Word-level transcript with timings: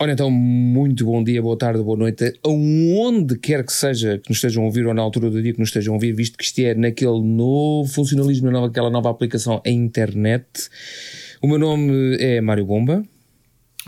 Ora 0.00 0.12
então, 0.12 0.30
muito 0.30 1.04
bom 1.04 1.24
dia, 1.24 1.42
boa 1.42 1.58
tarde, 1.58 1.82
boa 1.82 1.98
noite, 1.98 2.38
aonde 2.44 3.36
quer 3.36 3.66
que 3.66 3.72
seja 3.72 4.16
que 4.18 4.28
nos 4.28 4.38
estejam 4.38 4.62
a 4.62 4.66
ouvir 4.66 4.86
ou 4.86 4.94
na 4.94 5.02
altura 5.02 5.28
do 5.28 5.42
dia 5.42 5.52
que 5.52 5.58
nos 5.58 5.70
estejam 5.70 5.94
a 5.94 5.96
ouvir, 5.96 6.12
visto 6.12 6.38
que 6.38 6.44
isto 6.44 6.60
é 6.60 6.72
naquele 6.72 7.20
novo 7.20 7.90
funcionalismo, 7.90 8.48
naquela 8.48 8.90
nova 8.90 9.10
aplicação, 9.10 9.60
a 9.66 9.68
internet. 9.68 10.46
O 11.42 11.48
meu 11.48 11.58
nome 11.58 12.16
é 12.20 12.40
Mário 12.40 12.64
Bomba. 12.64 13.04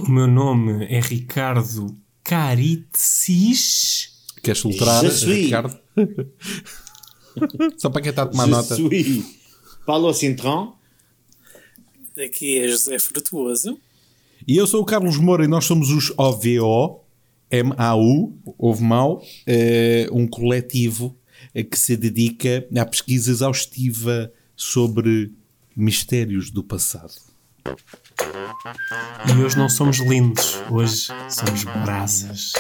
O 0.01 0.11
meu 0.11 0.27
nome 0.27 0.85
é 0.87 0.99
Ricardo 0.99 1.97
Caritsis. 2.25 4.11
Queres 4.43 4.59
soltar, 4.59 5.05
Ricardo? 5.05 5.79
Só 7.77 7.89
para 7.89 8.03
quem 8.03 8.11
está 8.11 8.23
a 8.23 8.27
tomar 8.27 8.47
Je 8.47 8.51
nota. 8.51 8.75
suis 8.75 9.25
Paulo 9.87 10.13
Cintron. 10.13 10.75
Aqui 12.19 12.59
é 12.59 12.67
José 12.67 12.99
Frutuoso. 12.99 13.79
E 14.47 14.57
eu 14.57 14.67
sou 14.67 14.83
o 14.83 14.85
Carlos 14.85 15.19
Moura 15.19 15.45
e 15.45 15.49
nós 15.49 15.65
somos 15.65 15.91
os 15.91 16.13
OVO, 16.17 17.01
MAU, 17.53 18.33
Ovo 18.59 18.85
Mau, 18.85 19.23
eh, 19.47 20.09
um 20.13 20.27
coletivo 20.27 21.17
eh, 21.55 21.63
que 21.63 21.79
se 21.79 21.97
dedica 21.97 22.67
à 22.77 22.87
pesquisa 22.87 23.31
exaustiva 23.31 24.33
sobre 24.57 25.33
mistérios 25.77 26.51
do 26.51 26.63
passado. 26.63 27.13
E 29.29 29.43
hoje 29.43 29.57
não 29.57 29.69
somos 29.69 29.99
lindos, 29.99 30.57
hoje 30.71 31.09
somos 31.29 31.65
brasas. 31.65 32.53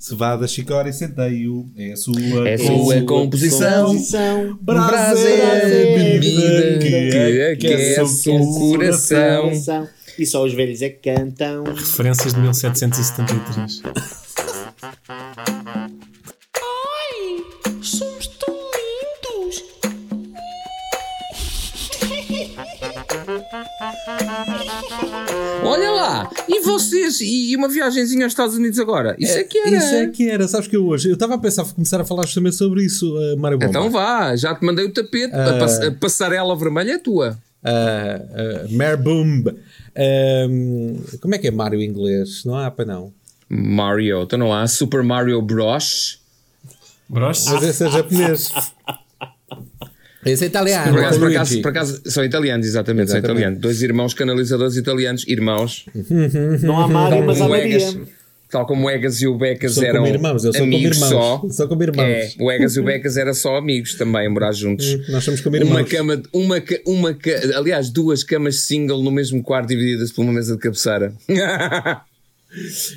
Cevada, 0.00 0.48
chicória 0.48 0.88
e 0.88 0.94
centeio 0.94 1.70
é 1.76 1.92
a 1.92 1.96
sua, 1.96 2.48
É 2.48 2.54
a 2.54 2.58
sua 2.58 3.02
composição. 3.02 3.88
Composição. 3.88 4.58
Brasa 4.62 5.28
é 5.28 5.62
a 5.62 5.98
bebida 5.98 6.78
que 7.58 7.66
aquece 7.66 8.30
o 8.30 8.70
coração. 8.72 9.42
Coração. 9.42 9.88
E 10.18 10.24
só 10.24 10.42
os 10.42 10.54
velhos 10.54 10.80
é 10.80 10.88
que 10.88 11.10
cantam. 11.12 11.64
Referências 11.64 12.32
de 12.32 12.40
1773. 12.40 13.82
Olha 25.62 25.90
lá, 25.90 26.30
e 26.48 26.60
vocês? 26.60 27.20
E 27.20 27.54
uma 27.56 27.68
viagenzinha 27.68 28.24
aos 28.24 28.32
Estados 28.32 28.56
Unidos 28.56 28.78
agora? 28.78 29.14
Isso 29.18 29.36
é 29.38 29.44
que 29.44 29.58
era. 29.58 29.76
Isso 29.76 29.94
é 29.94 30.06
que 30.08 30.28
era. 30.30 30.48
Sabes 30.48 30.66
que 30.68 30.76
eu 30.76 30.86
hoje, 30.86 31.08
eu 31.08 31.14
estava 31.14 31.34
a 31.34 31.38
pensar 31.38 31.62
em 31.64 31.68
começar 31.70 32.00
a 32.00 32.04
falar 32.04 32.24
justamente 32.26 32.56
sobre 32.56 32.84
isso, 32.84 33.14
uh, 33.16 33.38
Mário 33.38 33.58
Bomba. 33.58 33.70
Então 33.70 33.90
vá, 33.90 34.34
já 34.36 34.54
te 34.54 34.64
mandei 34.64 34.86
o 34.86 34.92
tapete. 34.92 35.34
A, 35.34 35.58
pass- 35.58 35.80
a 35.80 35.90
passarela 35.92 36.56
vermelha 36.56 36.92
é 36.92 36.98
tua. 36.98 37.38
Uh, 37.62 38.66
uh, 38.66 38.76
Mare 38.76 38.96
Boom. 38.96 39.44
Um, 40.48 41.02
como 41.20 41.34
é 41.34 41.38
que 41.38 41.48
é 41.48 41.50
Mário 41.50 41.80
em 41.80 41.84
inglês? 41.86 42.42
Não 42.44 42.56
há 42.56 42.70
para 42.70 42.86
não. 42.86 43.12
Mario, 43.48 44.22
então 44.22 44.38
não 44.38 44.52
há 44.52 44.66
Super 44.66 45.02
Mario 45.02 45.40
Bros. 45.42 46.20
Bros? 47.08 47.44
Mas 47.48 47.62
esse 47.64 47.84
é 47.84 47.90
japonês. 47.90 48.50
Esse 50.24 50.44
é 50.44 50.46
italiano. 50.48 50.92
Por 50.92 51.00
acaso, 51.00 51.18
por, 51.18 51.30
acaso, 51.30 51.62
por 51.62 51.68
acaso 51.70 52.02
são 52.06 52.24
italianos, 52.24 52.66
exatamente, 52.66 53.08
são 53.10 53.18
Exatamente. 53.18 53.38
italianos. 53.40 53.60
Dois 53.60 53.82
irmãos 53.82 54.12
canalizadores 54.14 54.76
italianos, 54.76 55.24
irmãos. 55.26 55.86
Não 56.62 56.78
há 56.78 56.86
Mário, 56.88 57.24
mas 57.24 57.40
há 57.40 57.48
Maria. 57.48 57.78
tal 58.50 58.66
como 58.66 58.86
o 58.86 58.90
Egas 58.90 59.22
e 59.22 59.26
o 59.26 59.38
Becas 59.38 59.74
São 59.74 59.84
eram 59.84 60.02
como 60.02 60.12
irmãos, 60.14 60.44
eu 60.44 60.52
sou 60.52 60.60
como 60.62 60.74
amigos 60.76 60.96
irmãos. 60.96 61.10
só. 61.10 61.42
Sou 61.50 61.68
como 61.68 61.82
irmãos. 61.84 62.04
É, 62.04 62.30
o 62.38 62.50
Egas 62.50 62.76
e 62.76 62.80
o 62.80 62.84
Becas 62.84 63.16
eram 63.16 63.32
só 63.32 63.56
amigos 63.56 63.94
também, 63.94 64.26
a 64.26 64.30
morar 64.30 64.52
juntos. 64.52 65.08
Nós 65.08 65.24
somos 65.24 65.40
como 65.40 65.56
Uma 65.56 65.64
irmãos. 65.80 65.88
cama, 65.88 66.22
uma, 66.32 66.60
ca- 66.60 66.80
uma, 66.84 67.14
ca- 67.14 67.40
aliás, 67.56 67.88
duas 67.90 68.22
camas 68.24 68.56
single 68.60 69.02
no 69.02 69.10
mesmo 69.10 69.42
quarto 69.42 69.68
divididas 69.68 70.10
por 70.12 70.22
uma 70.22 70.32
mesa 70.32 70.54
de 70.54 70.60
cabeceira. 70.60 71.12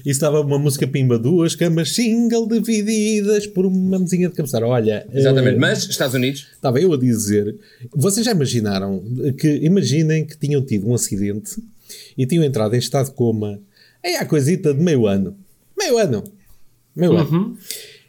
E 0.03 0.09
estava 0.09 0.41
uma 0.41 0.57
música 0.57 0.87
pimba, 0.87 1.19
duas 1.19 1.55
camas 1.55 1.91
single 1.93 2.47
divididas 2.47 3.45
por 3.45 3.65
uma 3.65 3.99
mesinha 3.99 4.27
de 4.27 4.35
cabeceira. 4.35 4.67
Olha, 4.67 5.07
Exatamente, 5.13 5.55
eh, 5.55 5.59
mas 5.59 5.83
Estados 5.83 6.15
Unidos, 6.15 6.47
Estava 6.53 6.79
eu 6.79 6.91
a 6.91 6.97
dizer, 6.97 7.55
vocês 7.95 8.25
já 8.25 8.31
imaginaram 8.31 9.03
que, 9.37 9.47
imaginem 9.61 10.25
que 10.25 10.37
tinham 10.37 10.61
tido 10.63 10.89
um 10.89 10.95
acidente 10.95 11.61
e 12.17 12.25
tinham 12.25 12.43
entrado 12.43 12.73
em 12.73 12.79
estado 12.79 13.07
de 13.07 13.11
coma 13.13 13.59
aí 14.03 14.15
há 14.15 14.25
coisita 14.25 14.73
de 14.73 14.81
meio 14.81 15.05
ano. 15.05 15.37
Meio 15.77 15.97
ano. 15.97 16.23
Meio 16.95 17.15
ano. 17.15 17.57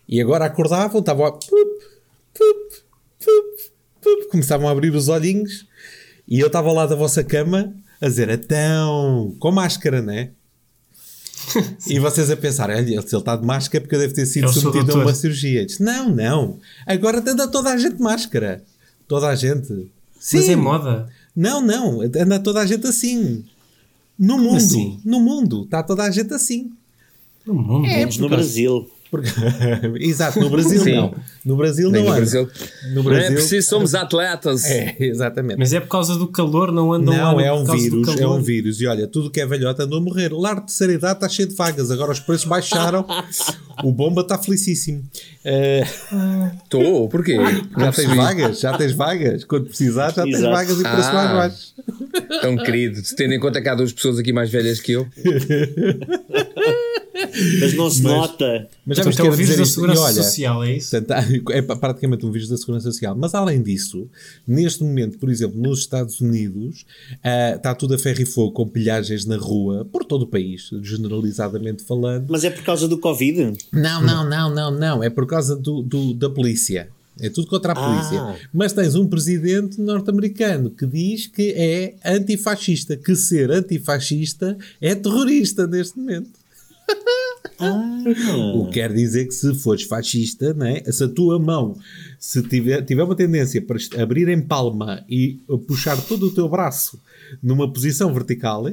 E 0.09 0.21
agora 0.21 0.47
acordavam, 0.47 1.01
estavam 1.01 1.27
a... 1.27 1.33
pup, 1.33 1.51
pup, 2.35 2.75
pup, 3.19 3.73
pup, 4.01 4.31
começavam 4.31 4.69
a 4.69 4.71
abrir 4.71 4.95
os 4.95 5.09
olhinhos 5.09 5.67
e 6.27 6.41
eu 6.41 6.47
estava 6.47 6.73
lá 6.73 6.87
da 6.87 6.97
vossa 6.97 7.23
cama 7.23 7.75
a 8.01 8.09
dizer, 8.09 8.29
então, 8.29 9.35
com 9.39 9.51
máscara, 9.51 10.03
né? 10.03 10.31
E 11.87 11.99
vocês 11.99 12.31
a 12.31 12.37
pensar, 12.37 12.71
olha, 12.71 12.85
se 12.85 12.93
ele 12.93 13.01
está 13.01 13.37
de 13.37 13.47
máscara 13.47 13.79
é 13.79 13.81
porque 13.81 13.97
deve 13.99 14.15
ter 14.15 14.27
sido 14.27 14.45
Eu 14.47 14.53
submetido 14.53 15.01
a 15.01 15.05
uma 15.05 15.15
cirurgia. 15.15 15.65
Disse, 15.65 15.83
não, 15.83 16.09
não. 16.09 16.59
Agora 16.87 17.19
anda 17.19 17.49
toda 17.49 17.71
a 17.71 17.77
gente 17.77 17.97
de 17.97 18.03
máscara. 18.03 18.63
Toda 19.07 19.29
a 19.29 19.35
gente. 19.35 19.91
Sim. 20.19 20.37
Mas 20.39 20.49
é 20.49 20.57
moda. 20.57 21.09
Não, 21.37 21.61
não. 21.61 22.01
Anda 22.01 22.39
toda 22.39 22.61
a 22.61 22.67
gente 22.67 22.87
assim. 22.87 23.45
No 24.19 24.39
mundo. 24.39 24.57
assim? 24.57 25.01
No 25.05 25.21
mundo. 25.21 25.65
Está 25.65 25.83
toda 25.83 26.05
a 26.05 26.11
gente 26.11 26.33
assim. 26.33 26.71
No 27.47 27.55
mundo. 27.55 27.83
Menos 27.83 28.17
no 28.19 28.29
Brasil. 28.29 28.89
Porque- 29.23 29.31
Exato, 30.05 30.41
no 30.41 30.51
Brasil 30.51 30.81
Sim. 30.81 30.97
não. 30.97 31.15
No 31.45 31.57
Brasil 31.57 31.91
nem 31.91 32.03
não 32.03 32.09
no 32.11 32.17
anda. 32.17 32.21
Brasil. 32.23 32.49
No 32.95 33.03
Não 33.03 33.13
é 33.13 33.15
Brasil. 33.17 33.35
preciso, 33.35 33.69
somos 33.69 33.95
atletas. 33.97 34.65
É, 34.65 34.97
exatamente. 34.99 35.59
Mas 35.59 35.73
é 35.73 35.81
por 35.81 35.89
causa 35.89 36.17
do 36.17 36.27
calor, 36.29 36.73
não 36.73 36.93
andam 36.93 37.15
Não, 37.17 37.41
é 37.41 37.53
um 37.53 37.65
vírus, 37.65 38.09
é 38.21 38.27
um 38.27 38.41
vírus. 38.43 38.81
E 38.81 38.87
olha, 38.87 39.07
tudo 39.07 39.31
que 39.31 39.41
é 39.41 39.47
velhota 39.47 39.85
andou 39.85 39.99
a 39.99 40.03
morrer. 40.03 40.33
O 40.33 40.39
lar 40.41 40.57
de 40.57 40.67
terceira 40.67 40.93
idade 40.95 41.15
está 41.15 41.29
cheio 41.29 41.49
de 41.49 41.55
vagas. 41.55 41.91
Agora 41.91 42.13
os 42.13 42.21
preços 42.21 42.47
baixaram. 42.47 43.05
o 43.85 43.93
bomba 43.93 44.23
está 44.23 44.39
felicíssimo. 44.39 45.03
Estou, 46.65 47.09
porquê? 47.09 47.37
já 47.79 47.93
tens 47.93 48.15
vagas, 48.17 48.61
já 48.61 48.79
tens 48.79 48.93
vagas. 48.93 49.45
Quando 49.45 49.67
precisar, 49.67 50.13
já 50.15 50.23
tens 50.25 50.37
Exato. 50.39 50.53
vagas 50.53 50.79
e 50.81 50.83
preço 50.83 51.09
Ah. 51.09 51.13
mais 51.13 51.31
baixo. 51.33 51.75
Tão 52.41 52.57
querido, 52.57 53.01
tendo 53.17 53.35
em 53.35 53.41
conta 53.41 53.61
que 53.61 53.69
há 53.69 53.75
duas 53.75 53.93
pessoas 53.93 54.19
aqui 54.19 54.33
mais 54.33 54.51
velhas 54.51 54.81
que 54.81 54.93
eu. 54.93 55.07
Mas 57.61 57.75
não 57.75 57.91
se 57.91 58.03
nota. 58.03 58.69
Mas 58.87 58.99
já 58.99 59.05
viste 59.05 59.21
é 59.21 59.25
o 59.25 59.27
era 59.27 59.37
vírus 59.37 59.57
da 59.57 59.65
segurança 59.65 60.01
olha, 60.03 60.23
social, 60.23 60.65
é 60.65 60.77
isso? 60.77 60.91
Portanto, 60.91 61.51
é 61.51 61.63
praticamente 61.63 62.27
um 62.27 62.31
vírus 62.31 62.49
da 62.49 62.57
segurança 62.57 62.91
social. 62.91 63.17
Mas 63.17 63.35
além 63.35 63.63
disso, 63.63 64.09
neste 64.47 64.83
momento, 64.83 65.19
por 65.19 65.31
exemplo, 65.31 65.61
nos 65.61 65.81
Estados 65.81 66.21
Unidos, 66.21 66.85
ah, 67.23 67.55
está 67.57 67.75
tudo 67.75 67.95
a 67.95 67.99
ferro 67.99 68.23
e 68.23 68.27
fogo 68.27 68.53
com 68.53 68.69
pilhagens 68.69 69.25
na 69.25 69.37
rua, 69.37 69.87
por 69.91 70.05
todo 70.05 70.23
o 70.23 70.27
país, 70.27 70.71
generalizadamente 70.83 71.83
falando. 71.83 72.27
Mas 72.29 72.45
é 72.45 72.51
por 72.51 72.63
causa 72.63 72.89
do 72.89 72.99
Covid. 72.99 73.53
Não, 73.73 74.03
não, 74.03 74.29
não, 74.29 74.55
não, 74.55 74.71
não. 74.71 75.03
É 75.03 75.11
por 75.11 75.27
causa 75.27 75.57
do, 75.57 75.83
do- 75.83 76.15
da 76.15 76.29
polícia. 76.31 76.89
É 77.21 77.31
tudo 77.31 77.47
contra 77.47 77.73
a 77.73 77.75
polícia. 77.77 78.21
Ah. 78.21 78.37
Mas 78.53 78.73
tens 78.73 78.97
um 78.97 79.07
presidente 79.07 79.81
norte-americano 79.81 80.71
que 80.71 80.85
diz 80.85 81.27
que 81.29 81.53
é 81.57 81.95
antifascista, 82.05 82.97
que 82.97 83.15
ser 83.15 83.51
antifascista 83.53 84.57
é 84.81 84.95
terrorista 84.95 85.67
neste 85.67 85.97
momento. 85.99 86.31
O 88.55 88.67
que 88.67 88.73
quer 88.75 88.93
dizer 88.93 89.27
que 89.27 89.33
se 89.33 89.55
fores 89.55 89.85
fascista, 89.85 90.53
né, 90.55 90.83
se 90.91 91.05
a 91.05 91.09
tua 91.09 91.39
mão 91.39 91.77
se 92.19 92.43
tiver, 92.43 92.83
tiver 92.83 93.03
uma 93.05 93.15
tendência 93.17 93.63
para 93.63 93.79
abrir 94.03 94.29
em 94.29 94.41
palma 94.41 95.05
e 95.09 95.39
puxar 95.67 95.97
todo 96.03 96.27
o 96.27 96.31
teu 96.35 96.49
braço 96.49 97.01
numa 97.43 97.73
posição 97.73 98.13
vertical, 98.13 98.65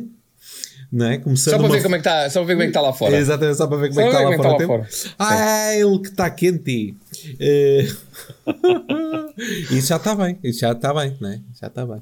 né, 0.92 1.20
começando 1.20 1.52
Só 1.54 1.58
para 1.58 1.68
uma- 1.68 1.76
ver 1.76 1.84
como 1.84 1.96
é 1.96 2.00
que 2.00 2.08
está, 2.08 2.30
só 2.30 2.40
para 2.40 2.48
ver 2.48 2.54
como 2.54 2.64
é 2.64 2.66
que 2.66 2.70
está 2.72 2.82
lá 2.82 2.94
fora. 2.94 3.16
Exatamente, 3.18 3.58
só 3.58 3.68
para 3.68 3.78
ver 3.78 3.90
como 3.90 4.02
Só 4.02 4.02
é 4.02 4.04
que 4.06 4.12
está 4.12 4.24
lá 4.28 4.34
é 4.34 4.38
fora. 4.38 4.58
que 4.58 4.58
está 4.58 4.74
o 4.74 4.78
lá 4.78 4.84
tempo. 4.84 5.16
Ah, 5.20 5.76
ele 5.76 6.00
que 6.00 6.08
está 6.10 6.30
quente. 6.30 6.96
Eh, 7.40 7.88
isso 9.72 9.88
já 9.88 9.96
está 9.98 10.16
bem, 10.16 10.38
isso 10.44 10.60
já 10.60 10.72
está 10.74 10.94
bem, 10.94 11.16
né? 11.22 11.42
Já 11.60 11.68
está 11.68 11.86
bem. 11.86 12.00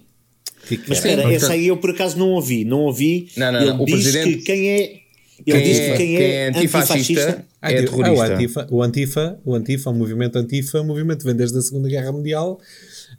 Que 0.67 0.77
que 0.77 0.89
Mas 0.89 1.05
é? 1.05 1.09
espera, 1.11 1.33
essa 1.33 1.53
aí 1.53 1.67
eu 1.67 1.77
por 1.77 1.91
acaso 1.91 2.17
não 2.17 2.29
ouvi. 2.29 2.65
Não 2.65 2.79
ouvi. 2.81 3.29
Não, 3.37 3.51
não, 3.51 3.61
ele 3.61 3.69
não, 3.71 3.81
o 3.81 3.85
diz 3.85 3.93
presidente- 3.95 4.37
que 4.37 4.43
quem 4.43 4.69
é. 4.71 4.99
Ele 5.45 5.57
Quem 5.59 5.63
diz 5.63 5.79
é, 5.79 5.91
que 5.91 5.97
quem 5.97 6.15
é, 6.17 6.47
antifascista 6.49 7.45
é 7.61 7.67
Anti- 7.77 7.85
terrorista. 7.85 8.13
o 8.13 8.21
Antifa, 8.21 8.67
o 8.69 8.83
Antifa, 8.83 9.39
o 9.45 9.55
Antifa, 9.55 9.89
o 9.89 9.93
movimento 9.93 10.37
Antifa, 10.37 10.81
o 10.81 10.85
movimento 10.85 11.23
vem 11.25 11.35
desde 11.35 11.57
a 11.57 11.61
Segunda 11.61 11.87
Guerra 11.89 12.11
Mundial 12.11 12.59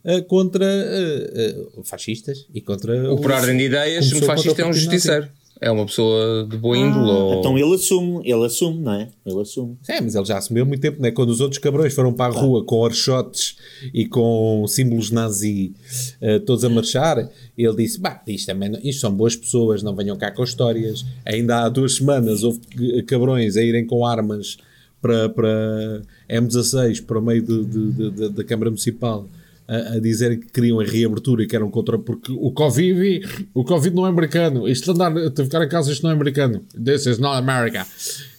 eh, 0.05 0.21
contra 0.23 0.65
eh, 0.65 1.31
eh, 1.35 1.55
fascistas 1.85 2.47
e 2.55 2.61
contra 2.61 3.13
O 3.13 3.21
por 3.21 3.31
ordem 3.33 3.57
de 3.57 3.65
ideias, 3.65 4.13
um 4.13 4.23
fascista 4.23 4.63
é 4.63 4.65
o 4.65 4.69
um 4.69 4.73
justiceiro. 4.73 5.29
É 5.61 5.71
uma 5.71 5.85
pessoa 5.85 6.47
de 6.49 6.57
boa 6.57 6.77
índole. 6.79 7.11
ou... 7.11 7.35
Então 7.39 7.59
ele 7.59 7.75
assume, 7.75 8.23
ele 8.25 8.47
assume, 8.47 8.79
não 8.81 8.93
é? 8.95 9.09
Ele 9.27 9.41
assume. 9.43 9.77
É, 9.89 10.01
mas 10.01 10.15
ele 10.15 10.25
já 10.25 10.39
assumiu 10.39 10.63
há 10.63 10.67
muito 10.67 10.81
tempo, 10.81 11.03
né? 11.03 11.11
Quando 11.11 11.29
os 11.29 11.41
outros 11.41 11.59
cabrões 11.59 11.93
foram 11.93 12.13
para 12.15 12.33
a 12.35 12.37
rua 12.41 12.65
com 12.65 12.77
orchotes 12.77 13.57
e 13.93 14.07
com 14.07 14.65
símbolos 14.67 15.11
nazi 15.11 15.73
eh, 16.21 16.39
todos 16.39 16.65
a 16.65 16.69
marchar, 16.71 17.29
ele 17.59 17.77
disse: 17.77 18.01
Bah, 18.01 18.23
isto, 18.27 18.47
também 18.47 18.71
não- 18.71 18.81
isto 18.83 19.01
são 19.01 19.13
boas 19.15 19.37
pessoas, 19.37 19.83
não 19.83 19.95
venham 19.95 20.17
cá 20.17 20.31
com 20.31 20.43
histórias. 20.43 21.05
Ainda 21.27 21.65
há 21.65 21.69
duas 21.69 21.97
semanas 21.97 22.43
houve 22.43 22.61
c- 22.77 23.03
cabrões 23.03 23.57
a 23.59 23.63
irem 23.63 23.87
com 23.87 24.07
armas 24.07 24.57
para, 25.03 25.29
para 25.29 26.03
M16 26.29 27.05
para 27.05 27.19
o 27.19 27.23
meio 27.23 27.43
de- 27.43 27.65
de- 27.65 27.93
de- 27.93 28.11
de- 28.11 28.29
da 28.31 28.45
Câmara 28.45 28.71
Municipal 28.71 29.27
a, 29.71 29.95
a 29.95 30.01
dizer 30.01 30.41
que 30.41 30.47
queriam 30.51 30.81
a 30.81 30.85
reabertura 30.85 31.45
e 31.45 31.47
que 31.47 31.55
eram 31.55 31.71
contra, 31.71 31.97
porque 31.97 32.33
o 32.33 32.51
Covid, 32.51 33.49
o 33.55 33.63
Covid 33.63 33.95
não 33.95 34.05
é 34.05 34.09
americano. 34.09 34.69
Isto 34.69 34.87
de 34.87 35.01
andar, 35.01 35.31
de 35.31 35.45
ficar 35.45 35.65
em 35.65 35.69
casa, 35.69 35.93
isto 35.93 36.03
não 36.03 36.11
é 36.11 36.15
americano. 36.15 36.65
This 36.73 37.07
is 37.07 37.19
not 37.19 37.37
America. 37.39 37.87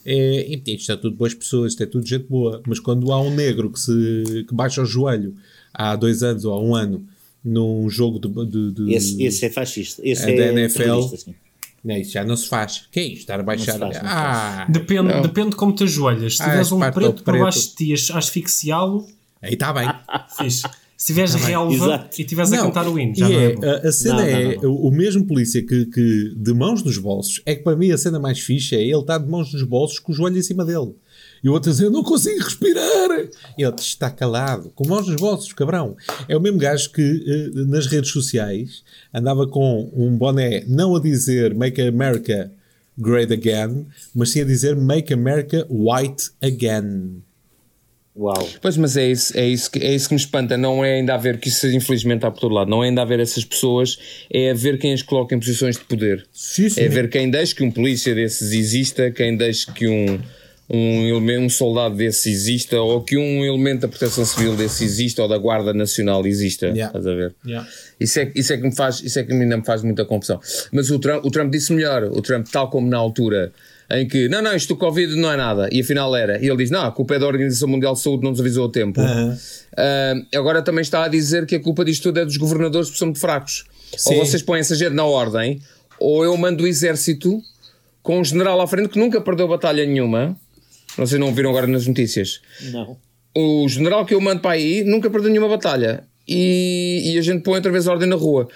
É, 0.05 0.45
e, 0.53 0.75
isto 0.75 0.91
é 0.91 0.97
tudo 0.97 1.15
boas 1.15 1.33
pessoas, 1.33 1.71
isto 1.71 1.83
é 1.83 1.85
tudo 1.85 2.05
gente 2.05 2.25
boa. 2.27 2.61
Mas 2.67 2.81
quando 2.81 3.09
há 3.13 3.21
um 3.21 3.33
negro 3.33 3.71
que, 3.71 3.79
se, 3.79 4.45
que 4.45 4.53
baixa 4.53 4.81
o 4.81 4.85
joelho 4.85 5.33
há 5.73 5.95
dois 5.95 6.21
anos 6.21 6.43
ou 6.43 6.53
há 6.53 6.61
um 6.61 6.75
ano 6.75 7.05
num 7.45 7.89
jogo 7.89 8.19
de. 8.19 8.45
de, 8.45 8.71
de 8.73 8.93
Esse, 8.93 9.23
esse 9.23 9.45
é 9.45 9.49
fascista. 9.49 10.01
Esse 10.05 10.29
É 10.29 10.33
é, 10.33 10.37
da 10.53 10.59
NFL. 10.59 11.15
Não, 11.83 11.95
isso 11.97 12.11
já 12.11 12.25
não 12.25 12.35
se 12.35 12.47
faz. 12.47 12.87
Que 12.91 12.99
é 12.99 13.03
isto? 13.05 13.19
Estar 13.21 13.39
a 13.39 13.43
baixar. 13.43 13.79
faz, 13.79 13.97
ah, 14.03 14.67
Depende, 14.69 15.21
depende 15.21 15.51
de 15.51 15.55
como 15.55 15.73
te 15.73 15.83
ajoelhas. 15.85 16.35
Se 16.35 16.41
Ah, 16.43 16.45
tiveres 16.45 16.67
esse 16.67 16.75
um 16.75 16.79
parte 16.79 16.93
preto 16.93 17.13
do 17.13 17.23
por 17.23 17.31
preto. 17.31 17.43
baixo 17.43 17.69
de 17.69 17.75
ti 17.75 18.11
a 18.11 18.17
asfixiá-lo, 18.17 19.07
aí 19.41 19.53
está 19.53 19.73
bem. 19.73 19.87
fixe. 20.37 20.67
Se 21.01 21.07
tiveres 21.07 21.33
relva 21.33 21.73
Exato. 21.73 22.19
e 22.19 22.21
estiveres 22.21 22.53
a 22.53 22.57
cantar 22.57 22.87
o 22.87 22.99
hino, 22.99 23.15
já 23.15 23.27
e 23.27 23.33
não 23.33 23.39
é, 23.39 23.45
é 23.45 23.55
bom. 23.55 23.65
a, 23.65 23.87
a 23.87 23.91
cena 23.91 24.13
Não, 24.17 24.21
é 24.21 24.55
não, 24.57 24.61
não. 24.61 24.75
o 24.75 24.91
mesmo 24.91 25.25
polícia 25.25 25.59
que, 25.65 25.87
que 25.87 26.31
de 26.37 26.53
mãos 26.53 26.83
nos 26.83 26.99
bolsos 26.99 27.41
é 27.43 27.55
que 27.55 27.63
para 27.63 27.75
mim 27.75 27.89
a 27.89 27.97
cena 27.97 28.19
mais 28.19 28.39
fixe 28.39 28.75
é 28.75 28.83
ele 28.83 28.99
estar 28.99 29.17
de 29.17 29.27
mãos 29.27 29.51
nos 29.51 29.63
bolsos 29.63 29.97
com 29.97 30.11
o 30.11 30.15
joelho 30.15 30.37
em 30.37 30.43
cima 30.43 30.63
dele. 30.63 30.93
E 31.43 31.49
o 31.49 31.53
outro 31.53 31.71
a 31.71 31.73
dizer, 31.73 31.85
eu 31.85 31.91
não 31.91 32.03
consigo 32.03 32.43
respirar. 32.43 33.09
E 33.57 33.63
ele 33.63 33.73
está 33.79 34.11
calado, 34.11 34.71
com 34.75 34.87
mãos 34.87 35.07
nos 35.07 35.15
bolsos, 35.19 35.51
cabrão. 35.53 35.97
É 36.29 36.37
o 36.37 36.39
mesmo 36.39 36.59
gajo 36.59 36.91
que 36.91 37.01
eh, 37.01 37.49
nas 37.65 37.87
redes 37.87 38.11
sociais 38.11 38.83
andava 39.11 39.47
com 39.47 39.89
um 39.95 40.15
boné 40.15 40.63
não 40.67 40.95
a 40.95 40.99
dizer 41.01 41.55
Make 41.55 41.81
America 41.81 42.51
Great 42.95 43.33
Again, 43.33 43.87
mas 44.13 44.29
sim 44.29 44.41
a 44.41 44.45
dizer 44.45 44.75
Make 44.75 45.11
America 45.11 45.65
White 45.67 46.29
Again. 46.43 47.23
Uau. 48.15 48.49
Pois, 48.61 48.75
mas 48.75 48.97
é 48.97 49.09
isso, 49.09 49.37
é, 49.37 49.47
isso 49.47 49.71
que, 49.71 49.79
é 49.79 49.93
isso 49.93 50.09
que 50.09 50.13
me 50.13 50.19
espanta. 50.19 50.57
Não 50.57 50.83
é 50.83 50.95
ainda 50.95 51.13
haver, 51.13 51.39
que 51.39 51.47
isso 51.47 51.67
infelizmente 51.67 52.17
está 52.17 52.31
por 52.31 52.41
todo 52.41 52.53
lado, 52.53 52.69
não 52.69 52.83
é 52.83 52.89
ainda 52.89 53.01
haver 53.01 53.19
essas 53.19 53.45
pessoas, 53.45 53.97
é 54.29 54.51
haver 54.51 54.77
quem 54.77 54.93
as 54.93 55.01
coloca 55.01 55.33
em 55.33 55.39
posições 55.39 55.77
de 55.77 55.85
poder. 55.85 56.25
Sim, 56.33 56.69
sim. 56.69 56.81
É 56.81 56.89
ver 56.89 57.09
quem 57.09 57.29
deixa 57.31 57.55
que 57.55 57.63
um 57.63 57.71
polícia 57.71 58.13
desses 58.13 58.51
exista, 58.51 59.09
quem 59.11 59.37
deixa 59.37 59.71
que 59.71 59.87
um, 59.87 60.19
um, 60.69 61.07
elemento, 61.07 61.45
um 61.45 61.49
soldado 61.49 61.95
desse 61.95 62.29
exista, 62.29 62.81
ou 62.81 63.01
que 63.01 63.17
um 63.17 63.45
elemento 63.45 63.81
da 63.81 63.87
proteção 63.87 64.25
civil 64.25 64.57
desse 64.57 64.83
exista, 64.83 65.21
ou 65.21 65.29
da 65.29 65.37
Guarda 65.37 65.73
Nacional 65.73 66.25
exista. 66.27 66.67
Yeah. 66.67 66.87
Estás 66.87 67.07
a 67.07 67.15
ver? 67.15 67.33
Yeah. 67.45 67.67
Isso 67.97 68.19
é, 68.19 68.31
isso 68.35 68.51
é 68.51 68.57
que 68.57 68.63
me 68.63 68.75
faz, 68.75 69.01
isso 69.01 69.19
é 69.19 69.23
que 69.23 69.31
ainda 69.31 69.55
me 69.55 69.65
faz 69.65 69.83
muita 69.83 70.03
confusão. 70.03 70.39
Mas 70.73 70.91
o 70.91 70.99
Trump, 70.99 71.25
o 71.25 71.31
Trump 71.31 71.49
disse 71.49 71.71
melhor, 71.71 72.03
o 72.03 72.21
Trump, 72.21 72.45
tal 72.51 72.69
como 72.69 72.89
na 72.89 72.97
altura 72.97 73.53
em 73.99 74.07
que 74.07 74.29
não, 74.29 74.41
não, 74.41 74.55
isto 74.55 74.69
do 74.69 74.77
Covid 74.77 75.15
não 75.15 75.31
é 75.31 75.37
nada, 75.37 75.67
e 75.71 75.81
afinal 75.81 76.15
era, 76.15 76.43
e 76.43 76.47
ele 76.47 76.57
diz: 76.57 76.69
não, 76.69 76.85
a 76.85 76.91
culpa 76.91 77.15
é 77.15 77.19
da 77.19 77.27
Organização 77.27 77.67
Mundial 77.67 77.93
de 77.93 78.01
Saúde, 78.01 78.23
não 78.23 78.31
nos 78.31 78.39
avisou 78.39 78.67
a 78.67 78.69
tempo. 78.69 79.01
Ah, 79.77 80.13
agora 80.35 80.61
também 80.61 80.81
está 80.81 81.03
a 81.03 81.07
dizer 81.07 81.45
que 81.45 81.55
a 81.55 81.59
culpa 81.59 81.83
disto 81.83 82.03
tudo 82.03 82.19
é 82.19 82.25
dos 82.25 82.37
governadores 82.37 82.87
porque 82.87 82.99
são 82.99 83.07
muito 83.07 83.19
fracos. 83.19 83.65
Sim. 83.95 84.15
Ou 84.15 84.25
vocês 84.25 84.41
põem 84.41 84.59
essa 84.59 84.75
gente 84.75 84.93
na 84.93 85.03
ordem, 85.03 85.59
ou 85.99 86.23
eu 86.23 86.35
mando 86.37 86.63
o 86.63 86.67
exército 86.67 87.41
com 88.01 88.19
um 88.19 88.23
general 88.23 88.59
à 88.59 88.67
frente 88.67 88.89
que 88.89 88.99
nunca 88.99 89.21
perdeu 89.21 89.47
batalha 89.47 89.85
nenhuma. 89.85 90.35
Vocês 90.97 91.19
não 91.19 91.33
viram 91.33 91.51
agora 91.51 91.67
nas 91.67 91.87
notícias 91.87 92.41
Não. 92.71 92.97
o 93.33 93.65
general 93.69 94.05
que 94.05 94.13
eu 94.13 94.19
mando 94.19 94.41
para 94.41 94.51
aí 94.51 94.83
nunca 94.83 95.09
perdeu 95.09 95.29
nenhuma 95.29 95.47
batalha 95.47 96.03
e, 96.27 97.13
e 97.13 97.17
a 97.17 97.21
gente 97.21 97.43
põe 97.43 97.55
outra 97.55 97.71
vez 97.71 97.87
ordem 97.87 98.09
na 98.09 98.15
rua. 98.15 98.49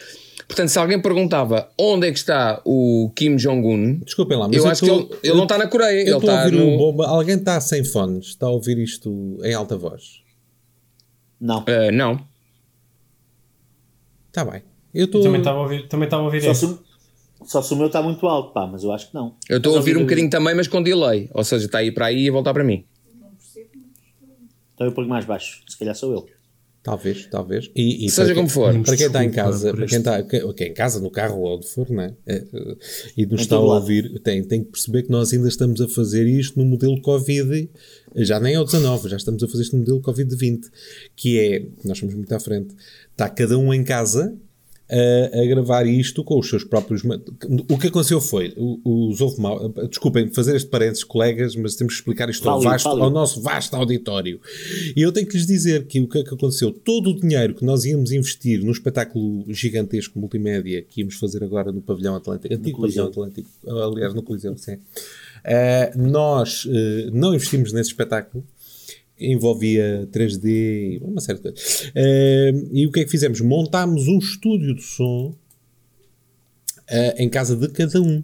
Portanto, 0.48 0.70
se 0.70 0.78
alguém 0.78 1.02
perguntava 1.02 1.70
onde 1.80 2.08
é 2.08 2.12
que 2.12 2.18
está 2.20 2.62
o 2.66 3.12
Kim 3.16 3.36
Jong-un, 3.36 4.00
Desculpem 4.06 4.38
lá, 4.38 4.48
mas 4.48 4.58
eu, 4.58 4.68
acho 4.68 4.82
que 4.82 4.88
tô- 4.88 4.96
ele, 5.00 5.10
ele 5.24 5.34
não 5.36 5.44
está 5.44 5.58
na 5.58 5.68
Coreia, 5.68 6.02
ele 6.02 6.12
Eu 6.12 6.18
estou 6.18 6.30
a 6.30 6.34
está 6.34 6.46
ouvir 6.46 6.58
no. 6.58 6.66
um 6.74 6.78
bomba. 6.78 7.08
Alguém 7.08 7.36
está 7.38 7.60
sem 7.60 7.84
fones, 7.84 8.28
está 8.28 8.46
a 8.46 8.50
ouvir 8.52 8.78
isto 8.78 9.40
em 9.44 9.54
alta 9.54 9.76
voz. 9.76 10.22
Não. 11.42 11.64
Ah, 11.68 11.92
não. 11.92 12.20
Está 14.28 14.46
bem. 14.46 14.62
Eu 14.94 15.06
estou. 15.06 15.22
Também 15.24 15.40
estava 15.42 15.58
a 15.60 15.62
ouvir, 15.64 15.88
também 15.88 16.06
estava 16.06 16.24
a 16.24 16.26
ouvir 16.26 16.42
Só 16.42 16.52
isso. 16.52 16.68
se, 16.68 16.74
o- 17.44 17.46
só 17.48 17.62
se 17.62 17.74
o 17.74 17.78
meu 17.78 17.88
está 17.88 18.02
muito 18.02 18.26
alto, 18.28 18.54
pá, 18.54 18.68
mas 18.68 18.84
eu 18.84 18.92
acho 18.92 19.08
que 19.10 19.16
não. 19.16 19.36
Eu 19.50 19.58
estou 19.58 19.74
a 19.74 19.78
ouvir 19.78 19.98
um 19.98 20.02
bocadinho 20.02 20.30
também, 20.30 20.54
mas 20.56 20.68
com 20.68 20.82
delay. 20.82 21.30
Ou 21.34 21.44
seja, 21.44 21.66
está 21.66 21.80
aí 21.80 21.92
para 21.92 22.06
aí 22.08 22.26
e 22.26 22.30
a 22.30 22.32
voltar 22.32 22.54
para 22.54 22.64
mim. 22.64 22.86
Então 24.74 24.86
eu 24.88 24.92
ponho 24.94 25.08
mais 25.08 25.26
baixo. 25.26 25.62
Se 25.68 25.78
calhar 25.78 25.96
sou 25.96 26.12
eu. 26.14 26.28
Talvez, 26.86 27.26
talvez. 27.32 27.72
E, 27.76 28.06
e 28.06 28.10
Seja 28.12 28.28
para 28.28 28.36
como 28.36 28.48
quem- 28.48 28.54
for. 28.54 28.84
Para 28.84 28.96
quem 28.96 29.08
está 29.08 29.26
em 29.26 29.32
casa, 29.32 29.74
para 29.74 29.86
quem 29.88 29.98
está 29.98 30.22
quem- 30.22 30.54
quem 30.54 30.68
em 30.68 30.74
casa, 30.76 31.00
no 31.00 31.10
carro 31.10 31.42
ou 31.42 31.58
onde 31.58 31.68
for, 31.68 31.90
né? 31.90 32.14
É, 32.28 32.44
e 33.18 33.26
nos 33.26 33.42
está 33.42 33.56
a 33.56 33.60
ouvir, 33.60 34.20
tem, 34.20 34.44
tem 34.44 34.64
que 34.64 34.70
perceber 34.70 35.02
que 35.02 35.10
nós 35.10 35.34
ainda 35.34 35.48
estamos 35.48 35.82
a 35.82 35.88
fazer 35.88 36.28
isto 36.28 36.60
no 36.60 36.64
modelo 36.64 37.02
Covid, 37.02 37.68
já 38.18 38.40
nem 38.40 38.54
é 38.54 38.60
o 38.60 38.64
19, 38.64 39.10
já 39.10 39.18
estamos 39.18 39.42
a 39.44 39.48
fazer 39.48 39.64
isto 39.64 39.74
no 39.76 39.80
modelo 39.80 40.00
Covid-20, 40.00 40.70
que 41.16 41.40
é, 41.40 41.66
nós 41.84 41.98
somos 41.98 42.14
muito 42.14 42.32
à 42.36 42.40
frente, 42.40 42.76
está 43.12 43.28
cada 43.30 43.58
um 43.58 43.74
em 43.74 43.84
casa 43.84 44.38
a, 44.90 45.42
a 45.42 45.46
gravar 45.46 45.86
isto 45.86 46.24
com 46.24 46.40
os 46.40 46.50
seus 46.50 46.64
próprios. 46.64 47.04
O 47.70 47.78
que 47.78 47.88
aconteceu 47.88 48.22
foi, 48.22 48.54
os 48.58 49.20
houve 49.20 49.42
mal, 49.42 49.70
desculpem 49.90 50.32
fazer 50.32 50.56
este 50.56 50.70
parênteses, 50.70 51.04
colegas, 51.04 51.56
mas 51.56 51.76
temos 51.76 51.94
que 51.94 52.00
explicar 52.00 52.30
isto 52.30 52.48
ao, 52.50 52.62
vasto, 52.62 52.88
ao 52.88 53.10
nosso 53.10 53.42
vasto 53.42 53.76
auditório. 53.76 54.40
E 54.96 55.02
eu 55.02 55.12
tenho 55.12 55.28
que 55.28 55.36
lhes 55.36 55.46
dizer 55.46 55.86
que 55.86 56.00
o 56.00 56.08
que 56.08 56.20
é 56.20 56.24
que 56.24 56.34
aconteceu? 56.34 56.72
Todo 56.72 57.12
o 57.12 57.20
dinheiro 57.20 57.56
que 57.56 57.66
nós 57.66 57.86
íamos 57.86 58.12
investir 58.12 58.64
no 58.64 58.72
espetáculo 58.72 59.44
gigantesco 59.50 60.20
multimédia 60.20 60.82
que 60.82 61.02
íamos 61.02 61.16
fazer 61.16 61.44
agora 61.44 61.72
no 61.72 61.82
Pavilhão 61.82 62.16
Atlântico, 62.16 62.54
antigo. 62.54 62.82
Pavilhão 62.82 63.08
Atlântico, 63.08 63.50
aliás, 63.68 64.14
no 64.14 64.22
Coliseu, 64.22 64.56
sim. 64.58 64.78
Eh, 65.44 65.94
nós 65.96 66.68
eh, 66.68 67.10
não 67.12 67.34
investimos 67.34 67.72
nesse 67.72 67.90
espetáculo 67.90 68.44
envolvia 69.20 70.08
3D 70.12 70.46
e 70.46 71.00
uma 71.02 71.22
série 71.22 71.38
de 71.40 71.44
coisas. 71.44 71.92
Eh, 71.96 72.52
e 72.72 72.86
o 72.88 72.92
que 72.92 73.00
é 73.02 73.06
que 73.06 73.12
fizemos? 73.12 73.40
Montámos 73.42 74.08
um 74.08 74.18
estúdio 74.18 74.76
de 74.76 74.84
som 74.84 75.34
eh, 76.88 77.24
em 77.24 77.30
casa 77.30 77.56
de 77.56 77.68
cada 77.70 78.02
um. 78.02 78.24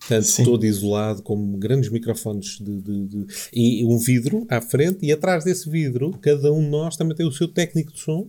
Portanto, 0.00 0.24
Sim. 0.24 0.44
todo 0.44 0.66
isolado, 0.66 1.22
com 1.22 1.56
grandes 1.58 1.88
microfones 1.88 2.58
de, 2.58 2.80
de- 2.80 3.06
de- 3.06 3.26
e 3.52 3.84
um 3.84 3.98
vidro 3.98 4.44
à 4.48 4.60
frente, 4.60 4.98
e 5.06 5.12
atrás 5.12 5.44
desse 5.44 5.70
vidro, 5.70 6.10
cada 6.20 6.52
um 6.52 6.60
de 6.60 6.68
nós 6.70 6.96
também 6.96 7.14
tem 7.16 7.24
o 7.24 7.30
seu 7.30 7.46
técnico 7.46 7.92
de 7.92 8.00
som, 8.00 8.26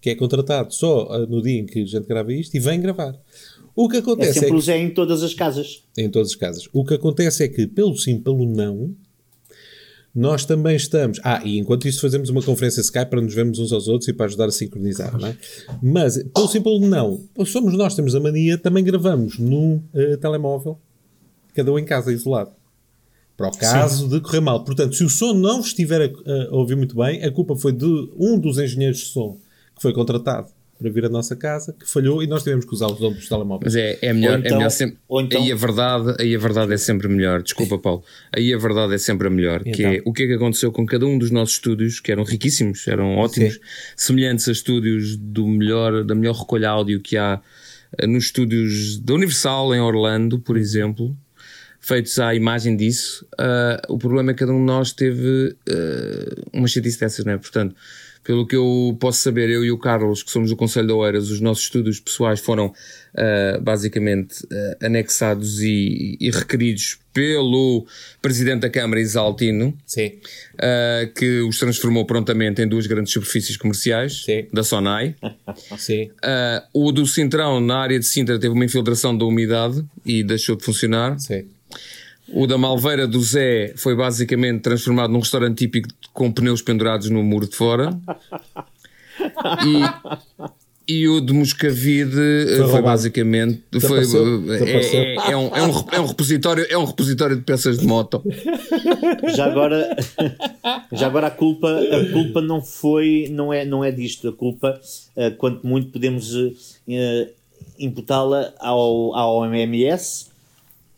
que 0.00 0.08
é 0.08 0.14
contratado 0.14 0.72
só 0.72 1.08
ah, 1.10 1.26
no 1.26 1.42
dia 1.42 1.58
em 1.60 1.66
que 1.66 1.82
a 1.82 1.84
gente 1.84 2.06
grava 2.06 2.32
isto 2.32 2.54
e 2.54 2.60
vem 2.60 2.80
gravar. 2.80 3.14
O 3.76 3.86
que 3.86 3.96
É 3.96 3.98
acontece 4.00 4.30
é, 4.30 4.32
sempre 4.34 4.48
que 4.48 4.54
o 4.54 4.60
Zé 4.60 4.78
em 4.78 4.88
todas 4.90 5.22
as 5.22 5.34
casas. 5.34 5.82
em 5.96 6.08
todas 6.08 6.28
as 6.30 6.34
casas. 6.36 6.68
O 6.72 6.82
que 6.84 6.94
acontece 6.94 7.44
é 7.44 7.48
que, 7.48 7.66
pelo 7.66 7.94
sim, 7.96 8.18
pelo 8.18 8.46
não, 8.46 8.96
nós 10.14 10.44
também 10.44 10.74
estamos. 10.76 11.20
Ah, 11.22 11.40
e 11.44 11.58
enquanto 11.58 11.86
isso 11.86 12.00
fazemos 12.00 12.28
uma 12.30 12.42
conferência 12.42 12.80
Skype 12.80 13.10
para 13.10 13.20
nos 13.20 13.34
vermos 13.34 13.58
uns 13.58 13.72
aos 13.72 13.88
outros 13.88 14.08
e 14.08 14.12
para 14.12 14.26
ajudar 14.26 14.46
a 14.46 14.50
sincronizar, 14.50 15.18
não 15.18 15.28
é? 15.28 15.36
Mas, 15.82 16.22
pelo 16.34 16.48
sim, 16.48 16.60
pelo 16.60 16.80
não, 16.80 17.20
somos 17.46 17.74
nós, 17.74 17.94
temos 17.94 18.14
a 18.14 18.20
mania, 18.20 18.58
também 18.58 18.82
gravamos 18.82 19.38
num 19.38 19.82
eh, 19.94 20.16
telemóvel, 20.16 20.78
cada 21.54 21.72
um 21.72 21.78
em 21.78 21.84
casa, 21.84 22.12
isolado. 22.12 22.50
Para 23.36 23.48
o 23.48 23.56
caso 23.56 24.08
de 24.08 24.20
correr 24.20 24.40
mal. 24.40 24.64
Portanto, 24.64 24.96
se 24.96 25.04
o 25.04 25.08
som 25.08 25.32
não 25.32 25.60
estiver 25.60 26.02
a, 26.02 26.50
a 26.50 26.56
ouvir 26.56 26.74
muito 26.74 26.96
bem, 26.96 27.22
a 27.22 27.30
culpa 27.30 27.54
foi 27.54 27.72
de 27.72 27.86
um 28.18 28.36
dos 28.36 28.58
engenheiros 28.58 28.98
de 28.98 29.06
som 29.06 29.38
que 29.76 29.82
foi 29.82 29.92
contratado 29.92 30.48
para 30.78 30.88
vir 30.90 31.04
à 31.04 31.08
nossa 31.08 31.34
casa, 31.34 31.74
que 31.78 31.88
falhou 31.90 32.22
e 32.22 32.26
nós 32.26 32.42
tivemos 32.44 32.64
que 32.64 32.72
usar 32.72 32.86
os 32.86 32.98
donos 32.98 33.18
dos 33.18 33.28
telemóveis. 33.28 33.74
Mas 33.74 33.76
é, 33.76 33.98
é 34.00 34.12
melhor, 34.12 34.30
Ou 34.30 34.36
é 34.36 34.40
então- 34.46 34.56
melhor 34.58 34.70
sempre. 34.70 34.96
ou 35.08 35.20
então- 35.20 35.42
Aí 35.42 35.50
a 35.52 35.56
verdade, 35.56 36.16
aí 36.20 36.34
a 36.34 36.38
verdade 36.38 36.72
é 36.72 36.76
sempre 36.76 37.08
melhor. 37.08 37.42
Desculpa, 37.42 37.78
Paulo. 37.78 38.04
Aí 38.34 38.54
a 38.54 38.58
verdade 38.58 38.94
é 38.94 38.98
sempre 38.98 39.26
a 39.26 39.30
melhor. 39.30 39.62
Que 39.64 39.70
Então. 39.70 39.90
é 39.92 40.02
o 40.04 40.12
que 40.12 40.22
é 40.22 40.26
que 40.28 40.34
aconteceu 40.34 40.70
com 40.70 40.86
cada 40.86 41.04
um 41.06 41.18
dos 41.18 41.30
nossos 41.30 41.56
estúdios, 41.56 41.98
que 42.00 42.12
eram 42.12 42.22
riquíssimos, 42.24 42.86
eram 42.86 43.16
ótimos, 43.16 43.54
Sim. 43.54 43.60
semelhantes 43.96 44.48
a 44.48 44.52
estúdios 44.52 45.16
do 45.16 45.46
melhor, 45.46 46.04
da 46.04 46.14
melhor 46.14 46.34
recolha 46.36 46.68
áudio 46.70 47.00
que 47.00 47.16
há 47.16 47.40
eh, 47.98 48.06
nos 48.06 48.24
estúdios 48.26 48.98
da 49.00 49.14
Universal 49.14 49.74
em 49.74 49.80
Orlando, 49.80 50.38
por 50.38 50.56
exemplo. 50.56 51.16
Feitos 51.80 52.18
à 52.18 52.34
imagem 52.34 52.76
disso, 52.76 53.26
Ah, 53.38 53.80
o 53.88 53.96
problema 53.96 54.30
é 54.32 54.34
que 54.34 54.40
cada 54.40 54.52
um 54.52 54.58
de 54.58 54.64
nós 54.66 54.92
teve 54.92 55.56
ah, 55.68 56.34
uma 56.52 56.68
chatice 56.68 57.00
dessas, 57.00 57.24
não 57.24 57.32
é? 57.32 57.38
Portanto, 57.38 57.74
pelo 58.28 58.46
que 58.46 58.54
eu 58.54 58.94
posso 59.00 59.22
saber, 59.22 59.48
eu 59.48 59.64
e 59.64 59.70
o 59.70 59.78
Carlos, 59.78 60.22
que 60.22 60.30
somos 60.30 60.50
do 60.50 60.56
Conselho 60.56 60.86
de 60.86 60.92
Oeiras, 60.92 61.30
os 61.30 61.40
nossos 61.40 61.64
estudos 61.64 61.98
pessoais 61.98 62.38
foram 62.38 62.74
ah, 63.16 63.58
basicamente 63.58 64.46
ah, 64.52 64.84
anexados 64.84 65.62
e, 65.62 66.18
e 66.20 66.30
requeridos 66.30 66.98
pelo 67.10 67.86
Presidente 68.20 68.60
da 68.60 68.68
Câmara, 68.68 69.00
Isaltino, 69.00 69.74
ah, 70.58 71.08
que 71.16 71.40
os 71.40 71.58
transformou 71.58 72.04
prontamente 72.04 72.60
em 72.60 72.68
duas 72.68 72.86
grandes 72.86 73.14
superfícies 73.14 73.56
comerciais 73.56 74.24
Sim. 74.26 74.46
da 74.52 74.62
Sonai. 74.62 75.14
O 76.74 76.92
do 76.92 77.06
Cintrão, 77.06 77.60
na 77.60 77.78
área 77.78 77.98
de 77.98 78.04
Sintra, 78.04 78.38
teve 78.38 78.52
uma 78.52 78.64
infiltração 78.64 79.16
da 79.16 79.24
umidade 79.24 79.82
e 80.04 80.22
deixou 80.22 80.54
de 80.54 80.64
funcionar. 80.64 81.18
Sim. 81.18 81.46
O 82.30 82.46
da 82.46 82.58
Malveira 82.58 83.06
do 83.06 83.20
Zé 83.22 83.72
foi 83.74 83.96
basicamente 83.96 84.60
transformado 84.60 85.10
num 85.10 85.20
restaurante 85.20 85.58
típico 85.58 85.88
com 86.18 86.32
pneus 86.32 86.60
pendurados 86.60 87.08
no 87.10 87.22
muro 87.22 87.48
de 87.48 87.54
fora. 87.54 87.96
E 90.88 91.06
o 91.06 91.20
de 91.20 91.32
Moscavide 91.32 92.18
eh, 92.18 92.56
foi, 92.56 92.60
roubado. 92.62 92.82
basicamente 92.82 93.62
foi, 93.72 94.00
Desapareceu. 94.00 94.52
é, 94.52 95.14
é, 95.14 95.32
é 95.32 95.36
um, 95.36 95.54
é, 95.54 95.62
um, 95.62 95.84
é 95.92 96.00
um 96.00 96.06
repositório 96.06 96.66
é 96.68 96.76
um 96.76 96.84
repositório 96.84 97.36
de 97.36 97.42
peças 97.42 97.78
de 97.78 97.86
moto. 97.86 98.20
Já 99.36 99.44
agora, 99.44 99.94
já 100.90 101.06
agora 101.06 101.26
a 101.28 101.30
culpa, 101.30 101.68
a 101.68 102.12
culpa 102.12 102.40
não 102.40 102.62
foi, 102.62 103.28
não 103.30 103.52
é, 103.52 103.64
não 103.64 103.84
é 103.84 103.92
disto. 103.92 104.28
A 104.28 104.32
culpa, 104.32 104.80
eh, 105.14 105.30
quanto 105.30 105.64
muito 105.64 105.92
podemos 105.92 106.34
eh, 106.34 106.52
eh, 106.88 107.28
imputá-la 107.78 108.54
ao, 108.58 109.14
ao 109.14 109.36
OMS, 109.36 110.28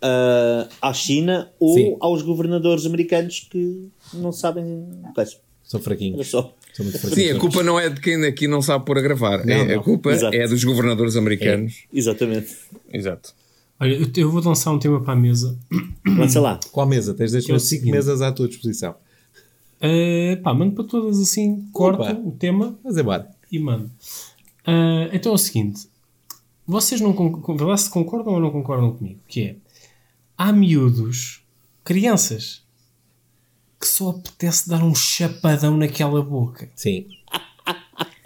eh, 0.03 0.69
à 0.81 0.95
China 0.95 1.51
ou 1.61 1.75
Sim. 1.75 1.97
aos 2.01 2.23
governadores 2.23 2.87
americanos 2.87 3.47
que 3.51 3.87
não 4.15 4.33
sabem. 4.33 4.89
coisa. 5.15 5.37
São 5.65 5.81
fraquinhos. 5.81 6.27
só. 6.29 6.55
São 6.73 6.85
muito 6.85 6.99
Sim, 6.99 7.07
fraquinhos. 7.09 7.37
a 7.37 7.41
culpa 7.41 7.63
não 7.63 7.79
é 7.79 7.89
de 7.89 8.01
quem 8.01 8.25
aqui 8.25 8.49
não 8.49 8.61
sabe 8.61 8.85
pôr 8.85 8.99
a 8.99 9.01
gravar. 9.01 9.49
É- 9.49 9.65
não. 9.67 9.81
A 9.81 9.83
culpa 9.83 10.11
Exato. 10.13 10.35
é 10.37 10.47
dos 10.49 10.65
governadores 10.65 11.17
americanos. 11.17 11.85
Exatamente. 11.93 12.57
Exato. 12.93 13.33
Olha, 13.79 13.95
eu, 13.95 14.07
eu 14.15 14.31
vou 14.31 14.43
lançar 14.43 14.73
um 14.73 14.79
tema 14.79 15.01
para 15.01 15.13
a 15.13 15.17
mesa. 15.17 15.57
Lança 16.07 16.41
lá. 16.41 16.59
Qual 16.73 16.87
mesa? 16.87 17.15
Tens 17.15 17.31
Que 17.31 17.37
é 17.37 17.39
o 17.39 17.41
deixado 17.41 17.61
cinco 17.61 17.69
seguinte. 17.83 17.93
mesas 17.93 18.21
à 18.21 18.31
tua 18.33 18.47
disposição. 18.49 18.95
Uh, 19.83 20.37
pá, 20.43 20.53
mando 20.53 20.75
para 20.75 20.85
todas 20.85 21.19
assim, 21.19 21.67
corto 21.73 22.03
Opa. 22.03 22.13
o 22.13 22.33
tema 22.33 22.79
Mas 22.85 22.99
embora. 22.99 23.31
e 23.51 23.59
mando. 23.59 23.87
Uh, 24.67 25.09
então 25.13 25.33
é 25.33 25.35
o 25.35 25.39
seguinte: 25.39 25.89
vocês 26.67 27.01
não 27.01 27.15
con- 27.15 27.57
vê 27.57 27.65
lá 27.65 27.77
se 27.79 27.89
concordam 27.89 28.35
ou 28.35 28.41
não 28.41 28.51
concordam 28.51 28.93
comigo? 28.93 29.19
Que 29.27 29.41
é 29.43 29.57
há 30.37 30.53
miúdos, 30.53 31.43
crianças, 31.83 32.63
que 33.81 33.89
só 33.89 34.11
apetece 34.11 34.69
dar 34.69 34.83
um 34.85 34.95
chapadão 34.95 35.77
naquela 35.77 36.23
boca. 36.23 36.69
Sim. 36.77 37.07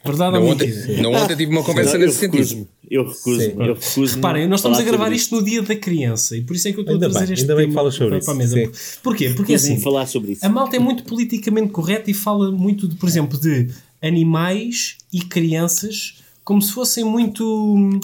Verdade 0.04 0.34
Não, 0.38 0.46
ontem, 0.49 0.70
não, 1.00 1.12
ontem 1.14 1.34
tive 1.34 1.50
uma 1.50 1.62
conversa 1.62 1.96
nesse 1.96 2.18
sentido. 2.18 2.32
recuso-me. 2.37 2.68
Eu 2.90 3.08
recuso. 3.08 3.40
Sim. 3.40 3.54
Eu 3.58 3.75
recuso. 3.75 4.16
Reparem, 4.16 4.46
nós 4.46 4.61
estamos 4.61 4.78
a 4.78 4.82
gravar 4.82 5.11
isto 5.12 5.34
no 5.34 5.42
dia 5.42 5.62
da 5.62 5.75
criança 5.75 6.37
e 6.37 6.42
por 6.42 6.54
isso 6.54 6.68
é 6.68 6.73
que 6.73 6.78
eu 6.78 6.82
estou 6.82 6.94
Ainda 6.96 7.06
a 7.06 7.11
trazer 7.11 7.26
bem, 7.26 7.32
este 7.34 7.42
ainda 7.44 7.54
bem 7.56 7.64
que 7.64 7.70
tema 7.70 7.80
falas 7.80 7.94
sobre 7.94 8.08
para, 8.11 8.18
isso, 8.18 8.26
para 8.26 8.34
a 8.34 8.37
mesa. 8.37 8.54
sim. 8.56 8.99
Porquê? 9.02 9.30
Porque 9.34 9.54
assim, 9.54 9.80
falar 9.80 10.06
sobre 10.06 10.32
isso. 10.32 10.44
A 10.44 10.49
malta 10.50 10.76
é 10.76 10.78
muito 10.78 11.04
politicamente 11.04 11.68
correta 11.70 12.11
e 12.11 12.14
fala 12.14 12.50
muito, 12.50 12.87
de, 12.87 12.96
por 12.96 13.08
exemplo, 13.08 13.40
de 13.40 13.70
animais 14.02 14.99
e 15.11 15.20
crianças 15.23 16.16
como 16.44 16.61
se 16.61 16.73
fossem 16.73 17.02
muito. 17.04 17.42
hum, 17.75 17.99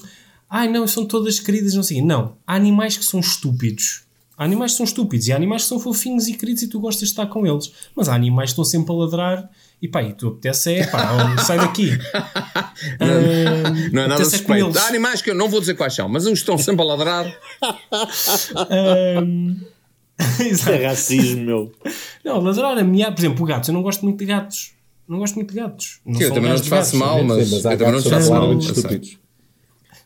Ai, 0.48 0.68
não, 0.68 0.86
são 0.86 1.04
todas 1.04 1.38
queridas, 1.38 1.74
não 1.74 1.82
sei. 1.82 1.98
o 1.98 2.00
quê." 2.00 2.06
Não. 2.06 2.32
Há 2.46 2.54
animais 2.54 2.96
que 2.96 3.04
são 3.04 3.20
estúpidos. 3.20 4.04
Há 4.40 4.44
animais 4.44 4.72
que 4.72 4.78
são 4.78 4.84
estúpidos 4.84 5.28
e 5.28 5.32
há 5.32 5.36
animais 5.36 5.64
que 5.64 5.68
são 5.68 5.78
fofinhos 5.78 6.26
e 6.26 6.32
queridos 6.32 6.62
e 6.62 6.66
tu 6.66 6.80
gostas 6.80 7.08
de 7.08 7.12
estar 7.12 7.26
com 7.26 7.46
eles. 7.46 7.70
Mas 7.94 8.08
há 8.08 8.14
animais 8.14 8.48
que 8.48 8.52
estão 8.52 8.64
sempre 8.64 8.90
a 8.90 8.96
ladrar 8.96 9.50
e 9.82 9.86
pá, 9.86 10.02
e 10.02 10.14
tu 10.14 10.28
apetece 10.28 10.76
é, 10.76 10.86
pá, 10.86 11.36
sai 11.44 11.58
daqui. 11.58 11.90
Não 13.92 14.04
é 14.04 14.08
nada 14.08 14.22
é 14.22 14.24
suspeito. 14.24 14.78
Há 14.78 14.86
animais 14.86 15.20
que 15.20 15.30
eu 15.30 15.34
não 15.34 15.46
vou 15.46 15.60
dizer 15.60 15.74
quais 15.74 15.94
são, 15.94 16.08
mas 16.08 16.24
uns 16.24 16.38
estão 16.38 16.56
sempre 16.56 16.80
a 16.80 16.84
ladrar. 16.86 17.26
Isso 20.38 20.40
Exato. 20.40 20.70
é 20.70 20.86
racismo, 20.86 21.44
meu. 21.44 21.72
Não, 22.24 22.40
ladrar, 22.40 22.78
ameaçar. 22.78 23.14
Por 23.14 23.20
exemplo, 23.20 23.44
gatos. 23.44 23.68
Eu 23.68 23.74
não 23.74 23.82
gosto 23.82 24.06
muito 24.06 24.20
de 24.20 24.24
gatos. 24.24 24.72
Não 25.06 25.18
gosto 25.18 25.34
muito 25.34 25.52
de 25.52 25.60
gatos. 25.60 26.00
Não 26.06 26.14
Sim, 26.14 26.24
eu 26.24 26.32
também 26.32 26.48
não 26.48 26.58
te 26.58 26.68
faço 26.70 26.98
gatos, 26.98 26.98
mal, 26.98 27.22
mas, 27.24 27.46
Sim, 27.46 27.56
mas 27.56 27.64
eu 27.66 27.76
também 27.76 27.92
não 27.92 28.02
te 28.02 28.08
faço 28.08 28.30
mal. 28.30 28.58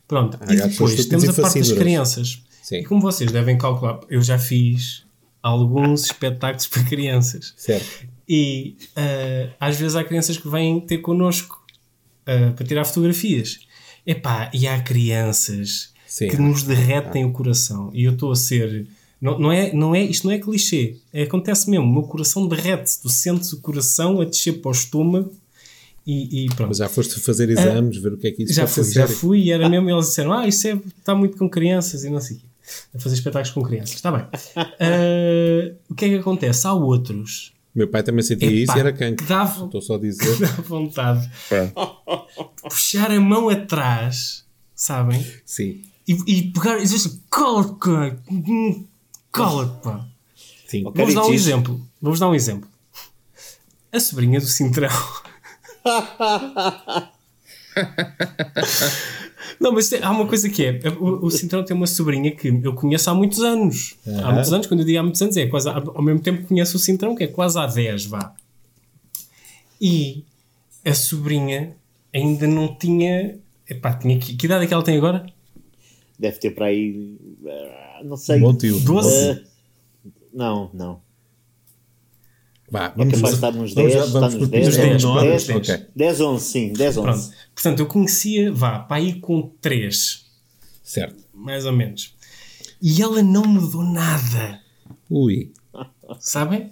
Pronto, 0.08 0.38
Há 0.40 0.52
e 0.52 0.56
depois 0.56 1.06
temos 1.06 1.28
a 1.28 1.32
parte 1.40 1.60
das 1.60 1.70
crianças. 1.70 2.42
Sim. 2.64 2.76
E 2.76 2.84
como 2.84 2.98
vocês 2.98 3.30
devem 3.30 3.58
calcular, 3.58 4.00
eu 4.08 4.22
já 4.22 4.38
fiz 4.38 5.04
alguns 5.42 6.06
espetáculos 6.06 6.66
para 6.66 6.82
crianças. 6.84 7.52
Certo. 7.58 8.08
E 8.26 8.74
ah, 8.96 9.50
às 9.60 9.78
vezes 9.78 9.94
há 9.94 10.02
crianças 10.02 10.38
que 10.38 10.48
vêm 10.48 10.80
ter 10.80 10.98
connosco 10.98 11.62
ah, 12.26 12.54
para 12.56 12.66
tirar 12.66 12.86
fotografias. 12.86 13.58
Epá, 14.06 14.50
e 14.54 14.66
há 14.66 14.80
crianças 14.80 15.92
Sim. 16.06 16.28
que 16.28 16.38
nos 16.38 16.62
derretem 16.62 17.26
o 17.26 17.32
coração. 17.32 17.90
E 17.92 18.04
eu 18.04 18.14
estou 18.14 18.32
a 18.32 18.36
ser. 18.36 18.86
Não, 19.20 19.38
não 19.38 19.52
é, 19.52 19.70
não 19.74 19.94
é, 19.94 20.02
isto 20.02 20.26
não 20.26 20.32
é 20.32 20.38
clichê. 20.38 20.96
É, 21.12 21.24
acontece 21.24 21.68
mesmo. 21.68 21.84
O 21.84 21.92
meu 21.92 22.02
coração 22.04 22.48
derrete-se. 22.48 23.02
Tu 23.02 23.10
sentes 23.10 23.52
o 23.52 23.60
coração 23.60 24.22
a 24.22 24.24
descer 24.24 24.62
para 24.62 24.70
o 24.70 24.72
estômago 24.72 25.30
e, 26.06 26.44
e 26.44 26.46
pronto. 26.46 26.68
Mas 26.68 26.78
já 26.78 26.88
foste 26.88 27.20
fazer 27.20 27.50
exames, 27.50 27.98
ver 27.98 28.14
o 28.14 28.16
que 28.16 28.28
é 28.28 28.30
que 28.30 28.44
isso 28.44 28.54
Já 28.54 28.66
fui, 28.66 28.84
já 28.84 29.06
fui 29.06 29.40
e 29.42 29.50
era 29.50 29.68
mesmo. 29.68 29.90
Eles 29.90 30.06
disseram: 30.06 30.32
Ah, 30.32 30.48
isso 30.48 30.66
é, 30.66 30.80
está 30.98 31.14
muito 31.14 31.36
com 31.36 31.46
crianças 31.46 32.04
e 32.04 32.08
não 32.08 32.22
sei 32.22 32.38
o 32.38 32.40
quê. 32.40 32.46
A 32.94 32.98
fazer 32.98 33.14
espetáculos 33.16 33.50
com 33.50 33.62
crianças. 33.62 33.94
Está 33.96 34.10
bem. 34.12 34.26
Ah, 34.56 35.74
o 35.90 35.94
que 35.94 36.04
é 36.06 36.08
que 36.08 36.16
acontece? 36.16 36.66
Há 36.66 36.72
outros. 36.72 37.52
Meu 37.74 37.88
pai 37.88 38.02
também 38.02 38.22
sentia 38.22 38.48
Epá, 38.48 38.56
isso 38.56 38.76
e 38.76 38.80
era 38.80 38.92
cancro. 38.92 39.26
dava- 39.26 39.64
Estou 39.66 39.82
só 39.82 39.96
a 39.96 39.98
dizer. 39.98 40.38
Dá 40.38 40.46
vontade 40.62 41.28
de 41.28 41.72
puxar 42.62 43.10
a 43.10 43.20
mão 43.20 43.48
atrás, 43.48 44.44
sabem? 44.74 45.26
Sim. 45.44 45.82
E, 46.06 46.12
e 46.26 46.42
pegar 46.52 46.78
e 46.78 46.82
dizer 46.82 46.96
assim: 46.96 47.20
cala-te. 47.30 47.90
Hum, 48.30 48.86
cala-te, 49.32 49.82
pá. 49.82 50.06
Sim. 50.66 50.84
Vou-vos 50.84 51.14
dar 51.14 51.24
um 51.26 51.32
exemplo. 51.34 51.80
Vou-vos 52.00 52.20
dar 52.20 52.28
um 52.28 52.34
exemplo. 52.34 52.68
A 53.92 53.98
sobrinha 54.00 54.40
do 54.40 54.46
Cintrão. 54.46 54.88
Não, 59.60 59.72
mas 59.72 59.88
tem- 59.88 60.02
há 60.02 60.10
uma 60.10 60.26
coisa 60.26 60.48
que 60.48 60.64
é: 60.64 60.80
o, 61.00 61.26
o 61.26 61.30
Cintrão 61.30 61.64
tem 61.64 61.76
uma 61.76 61.86
sobrinha 61.86 62.30
que 62.30 62.48
eu 62.48 62.74
conheço 62.74 63.08
há 63.10 63.14
muitos 63.14 63.40
anos. 63.40 63.96
Há 64.06 64.32
muitos 64.32 64.52
anos, 64.52 64.66
quando 64.66 64.80
eu 64.80 64.86
digo 64.86 64.98
há 64.98 65.02
muitos 65.02 65.22
anos, 65.22 65.36
é 65.36 65.46
quase 65.46 65.68
ao 65.68 66.02
mesmo 66.02 66.20
tempo 66.20 66.42
que 66.42 66.48
conheço 66.48 66.76
o 66.76 66.80
Cintrão, 66.80 67.14
que 67.14 67.24
é 67.24 67.26
quase 67.26 67.58
há 67.58 67.66
10, 67.66 68.06
vá. 68.06 68.34
E 69.80 70.24
a 70.84 70.94
sobrinha 70.94 71.74
ainda 72.12 72.46
não 72.46 72.74
tinha. 72.74 73.38
Epá, 73.68 73.94
tinha 73.94 74.18
que, 74.18 74.34
que 74.36 74.46
idade 74.46 74.64
é 74.64 74.68
que 74.68 74.74
ela 74.74 74.82
tem 74.82 74.96
agora? 74.96 75.26
Deve 76.18 76.38
ter 76.38 76.50
para 76.50 76.66
aí. 76.66 77.16
ah, 77.46 78.00
Não 78.04 78.16
sei. 78.16 78.40
Bom 78.40 78.54
tio. 78.54 78.78
12? 78.80 79.30
Ah, 79.30 79.40
não, 80.32 80.70
não. 80.72 81.00
É 82.78 82.92
vamos, 82.96 83.14
capaz 83.14 83.30
de 83.30 83.34
estar 83.36 83.52
nos 83.52 83.74
vamos, 83.74 83.92
10. 83.92 83.94
vamos 83.94 84.14
está 84.14 84.28
por 84.30 84.38
nos 84.40 84.48
10. 84.48 84.66
pistas 84.66 84.84
10, 84.86 85.04
menores. 85.04 85.46
10. 85.46 85.56
Ok. 85.58 85.86
10, 85.96 86.20
11, 86.20 86.44
sim. 86.44 86.72
10, 86.72 86.96
11. 86.96 87.02
Pronto. 87.06 87.36
Portanto, 87.54 87.78
eu 87.80 87.86
conhecia, 87.86 88.52
vá, 88.52 88.78
para 88.80 88.96
aí 88.96 89.20
com 89.20 89.50
3, 89.60 90.24
Certo. 90.82 91.16
mais 91.32 91.64
ou 91.66 91.72
menos. 91.72 92.14
E 92.82 93.00
ela 93.02 93.22
não 93.22 93.44
mudou 93.44 93.82
nada. 93.84 94.60
Ui. 95.10 95.50
Sabem? 96.20 96.70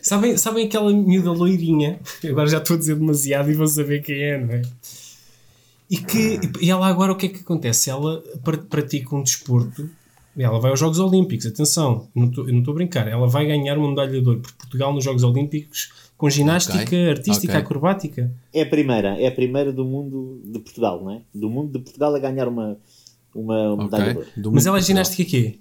Sabem, 0.00 0.36
sabem 0.36 0.66
aquela 0.66 0.92
miúda 0.92 1.30
loirinha? 1.30 2.00
Agora 2.28 2.48
já 2.48 2.58
estou 2.58 2.74
a 2.74 2.78
dizer 2.78 2.96
demasiado 2.96 3.50
e 3.50 3.54
vão 3.54 3.66
saber 3.66 4.02
quem 4.02 4.20
é, 4.20 4.38
não 4.38 4.54
é? 4.54 4.62
E, 5.90 5.98
que, 5.98 6.40
e 6.60 6.70
ela 6.70 6.86
agora 6.88 7.12
o 7.12 7.16
que 7.16 7.26
é 7.26 7.28
que 7.28 7.40
acontece? 7.40 7.90
Ela 7.90 8.22
pra- 8.42 8.56
pratica 8.56 9.14
um 9.14 9.22
desporto, 9.22 9.88
ela 10.36 10.58
vai 10.60 10.70
aos 10.70 10.80
Jogos 10.80 10.98
Olímpicos, 10.98 11.46
atenção, 11.46 12.08
não 12.14 12.26
estou- 12.28 12.46
eu 12.46 12.52
não 12.52 12.60
estou 12.60 12.72
a 12.72 12.74
brincar, 12.76 13.06
ela 13.08 13.26
vai 13.26 13.46
ganhar 13.46 13.76
uma 13.78 13.88
medalha 13.90 14.20
de 14.20 14.26
ouro 14.28 14.40
por 14.40 14.52
Portugal 14.52 14.92
nos 14.94 15.04
Jogos 15.04 15.22
Olímpicos 15.22 15.92
com 16.16 16.30
ginástica 16.30 16.82
Ok, 16.82 17.10
artística 17.10 17.52
ok. 17.52 17.60
acrobática. 17.62 18.32
É 18.54 18.62
a 18.62 18.66
primeira. 18.66 19.20
É 19.20 19.26
a 19.26 19.32
primeira 19.32 19.72
do 19.72 19.84
mundo 19.84 20.40
de 20.44 20.58
Portugal, 20.60 21.02
não 21.02 21.10
é? 21.12 21.20
Do 21.34 21.50
mundo 21.50 21.72
de 21.72 21.78
Portugal 21.80 22.14
a 22.14 22.18
ganhar 22.18 22.46
uma, 22.48 22.78
uma 23.34 23.76
medalha 23.76 24.04
de 24.04 24.10
Ok. 24.10 24.16
ouro. 24.22 24.28
Do 24.36 24.52
Mas 24.52 24.64
ela 24.66 24.78
é 24.78 24.82
ginástica 24.82 25.24
quê? 25.28 25.58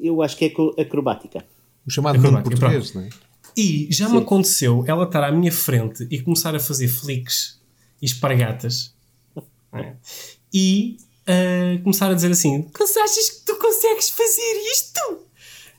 Eu 0.00 0.22
acho 0.22 0.36
que 0.36 0.44
é 0.44 0.82
acrobática. 0.82 1.44
O 1.86 1.90
chamado 1.90 2.16
mundo 2.16 2.26
Acrobática, 2.38 2.56
português, 2.60 2.94
não 2.94 3.02
é? 3.02 3.08
E 3.56 3.88
já 3.90 4.08
me 4.08 4.18
aconteceu 4.18 4.84
ela 4.86 5.04
estar 5.04 5.24
à 5.24 5.32
minha 5.32 5.50
frente 5.50 6.06
e 6.10 6.20
começar 6.20 6.54
a 6.54 6.60
fazer 6.60 6.88
flicks 6.88 7.58
e 8.02 8.04
espargatas 8.06 8.94
é? 9.72 9.94
e 10.52 10.98
ah, 11.26 11.82
começar 11.82 12.10
a 12.10 12.14
dizer 12.14 12.30
assim: 12.32 12.62
"Tu 12.62 12.82
achas 12.82 13.30
que 13.30 13.44
tu 13.46 13.56
consegues 13.56 14.10
fazer 14.10 14.62
isto? 14.72 15.00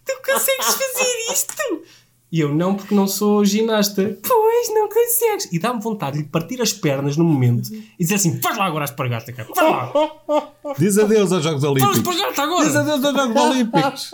Tu 0.05 0.13
consegues 0.25 0.65
fazer 0.65 1.33
isto? 1.33 1.83
E 2.29 2.41
eu 2.41 2.53
não, 2.53 2.75
porque 2.75 2.93
não 2.93 3.07
sou 3.07 3.43
ginasta. 3.45 4.17
Pois, 4.27 4.69
não 4.73 4.89
consegues. 4.89 5.47
E 5.51 5.59
dá-me 5.59 5.81
vontade 5.81 6.17
de 6.17 6.23
lhe 6.23 6.29
partir 6.29 6.61
as 6.61 6.73
pernas 6.73 7.15
no 7.15 7.23
momento 7.23 7.73
e 7.73 7.85
dizer 7.99 8.15
assim: 8.15 8.39
faz 8.41 8.57
lá 8.57 8.65
agora 8.65 8.83
a 8.83 8.89
espargata, 8.89 9.31
cara. 9.31 9.47
Faz 9.55 9.71
lá. 9.71 10.73
Diz 10.77 10.97
adeus 10.97 11.31
aos 11.31 11.43
Jogos 11.43 11.61
Faz 11.61 11.63
a 11.63 11.69
Olímpicos. 11.71 12.15
espargata 12.15 12.29
Diz 12.65 12.75
agora. 12.75 12.79
adeus 12.79 13.05
aos 13.05 13.15
Jogos 13.15 13.41
Olímpicos. 13.43 14.11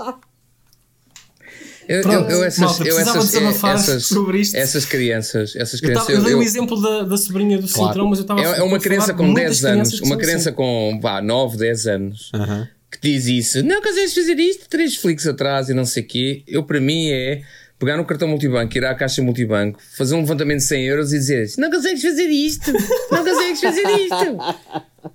Eu, 1.87 2.01
Pronto, 2.01 2.29
eu, 2.31 2.37
eu 2.37 2.43
essas, 2.43 2.59
malta, 2.59 2.83
eu 2.83 2.95
precisava 2.95 3.19
essas, 3.19 3.63
essas, 3.89 4.05
sobre 4.05 4.39
isto. 4.39 4.55
essas 4.55 4.85
crianças, 4.85 5.55
essas 5.55 5.81
Eu, 5.81 5.87
crianças, 5.89 6.07
tava- 6.07 6.11
eu 6.11 6.17
eu- 6.19 6.23
dei 6.25 6.33
eu- 6.33 6.39
o 6.39 6.43
exemplo 6.43 6.81
da, 6.81 7.03
da 7.03 7.17
sobrinha 7.17 7.57
do 7.57 7.67
Cintrão, 7.67 8.07
mas 8.07 8.19
eu 8.19 8.23
estava 8.23 8.41
é, 8.41 8.59
é 8.59 8.63
uma 8.63 8.79
criança 8.79 9.13
com 9.13 9.33
10 9.33 9.65
anos, 9.65 9.99
uma 10.01 10.17
criança 10.17 10.51
com 10.51 10.63
com 10.63 10.99
vá, 11.01 11.21
9, 11.21 11.57
10 11.57 11.87
anos, 11.87 12.29
Aham. 12.33 12.67
que 12.91 12.99
diz 13.01 13.25
isso, 13.27 13.63
não 13.63 13.81
consegues 13.81 14.13
fazer 14.13 14.39
isto, 14.39 14.65
três 14.69 14.95
flicks 14.95 15.27
atrás 15.27 15.67
e 15.69 15.73
não 15.73 15.83
sei 15.85 16.03
o 16.03 16.07
quê. 16.07 16.43
Eu, 16.47 16.63
para 16.63 16.79
mim, 16.79 17.09
é 17.09 17.41
pegar 17.77 17.97
no 17.97 18.05
cartão 18.05 18.27
multibanco, 18.29 18.77
ir 18.77 18.85
à 18.85 18.95
caixa 18.95 19.21
multibanco, 19.21 19.77
fazer 19.97 20.15
um 20.15 20.19
levantamento 20.21 20.59
de 20.59 20.63
100 20.65 20.85
euros 20.85 21.11
e 21.11 21.17
dizer 21.17 21.51
não 21.57 21.69
consegues 21.69 22.01
fazer 22.01 22.27
isto, 22.27 22.71
não 23.11 23.23
consegues 23.25 23.59
fazer 23.59 23.81
isto. 23.81 25.11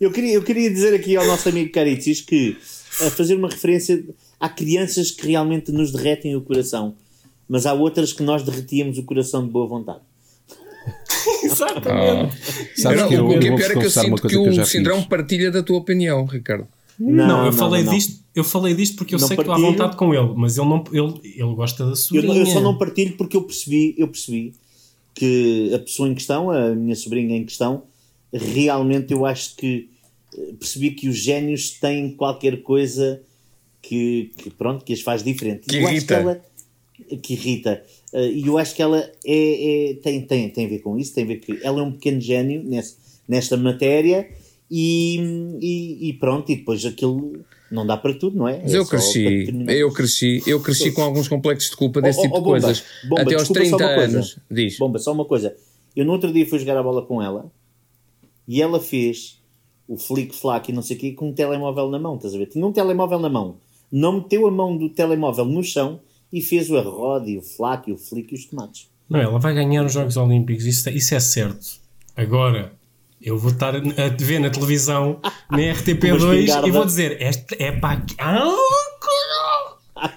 Eu 0.00 0.10
queria, 0.10 0.34
eu 0.34 0.42
queria 0.42 0.70
dizer 0.70 0.94
aqui 0.94 1.16
ao 1.16 1.24
nosso 1.26 1.48
amigo 1.48 1.70
Caritis 1.72 2.20
que 2.20 2.56
a 3.00 3.10
fazer 3.10 3.34
uma 3.36 3.48
referência 3.48 4.02
há 4.42 4.48
crianças 4.48 5.10
que 5.12 5.26
realmente 5.28 5.70
nos 5.70 5.92
derretem 5.92 6.34
o 6.34 6.40
coração, 6.42 6.94
mas 7.48 7.64
há 7.64 7.72
outras 7.72 8.12
que 8.12 8.22
nós 8.22 8.42
derretíamos 8.42 8.98
o 8.98 9.04
coração 9.04 9.44
de 9.46 9.50
boa 9.52 9.66
vontade. 9.68 10.00
Exatamente. 11.44 12.36
Sabes 12.80 13.00
Não, 13.00 13.08
que 13.08 13.14
eu- 13.14 13.26
o 13.26 13.28
que 13.28 13.34
é 13.34 13.50
eu 13.50 13.56
pior 13.56 13.70
é 13.70 13.74
que 13.78 13.86
eu 13.86 13.90
sinto 13.90 14.28
que 14.28 14.34
eu 14.34 14.42
o 14.42 14.66
Sindrão 14.66 14.98
fiz. 14.98 15.06
partilha 15.06 15.50
da 15.50 15.62
tua 15.62 15.78
opinião, 15.78 16.24
Ricardo. 16.26 16.66
Não, 16.98 17.46
eu 17.46 17.52
falei 17.52 17.82
não. 17.84 17.92
disto, 17.94 18.22
eu 18.34 18.44
falei 18.44 18.74
disto 18.74 18.96
porque 18.96 19.14
eu 19.14 19.18
Não 19.18 19.26
sei 19.26 19.36
que 19.36 19.42
estou 19.42 19.54
à 19.54 19.56
partilho. 19.56 19.72
vontade 19.78 19.96
com 19.96 20.14
ele, 20.14 20.32
mas 20.36 20.58
ele 20.58 20.68
não 20.68 20.84
ele, 20.92 21.14
ele 21.24 21.54
gosta 21.54 21.84
da 21.84 21.90
Eu, 21.92 21.96
sobrinha. 21.96 22.36
eu 22.38 22.46
só 22.46 22.60
não 22.60 22.76
partilho 22.76 23.16
porque 23.16 23.36
eu 23.36 23.42
percebi, 23.42 23.94
eu 23.96 24.08
percebi 24.08 24.54
que 25.14 25.70
a 25.74 25.78
pessoa 25.78 26.08
em 26.08 26.14
questão, 26.14 26.50
a 26.50 26.70
minha 26.74 26.94
sobrinha 26.96 27.36
em 27.36 27.44
questão, 27.44 27.84
realmente 28.32 29.12
eu 29.12 29.24
acho 29.26 29.56
que 29.56 29.88
eh, 30.36 30.52
percebi 30.58 30.90
que 30.92 31.08
os 31.08 31.16
génios 31.16 31.70
têm 31.70 32.10
qualquer 32.14 32.62
coisa 32.62 33.20
que, 33.82 34.30
que, 34.36 34.50
pronto, 34.50 34.84
que 34.84 34.92
as 34.92 35.00
faz 35.02 35.22
diferente. 35.22 35.66
Que 35.66 35.76
eu 35.76 35.82
acho 35.86 35.96
irrita. 35.96 36.14
que 36.14 36.20
ela 36.22 36.42
que 37.20 37.32
irrita. 37.34 37.82
Eh, 38.14 38.28
E 38.30 38.46
eu 38.46 38.56
acho 38.58 38.74
que 38.76 38.80
ela 38.82 38.98
é, 39.26 39.90
é- 39.90 39.94
tem, 39.94 40.22
tem, 40.24 40.48
tem 40.50 40.66
a 40.66 40.68
ver 40.68 40.78
com 40.78 40.96
isso, 40.96 41.12
tem 41.14 41.24
a 41.24 41.26
ver 41.26 41.36
que 41.38 41.58
ela 41.62 41.80
é 41.80 41.82
um 41.82 41.92
pequeno 41.92 42.20
gênio 42.20 42.62
nesse, 42.62 42.96
nesta 43.28 43.56
matéria 43.56 44.28
e, 44.70 45.18
e, 45.60 46.08
e 46.08 46.12
pronto, 46.14 46.50
e 46.52 46.56
depois 46.56 46.84
aquilo 46.86 47.44
não 47.70 47.84
dá 47.86 47.96
para 47.96 48.14
tudo, 48.14 48.36
não 48.36 48.46
é? 48.48 48.60
Mas 48.62 48.72
É 48.74 48.78
eu 48.78 48.86
cresci, 48.86 49.48
eu 49.68 49.92
cresci, 49.92 50.42
eu 50.46 50.60
cresci 50.60 50.92
com 50.92 51.02
alguns 51.02 51.26
complexos 51.26 51.70
de 51.70 51.76
culpa 51.76 52.00
desse 52.00 52.20
Oh, 52.20 52.22
tipo 52.22 52.34
oh, 52.36 52.38
de 52.38 52.44
Bomba, 52.44 52.60
coisas. 52.60 52.84
Bomba, 53.08 53.22
Até 53.22 53.34
aos 53.34 53.42
desculpa, 53.48 53.64
só 53.70 53.76
30 53.76 53.84
uma 53.86 53.94
coisa. 53.96 54.16
anos. 54.18 54.38
Diz. 54.50 54.78
Bomba, 54.78 54.98
só 54.98 55.12
uma 55.12 55.24
coisa. 55.24 55.56
Eu 55.96 56.04
no 56.04 56.12
outro 56.12 56.32
dia 56.32 56.46
fui 56.46 56.58
jogar 56.58 56.76
a 56.78 56.82
bola 56.82 57.04
com 57.04 57.20
ela 57.20 57.50
e 58.46 58.62
ela 58.62 58.78
fez 58.80 59.40
o 59.88 59.96
flick-flack 59.96 60.70
e 60.70 60.74
não 60.74 60.82
sei 60.82 60.96
o 60.96 61.00
quê 61.00 61.12
com 61.12 61.28
um 61.30 61.32
telemóvel 61.32 61.90
na 61.90 61.98
mão, 61.98 62.16
estás 62.16 62.34
a 62.34 62.38
ver? 62.38 62.46
Tinha 62.46 62.64
um 62.66 62.72
telemóvel 62.72 63.18
na 63.18 63.28
mão, 63.28 63.56
não 63.92 64.14
meteu 64.14 64.46
a 64.46 64.50
mão 64.50 64.76
do 64.76 64.88
telemóvel 64.88 65.44
no 65.44 65.62
chão 65.62 66.00
e 66.32 66.40
fez 66.40 66.70
o 66.70 66.76
arrode 66.78 67.30
e 67.32 67.38
o 67.38 67.42
flack 67.42 67.90
e 67.90 67.92
o 67.92 67.98
flick 67.98 68.32
e 68.32 68.38
os 68.38 68.46
tomates. 68.46 68.88
Não, 69.08 69.20
ela 69.20 69.38
vai 69.38 69.52
ganhar 69.54 69.84
os 69.84 69.92
Jogos 69.92 70.16
Olímpicos, 70.16 70.64
isso, 70.64 70.88
isso 70.90 71.14
é 71.14 71.20
certo. 71.20 71.66
Agora, 72.16 72.72
eu 73.20 73.36
vou 73.38 73.52
estar 73.52 73.74
a 73.76 73.80
ver 74.18 74.38
na 74.40 74.48
televisão, 74.50 75.20
na 75.50 75.58
Uma 75.58 75.74
RTP2, 75.74 76.14
espingarda. 76.34 76.66
e 76.68 76.70
vou 76.70 76.84
dizer: 76.86 77.20
Este 77.20 77.62
é 77.62 77.72
para 77.72 77.98
aqui. 77.98 78.14
Ah, 78.18 78.42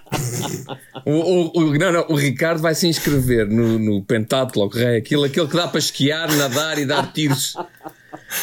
O, 1.05 1.11
o, 1.11 1.51
o- 1.59 1.77
não, 1.77 1.91
não, 1.91 2.05
o 2.09 2.15
Ricardo 2.15 2.59
vai 2.61 2.73
se 2.73 2.87
inscrever 2.87 3.47
no, 3.47 3.77
no 3.77 4.01
pentátlon, 4.03 4.67
rei, 4.67 4.97
aquilo, 4.97 5.23
aquele 5.23 5.47
que 5.47 5.55
dá 5.55 5.67
para 5.67 5.77
esquiar, 5.77 6.31
nadar 6.35 6.79
e 6.79 6.85
dar 6.85 7.11
tiros. 7.13 7.55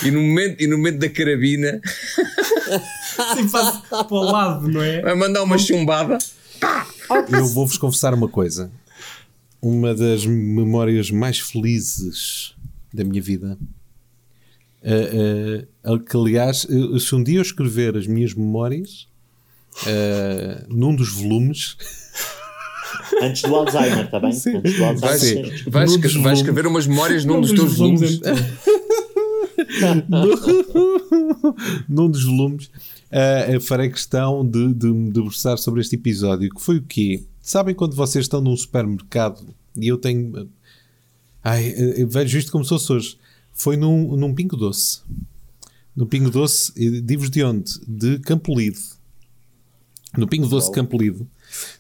E 0.05 0.11
no 0.11 0.21
momento, 0.21 0.61
e 0.61 0.67
no 0.67 0.77
momento 0.77 0.99
da 0.99 1.09
carabina, 1.09 1.81
assim 3.19 3.49
faz 3.49 3.79
para 3.89 4.07
o 4.11 4.23
lado, 4.23 4.69
não 4.69 4.83
é? 4.83 5.01
vai 5.03 5.15
mandar 5.15 5.43
uma 5.43 5.59
chumbada. 5.59 6.19
Eu 7.31 7.47
vou-vos 7.47 7.77
confessar 7.77 8.15
uma 8.15 8.29
coisa. 8.29 8.71
Uma 9.61 9.95
das 9.95 10.27
memórias 10.27 11.11
mais 11.11 11.39
felizes 11.39 12.55
da 12.93 13.05
minha 13.05 13.23
vida. 13.23 13.57
eh, 14.83 15.65
eh, 15.85 15.99
que, 16.09 16.17
aliás, 16.17 16.67
eh, 16.69 16.99
se 16.99 17.15
um 17.15 17.23
dia 17.23 17.39
eu 17.39 17.43
escrever 17.43 17.97
as 17.97 18.07
minhas 18.07 18.35
memórias 18.35 19.07
eh, 19.87 20.65
num 20.69 20.95
dos 20.95 21.13
volumes, 21.13 21.77
Antes 23.23 23.43
do 23.43 23.55
Alzheimer, 23.55 24.05
está 24.05 24.19
bem? 24.19 24.31
Antes 24.31 24.77
do 24.77 24.85
Alzheimer. 24.85 25.19
Sim. 25.19 25.71
vais, 25.71 25.97
vais 25.97 26.39
escrever 26.39 26.67
umas 26.67 26.87
memórias 26.87 27.25
num 27.25 27.37
Um 27.37 27.41
dos 27.41 27.51
dos 27.51 27.59
teus 27.61 27.77
volumes 27.79 28.21
volumes. 29.81 30.41
num 31.89 32.11
dos 32.11 32.25
volumes, 32.25 32.71
eu 33.53 33.61
farei 33.61 33.91
questão 33.91 34.47
de, 34.47 34.73
de 34.75 34.87
me 34.87 35.11
debruçar 35.11 35.59
sobre 35.59 35.81
este 35.81 35.97
episódio. 35.97 36.51
Que 36.51 36.61
foi 36.61 36.79
o 36.79 36.83
quê? 36.83 37.25
Sabem 37.41 37.75
quando 37.75 37.97
vocês 37.97 38.25
estão 38.25 38.41
num 38.41 38.57
supermercado 38.57 39.55
e 39.77 39.89
eu 39.89 39.99
tenho. 39.99 40.49
Ai, 41.43 41.75
eh, 41.77 42.05
vejo 42.07 42.39
isto 42.39 42.53
como 42.53 42.65
se 42.65 42.69
fosse 42.69 42.93
hoje. 42.93 43.19
Foi 43.53 43.77
num, 43.77 44.17
num 44.17 44.35
Pingo 44.35 44.57
Doce. 44.57 45.01
No 45.95 46.07
Pingo 46.07 46.31
Doce, 46.31 46.73
digo-vos 47.03 47.31
de 47.31 47.43
onde? 47.43 47.73
De 47.87 48.19
Campolide. 48.21 48.81
No 50.17 50.27
Pingo 50.27 50.47
Doce 50.47 50.69
de 50.69 50.75
Campolide. 50.75 51.27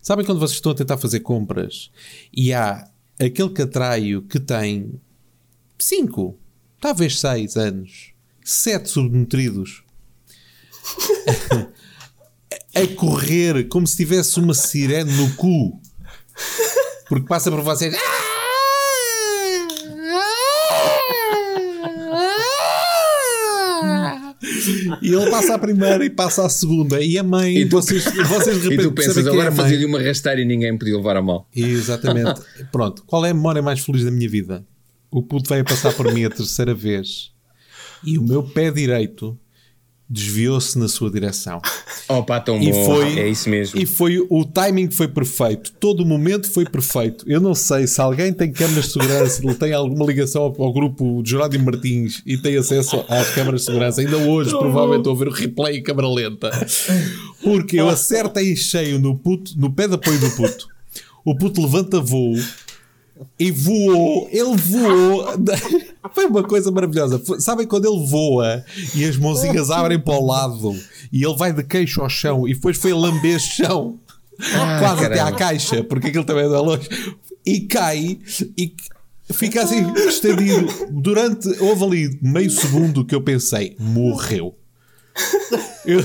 Sabem 0.02 0.24
quando 0.24 0.38
vocês 0.38 0.56
estão 0.56 0.72
a 0.72 0.74
tentar 0.74 0.98
fazer 0.98 1.20
compras 1.20 1.90
e 2.32 2.52
há 2.52 2.88
aquele 3.18 3.50
catraio 3.50 4.22
que 4.22 4.38
tem 4.38 5.00
5, 5.78 6.36
talvez 6.82 7.18
6 7.20 7.56
anos, 7.56 8.12
7 8.44 8.90
subnutridos 8.90 9.82
a 12.74 12.86
correr 12.96 13.68
como 13.68 13.86
se 13.86 13.96
tivesse 13.96 14.38
uma 14.40 14.52
sirene 14.52 15.12
no 15.12 15.34
cu 15.36 15.80
porque 17.08 17.26
passa 17.28 17.50
por 17.50 17.60
vocês 17.62 17.94
e 25.00 25.12
ele 25.14 25.30
passa 25.30 25.54
a 25.54 25.58
primeira 25.58 26.04
e 26.04 26.10
passa 26.10 26.44
a 26.46 26.48
segunda 26.48 27.00
e 27.00 27.18
a 27.18 27.22
mãe 27.22 27.56
E 27.58 27.64
tu- 27.68 27.76
vocês, 27.80 28.04
vocês 28.04 28.60
de 28.62 28.68
E 28.68 28.70
repente 28.70 28.82
tu 28.88 28.92
pensas, 28.92 29.16
é 29.16 29.20
agora 29.30 29.50
mãe. 29.50 29.56
fazia-lhe 29.56 29.84
uma 29.84 30.00
rasteira 30.00 30.40
e 30.40 30.44
ninguém 30.44 30.76
podia 30.76 30.96
levar 30.96 31.16
a 31.16 31.22
mal. 31.22 31.48
Exatamente. 31.54 32.40
Pronto. 32.72 33.02
Qual 33.06 33.24
é 33.24 33.30
a 33.30 33.34
memória 33.34 33.62
mais 33.62 33.80
feliz 33.80 34.04
da 34.04 34.10
minha 34.10 34.28
vida? 34.28 34.64
O 35.12 35.22
puto 35.22 35.48
veio 35.50 35.64
passar 35.64 35.92
por 35.92 36.10
mim 36.12 36.24
a 36.24 36.30
terceira 36.30 36.74
vez 36.74 37.30
e 38.04 38.18
o 38.18 38.22
meu 38.22 38.42
pé 38.42 38.70
direito 38.70 39.38
desviou-se 40.08 40.78
na 40.78 40.88
sua 40.88 41.10
direção. 41.10 41.60
Opa, 42.08 42.38
tão 42.40 42.60
E 42.60 42.70
bom. 42.70 42.84
foi, 42.86 43.18
é 43.18 43.28
isso 43.28 43.48
mesmo. 43.48 43.80
E 43.80 43.86
foi 43.86 44.18
o 44.28 44.44
timing 44.44 44.90
foi 44.90 45.08
perfeito. 45.08 45.72
Todo 45.80 46.00
o 46.02 46.06
momento 46.06 46.50
foi 46.50 46.64
perfeito. 46.66 47.24
Eu 47.26 47.40
não 47.40 47.54
sei 47.54 47.86
se 47.86 48.00
alguém 48.00 48.32
tem 48.32 48.52
câmaras 48.52 48.86
de 48.86 48.92
segurança, 48.92 49.42
ele 49.42 49.54
tem 49.54 49.72
alguma 49.72 50.04
ligação 50.04 50.42
ao, 50.42 50.62
ao 50.62 50.72
grupo 50.72 51.22
de 51.22 51.30
Jerónimo 51.30 51.64
Martins 51.66 52.22
e 52.26 52.36
tem 52.36 52.56
acesso 52.56 53.04
às 53.08 53.30
câmaras 53.30 53.60
de 53.60 53.66
segurança. 53.66 54.00
Ainda 54.00 54.16
hoje, 54.18 54.50
provavelmente, 54.50 54.98
estou 55.00 55.14
a 55.14 55.18
ver 55.18 55.28
o 55.28 55.32
replay 55.32 55.78
em 55.78 55.82
câmara 55.82 56.08
lenta. 56.08 56.50
Porque 57.42 57.78
eu 57.80 57.88
acerto 57.88 58.38
em 58.40 58.54
cheio 58.56 58.98
no, 58.98 59.16
puto, 59.16 59.52
no 59.58 59.72
pé 59.72 59.88
de 59.88 59.94
apoio 59.94 60.18
do 60.18 60.30
puto. 60.32 60.68
O 61.24 61.36
puto 61.36 61.62
levanta 61.62 62.00
voo 62.00 62.34
e 63.38 63.50
voou. 63.50 64.28
Ele 64.30 64.56
voou. 64.56 65.26
Foi 66.14 66.26
uma 66.26 66.42
coisa 66.42 66.70
maravilhosa. 66.70 67.20
Sabem 67.38 67.66
quando 67.66 67.86
ele 67.86 68.06
voa 68.06 68.64
e 68.94 69.04
as 69.04 69.16
mãozinhas 69.16 69.70
abrem 69.72 69.98
para 69.98 70.14
o 70.14 70.26
lado 70.26 70.76
e 71.12 71.24
ele 71.24 71.36
vai 71.36 71.52
de 71.52 71.62
queixo 71.62 72.00
ao 72.00 72.08
chão 72.08 72.48
e 72.48 72.54
depois 72.54 72.76
foi 72.76 72.92
lamber 72.92 73.38
chão 73.38 74.00
quase 74.78 75.04
até 75.04 75.14
à 75.14 75.24
caramba. 75.24 75.38
caixa, 75.38 75.84
porque 75.84 76.08
aquilo 76.08 76.24
também 76.24 76.44
é 76.44 76.48
longe, 76.48 76.88
e 77.44 77.60
cai 77.60 78.18
e 78.56 78.74
fica 79.32 79.62
assim 79.62 79.92
estendido. 80.08 80.68
Durante, 80.90 81.48
houve 81.60 81.84
ali 81.84 82.18
meio 82.22 82.50
segundo 82.50 83.04
que 83.04 83.14
eu 83.14 83.22
pensei, 83.22 83.76
morreu. 83.78 84.56
Eu, 85.84 86.00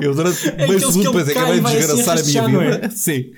eu 0.00 0.14
durante 0.14 0.44
meio 0.44 0.64
aqueles 0.64 0.84
segundo 0.84 1.12
pensei, 1.12 1.36
acabei 1.36 1.60
de 1.60 1.66
assim 1.66 1.76
desgraçar 1.76 2.18
a 2.18 2.22
minha 2.22 2.42
é? 2.42 2.70
vida. 2.70 2.90
Sim. 2.90 3.32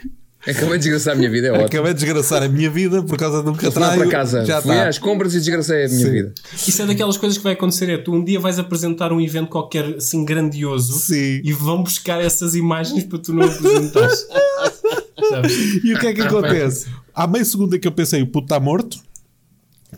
Acabei 0.47 0.79
de 0.79 0.85
desgraçar 0.85 1.15
a 1.15 1.17
minha 1.17 1.29
vida, 1.31 1.49
é 1.49 1.51
ótimo. 1.51 1.67
Acabei 1.67 1.95
de 1.95 2.01
desgraçar 2.01 2.43
a 2.43 2.49
minha 2.49 2.71
vida 2.71 3.03
por 3.03 3.19
causa 3.19 3.43
de 3.43 3.51
um 3.51 3.55
catraio. 3.55 4.01
para 4.01 4.09
casa, 4.09 4.45
Já 4.45 4.63
fui 4.63 4.71
está. 4.71 4.89
às 4.89 4.99
compras 4.99 5.35
e 5.35 5.39
desgracei 5.39 5.85
a 5.85 5.89
minha 5.89 6.07
Sim. 6.07 6.11
vida. 6.13 6.35
Isso 6.55 6.81
é 6.81 6.87
daquelas 6.87 7.17
coisas 7.17 7.37
que 7.37 7.45
vai 7.45 7.55
acontecer. 7.55 7.91
É 7.91 7.99
tu 7.99 8.15
um 8.15 8.25
dia 8.25 8.39
vais 8.39 8.59
apresentar 8.59 9.13
um 9.13 9.21
evento 9.21 9.49
qualquer 9.49 9.97
assim 9.97 10.25
grandioso 10.25 10.93
Sim. 11.01 11.41
e 11.45 11.53
vão 11.53 11.83
buscar 11.83 12.21
essas 12.21 12.55
imagens 12.55 13.05
para 13.05 13.19
tu 13.19 13.33
não 13.33 13.45
apresentares. 13.47 14.27
E 15.85 15.95
o 15.95 15.99
que 15.99 16.07
é 16.07 16.15
que 16.15 16.23
acontece? 16.23 16.87
Há 17.15 17.27
meio 17.27 17.45
segundo 17.45 17.75
em 17.77 17.81
que 17.81 17.89
eu 17.89 17.93
pensei, 17.93 18.23
o 18.23 18.27
puto 18.27 18.47
está 18.47 18.61
morto. 18.61 18.99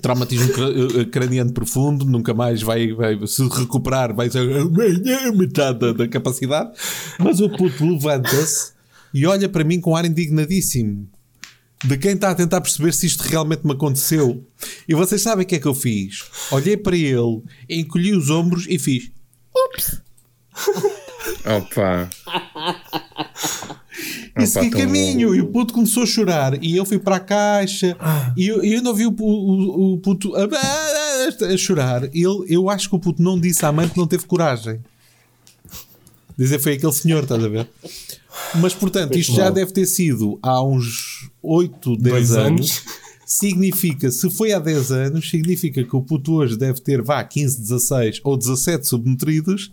Traumatismo 0.01 0.53
eh, 1.01 1.05
craniano 1.05 1.53
profundo, 1.53 2.05
nunca 2.05 2.33
mais 2.33 2.63
vai, 2.63 2.93
vai 2.93 3.19
se 3.27 3.43
recuperar, 3.49 4.15
vai 4.15 4.31
ser 4.31 4.39
a 4.39 5.33
metade 5.33 5.79
da, 5.81 5.93
da 5.93 6.09
capacidade. 6.09 6.71
Mas 7.19 7.41
o 7.41 7.51
puto 7.51 7.85
levanta-se 7.85 8.73
e 9.13 9.27
olha 9.27 9.49
para 9.49 9.65
mim 9.65 9.81
com 9.81 9.95
ar 9.97 10.05
indignadíssimo. 10.05 11.09
De 11.85 11.97
quem 11.97 12.13
está 12.13 12.31
a 12.31 12.35
tentar 12.35 12.61
perceber 12.61 12.93
se 12.93 13.07
isto 13.07 13.23
realmente 13.23 13.65
me 13.67 13.73
aconteceu. 13.73 14.47
E 14.87 14.95
vocês 14.95 15.23
sabem 15.23 15.45
o 15.45 15.49
que 15.49 15.55
é 15.55 15.59
que 15.59 15.67
eu 15.67 15.75
fiz? 15.75 16.25
Olhei 16.51 16.77
para 16.77 16.95
ele, 16.97 17.43
encolhi 17.69 18.13
os 18.15 18.29
ombros 18.29 18.67
e 18.69 18.79
fiz. 18.79 19.11
Opa. 21.47 22.11
E 24.39 24.47
segui 24.47 24.71
caminho. 24.71 25.35
E 25.35 25.41
o 25.41 25.49
puto 25.49 25.75
começou 25.75 26.05
a 26.05 26.07
chorar. 26.07 26.63
E 26.65 26.75
eu 26.77 26.87
fui 26.87 26.99
para 26.99 27.17
a 27.17 27.21
caixa. 27.21 27.97
E 28.37 28.47
eu, 28.47 28.63
eu 28.65 28.81
não 28.83 28.95
vi 28.95 29.07
o, 29.07 29.11
o, 29.19 29.93
o 29.95 29.99
puto 29.99 30.35
a, 30.35 30.45
a- 30.45 31.53
a 31.53 31.57
chorar. 31.59 32.05
Ele, 32.05 32.45
eu 32.49 32.71
acho 32.71 32.89
que 32.89 32.95
o 32.95 32.99
puto 32.99 33.21
não 33.23 33.39
disse 33.39 33.65
à 33.67 33.73
mãe 33.73 33.89
que 33.89 33.99
não 33.99 34.07
teve 34.07 34.25
coragem. 34.25 34.81
Dizer 36.39 36.59
foi 36.59 36.75
aquele 36.75 36.93
senhor, 36.93 37.25
estás 37.25 37.45
a 37.45 37.49
ver? 37.49 37.69
Mas 38.61 38.75
portanto, 38.75 39.17
isto 39.17 39.35
já 39.35 39.49
deve 39.51 39.73
ter 39.73 39.87
sido 39.87 40.39
há 40.43 40.63
uns 40.63 41.31
8, 41.43 41.97
10 41.97 42.13
Dois 42.13 42.33
anos. 42.33 42.47
anos. 42.79 42.85
Significa, 43.25 44.11
se 44.11 44.29
foi 44.29 44.53
há 44.53 44.59
10 44.59 44.91
anos, 44.91 45.31
significa 45.31 45.85
que 45.85 45.95
o 45.95 46.03
puto 46.03 46.35
hoje 46.35 46.57
deve 46.57 46.81
ter, 46.81 47.01
vá, 47.01 47.23
15, 47.23 47.61
16 47.61 48.21
ou 48.25 48.37
17 48.37 48.87
subnutridos. 48.89 49.71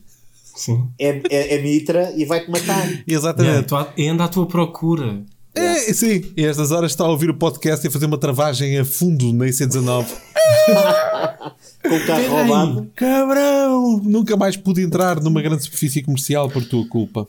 Sim. 0.56 0.88
É, 1.00 1.22
é, 1.30 1.56
é 1.56 1.62
mitra 1.62 2.14
e 2.16 2.24
vai-te 2.26 2.50
matar. 2.52 2.88
Exatamente. 3.08 3.52
Yeah, 3.52 3.68
tu 3.68 3.76
a- 3.76 3.94
anda 4.12 4.26
à 4.26 4.28
tua 4.28 4.46
procura. 4.46 5.24
É, 5.56 5.92
sim, 5.92 6.24
e 6.38 6.46
estas 6.46 6.70
horas 6.70 6.92
está 6.92 7.04
a 7.04 7.10
ouvir 7.10 7.32
o 7.32 7.34
podcast 7.34 7.84
e 7.84 7.88
a 7.88 7.92
fazer 7.92 8.06
uma 8.06 8.18
travagem 8.20 8.78
a 8.78 8.86
fundo 8.86 9.34
na 9.34 9.46
IC19. 9.46 10.06
Com 11.82 11.96
o 11.96 12.06
carro 12.06 12.28
roubado. 12.30 12.92
Cabrão! 12.96 14.00
Nunca 14.04 14.38
mais 14.38 14.56
pude 14.56 14.82
entrar 14.84 15.20
numa 15.20 15.42
grande 15.42 15.64
superfície 15.64 16.04
comercial 16.04 16.48
por 16.50 16.64
tua 16.64 16.86
culpa. 16.88 17.26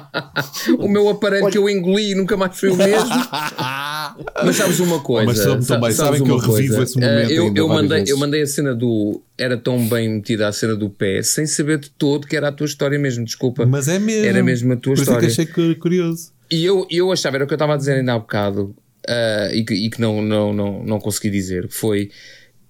O 0.78 0.88
meu 0.88 1.08
aparelho 1.08 1.48
que 1.50 1.58
eu 1.58 1.68
engoli 1.68 2.14
nunca 2.14 2.36
mais 2.36 2.58
foi 2.58 2.70
o 2.70 2.76
mesmo. 2.76 3.08
Mas 4.44 4.56
sabes 4.56 4.80
uma 4.80 5.00
coisa? 5.00 5.26
Mas 5.26 5.38
soube 5.38 5.66
também, 5.66 5.92
sabes 5.92 5.96
sabem 5.96 6.24
que 6.24 6.30
eu 6.30 6.36
revivo 6.38 6.74
coisa? 6.74 6.82
esse 6.82 6.98
momento 7.00 7.30
Eh, 7.30 7.38
eu, 7.38 7.44
ainda 7.44 7.60
eu 7.60 7.68
mandei, 7.68 7.98
vezes. 7.98 8.10
eu 8.10 8.18
mandei 8.18 8.42
a 8.42 8.46
cena 8.46 8.74
do. 8.74 9.22
Era 9.38 9.56
tão 9.56 9.86
bem 9.88 10.08
metida 10.08 10.48
a 10.48 10.52
cena 10.52 10.74
do 10.74 10.88
pé, 10.90 11.22
sem 11.22 11.46
saber 11.46 11.78
de 11.78 11.90
todo 11.90 12.26
que 12.26 12.36
era 12.36 12.48
a 12.48 12.52
tua 12.52 12.64
história 12.66 12.98
mesmo, 12.98 13.24
desculpa. 13.24 13.66
Mas 13.66 13.88
é 13.88 13.98
mesmo. 13.98 14.24
Era 14.26 14.42
mesmo 14.42 14.72
a 14.72 14.76
tua 14.76 14.94
Por 14.94 15.00
história. 15.02 15.26
Isso 15.26 15.40
é 15.40 15.44
que 15.46 15.52
achei 15.60 15.74
cu- 15.74 15.80
curioso. 15.80 16.32
E 16.50 16.64
eu, 16.64 16.86
eu 16.90 17.10
achava, 17.12 17.36
era 17.36 17.44
o 17.44 17.46
que 17.48 17.52
eu 17.54 17.56
estava 17.56 17.74
a 17.74 17.76
dizer 17.76 17.94
ainda 17.94 18.12
há 18.14 18.18
bocado, 18.18 18.74
ah, 19.08 19.50
e 19.52 19.64
que, 19.64 19.74
e 19.74 19.90
que 19.90 20.00
não, 20.00 20.22
não, 20.22 20.52
não, 20.52 20.84
não 20.84 20.98
consegui 21.00 21.28
dizer, 21.30 21.68
foi. 21.68 22.10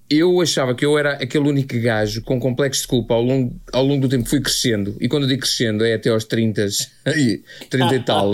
Eu 0.09 0.40
achava 0.40 0.75
que 0.75 0.85
eu 0.85 0.97
era 0.97 1.14
aquele 1.14 1.49
único 1.49 1.79
gajo 1.81 2.23
com 2.23 2.38
complexo 2.38 2.83
de 2.83 2.88
culpa 2.88 3.14
ao 3.14 3.23
longo, 3.23 3.61
ao 3.73 3.85
longo 3.85 4.03
do 4.03 4.09
tempo 4.09 4.29
fui 4.29 4.40
crescendo, 4.40 4.97
e 5.01 5.09
quando 5.09 5.25
eu 5.25 5.29
digo 5.29 5.40
crescendo 5.42 5.85
é 5.85 5.95
até 5.95 6.11
aos 6.11 6.25
30, 6.25 6.64
e 7.16 7.42
30 7.69 7.95
e 7.97 8.01
tal, 8.05 8.33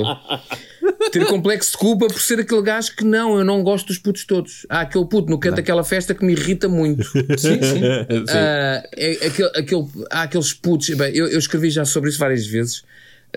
ter 1.10 1.24
complexo 1.26 1.72
de 1.72 1.78
culpa 1.78 2.08
por 2.08 2.20
ser 2.20 2.40
aquele 2.40 2.60
gajo 2.62 2.94
que 2.94 3.04
não, 3.04 3.38
eu 3.38 3.44
não 3.44 3.62
gosto 3.62 3.86
dos 3.86 3.98
putos 3.98 4.24
todos. 4.26 4.66
Há 4.68 4.82
aquele 4.82 5.06
puto 5.06 5.30
no 5.30 5.38
canto 5.38 5.56
daquela 5.56 5.82
festa 5.82 6.14
que 6.14 6.24
me 6.24 6.32
irrita 6.32 6.68
muito. 6.68 7.04
Sim, 7.38 7.62
sim. 7.62 7.80
Ah, 8.28 8.82
é, 8.94 9.26
aquele, 9.26 9.50
aquele- 9.56 9.88
há 10.10 10.22
aqueles 10.22 10.52
putos. 10.52 10.90
bem, 10.90 11.14
eu, 11.14 11.26
eu 11.28 11.38
escrevi 11.38 11.70
já 11.70 11.84
sobre 11.86 12.10
isso 12.10 12.18
várias 12.18 12.46
vezes, 12.46 12.82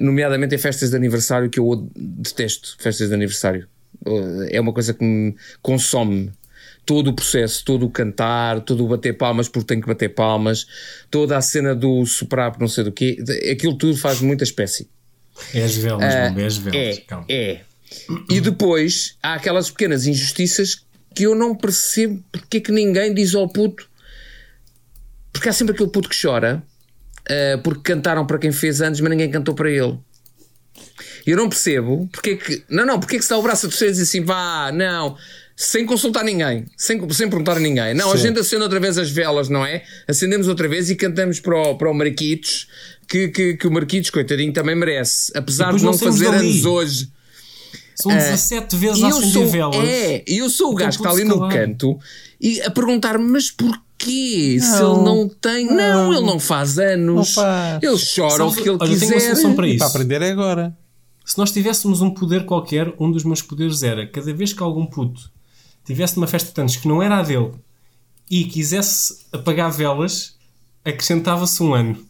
nomeadamente 0.02 0.54
em 0.54 0.58
festas 0.58 0.90
de 0.90 0.96
aniversário, 0.98 1.50
que 1.50 1.60
eu 1.60 1.90
detesto 1.96 2.76
festas 2.80 3.08
de 3.08 3.14
aniversário. 3.14 3.68
É 4.50 4.60
uma 4.60 4.74
coisa 4.74 4.94
que 4.94 5.04
me 5.06 5.36
consome. 5.62 6.32
Todo 6.86 7.10
o 7.10 7.14
processo, 7.14 7.64
todo 7.66 7.86
o 7.86 7.90
cantar, 7.90 8.62
todo 8.62 8.86
o 8.86 8.88
bater 8.88 9.18
palmas 9.18 9.48
porque 9.50 9.68
tenho 9.68 9.82
que 9.82 9.88
bater 9.88 10.10
palmas, 10.14 10.68
toda 11.10 11.36
a 11.36 11.42
cena 11.42 11.74
do 11.74 12.06
soprar 12.06 12.52
por 12.52 12.62
não 12.62 12.68
sei 12.68 12.84
do 12.84 12.92
quê, 12.92 13.18
aquilo 13.52 13.76
tudo 13.78 13.98
faz 13.98 14.22
muita 14.22 14.44
espécie. 14.44 14.88
É 15.54 15.64
as 15.64 15.76
velas, 15.76 16.14
Ah, 16.14 16.30
bomba, 16.30 16.42
é 16.42 16.46
as 16.46 16.58
velas. 16.58 16.98
É, 16.98 17.02
Calma. 17.02 17.26
é. 17.28 17.62
E 18.30 18.40
depois 18.40 19.18
há 19.22 19.34
aquelas 19.36 19.70
pequenas 19.70 20.06
injustiças 20.06 20.86
que 21.14 21.24
eu 21.24 21.34
não 21.34 21.56
percebo 21.56 22.24
porque 22.32 22.58
é 22.58 22.60
que 22.60 22.72
ninguém 22.72 23.14
diz 23.14 23.34
ao 23.34 23.48
puto. 23.48 23.90
Porque 25.34 25.50
há 25.50 25.54
sempre 25.54 25.74
aquele 25.74 25.90
puto 25.90 26.08
que 26.10 26.22
chora 26.22 26.64
ah, 27.30 27.58
porque 27.64 27.82
cantaram 27.82 28.26
para 28.26 28.38
quem 28.38 28.52
fez 28.52 28.82
anos, 28.82 29.00
mas 29.02 29.10
ninguém 29.10 29.32
cantou 29.32 29.56
para 29.56 29.70
ele. 29.70 29.98
Eu 31.26 31.38
não 31.38 31.50
percebo 31.50 32.08
porque 32.12 32.32
é 32.32 32.36
que. 32.36 32.64
Não, 32.70 32.86
não, 32.86 33.00
porque 33.00 33.16
é 33.16 33.20
que 33.20 33.24
se 33.24 33.30
dá 33.32 33.38
o 33.38 33.42
braço 33.42 33.66
a 33.66 33.70
torcer 33.70 33.90
e 33.90 33.92
diz 33.92 34.02
assim, 34.02 34.24
vá, 34.24 34.72
não. 34.72 35.18
Sem 35.58 35.86
consultar 35.86 36.24
ninguém, 36.26 36.66
sem, 36.76 37.00
sem 37.12 37.30
perguntar 37.30 37.56
a 37.56 37.60
ninguém. 37.62 37.94
Não, 37.94 38.12
a 38.12 38.18
Sim. 38.18 38.24
gente 38.24 38.40
acende 38.40 38.64
outra 38.64 38.78
vez 38.80 38.98
as 38.98 39.10
velas, 39.10 39.48
não 39.48 39.66
é? 39.66 39.84
Acendemos 40.06 40.50
outra 40.50 40.68
vez 40.68 40.90
e 40.90 40.96
cantamos 40.96 41.40
para 41.40 41.58
o, 41.58 41.76
para 41.78 41.90
o 41.90 41.94
Marquitos, 41.94 42.68
que, 43.08 43.30
que, 43.30 43.54
que 43.56 43.66
o 43.68 43.72
Marquitos, 43.72 44.10
coitadinho, 44.10 44.52
também 44.52 44.76
merece. 44.76 45.32
Apesar 45.34 45.74
de 45.74 45.82
não 45.82 45.92
não 45.92 45.98
fazer 45.98 46.30
dali. 46.30 46.50
anos 46.50 46.66
hoje. 46.66 47.10
São 47.96 48.12
17 48.12 48.76
vezes 48.76 48.98
E 49.00 49.06
a 49.06 49.10
eu 49.10 49.18
acender 49.18 49.32
sou, 49.34 49.48
velas. 49.48 49.88
é, 49.88 50.24
e 50.28 50.38
eu 50.40 50.50
sou 50.50 50.74
o 50.74 50.76
gajo 50.76 50.98
que 50.98 51.04
está 51.06 51.12
ali 51.12 51.24
no 51.24 51.48
canto 51.48 51.98
e 52.42 52.62
a 52.62 52.70
perguntar, 52.70 53.18
mas 53.18 53.50
porquê? 53.50 54.58
Se 54.60 54.82
Não, 54.82 54.96
ele 54.96 55.04
não 55.06 55.30
tem. 55.30 55.66
Não, 55.68 56.12
ele 56.14 56.26
não 56.26 56.38
faz 56.38 56.78
anos. 56.78 57.16
Não 57.16 57.24
faz. 57.24 57.82
Ele 57.82 57.98
chora 58.14 58.44
o 58.44 58.50
Sabes, 58.50 58.56
que 58.56 58.70
ele 58.70 58.78
olha, 58.82 58.92
eu 58.92 59.00
tenho 59.00 59.12
uma 59.12 59.18
quiser. 59.20 59.30
solução 59.30 59.56
para 59.56 59.68
E 59.68 59.70
isso. 59.70 59.78
para 59.80 59.88
aprender 59.88 60.22
é 60.22 60.32
agora. 60.32 60.78
Se 61.24 61.38
nós 61.38 61.50
tivéssemos 61.52 62.02
um 62.02 62.10
poder 62.14 62.46
qualquer, 62.46 62.94
um 63.00 63.10
dos 63.10 63.24
meus 63.24 63.42
poderes 63.42 63.82
era 63.84 64.06
cada 64.06 64.34
vez 64.34 64.52
que 64.52 64.62
algum 64.62 64.86
puto 64.86 65.34
tivesse 65.86 66.16
numa 66.16 66.28
festa 66.28 66.50
de 66.50 66.54
tantos 66.56 66.76
que 66.78 66.88
não 66.88 67.02
era 67.02 67.18
a 67.18 67.22
dele 67.24 67.52
e 68.30 68.44
quisesse 68.46 69.26
apagar 69.32 69.72
velas, 69.72 70.36
acrescentava-se 70.84 71.62
um 71.62 71.74
ano 71.74 72.06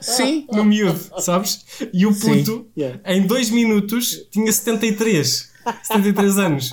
Sim. 0.00 0.46
no 0.52 0.64
miúdo, 0.64 0.98
sabes? 1.20 1.64
E 1.92 2.06
o 2.06 2.14
puto, 2.14 2.66
Yeah. 2.76 2.98
em 3.04 3.26
dois 3.26 3.50
minutos, 3.50 4.26
tinha 4.30 4.50
73. 4.50 5.50
73 5.82 6.38
anos. 6.38 6.70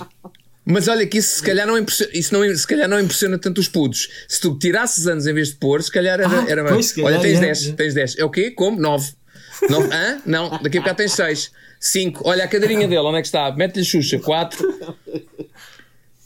Mas 0.64 0.88
olha 0.88 1.06
que 1.06 1.18
isso 1.18 1.36
se 1.36 1.42
calhar 1.42 1.66
não 1.66 1.76
impressiona, 1.76 2.12
isso 2.14 2.32
não, 2.32 2.56
se 2.56 2.66
calhar 2.66 2.88
não 2.88 2.98
impressiona 2.98 3.36
tanto 3.38 3.58
os 3.60 3.68
putos. 3.68 4.08
Se 4.26 4.40
tu 4.40 4.58
tirasses 4.58 5.06
anos 5.06 5.26
em 5.26 5.34
vez 5.34 5.48
de 5.48 5.56
pôr, 5.56 5.82
se 5.82 5.90
calhar 5.90 6.18
era, 6.18 6.26
Ah, 6.26 6.44
era 6.48 6.64
pois, 6.64 6.92
calhar, 6.92 7.12
Olha, 7.12 7.20
tens 7.20 7.36
é, 7.38 7.40
10, 7.40 7.66
é. 7.68 7.72
tens 7.72 7.94
10. 7.94 8.18
É 8.18 8.24
o 8.24 8.30
quê? 8.30 8.50
Como? 8.50 8.80
9. 8.80 9.12
9. 9.68 9.88
Hã? 9.92 10.22
Não, 10.24 10.48
daqui 10.62 10.78
a 10.78 10.80
bocado 10.80 10.96
tens 10.96 11.12
6. 11.12 11.50
5. 11.78 12.22
Olha 12.26 12.44
a 12.44 12.48
cadeirinha 12.48 12.88
dele, 12.88 13.00
onde 13.02 13.18
é 13.18 13.20
que 13.20 13.26
está? 13.28 13.52
Mete-lhe 13.54 13.84
Xuxa, 13.84 14.18
4. 14.18 14.66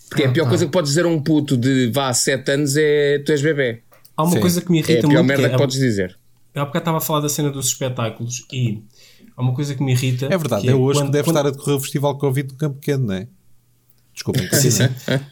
Porque 0.09 0.23
é 0.23 0.27
a 0.27 0.33
pior 0.33 0.49
coisa 0.49 0.65
que 0.67 0.73
podes 0.73 0.91
dizer 0.91 1.05
a 1.05 1.09
um 1.09 1.21
puto 1.23 1.57
de 1.57 1.91
vá 1.93 2.13
7 2.13 2.51
anos 2.53 2.77
é 2.77 3.19
tu 3.21 3.33
és 3.33 3.43
bebê. 3.43 3.83
Há 4.17 4.25
uma 4.25 4.33
Sim. 4.33 4.41
coisa 4.41 4.61
que 4.61 4.71
me 4.71 4.79
É 4.79 4.81
irrita 4.81 5.07
a 5.07 5.11
pior 5.11 5.19
muito. 5.23 5.27
merda 5.29 5.43
que 5.45 5.49
que 5.51 5.55
é- 5.55 5.59
podes 5.59 5.77
dizer. 5.79 6.19
Eu 6.55 6.63
há 6.63 6.65
bocado 6.65 6.83
estava 6.83 6.99
a 6.99 7.01
falar 7.01 7.21
da 7.21 7.29
cena 7.29 7.51
dos 7.51 7.67
espetáculos 7.69 8.45
e 8.53 8.83
há 9.37 9.43
uma 9.43 9.55
coisa 9.55 9.75
que 9.75 9.83
me 9.83 9.93
irrita. 9.93 10.27
É 10.27 10.37
verdade, 10.37 10.63
que 10.63 10.69
é 10.69 10.75
hoje 10.75 10.99
quando- 11.01 11.07
que 11.07 11.13
deve 11.13 11.25
quando- 11.25 11.37
estar 11.37 11.49
a 11.49 11.51
decorrer 11.53 11.77
o 11.77 11.81
Festival 11.81 12.19
Covid 12.19 12.49
do 12.49 12.55
Campo 12.57 12.77
Pequeno, 12.81 13.07
não 13.07 13.15
é? 13.15 13.29
Desculpem. 14.15 14.49
Sim, 14.53 14.71
sim. 14.73 14.83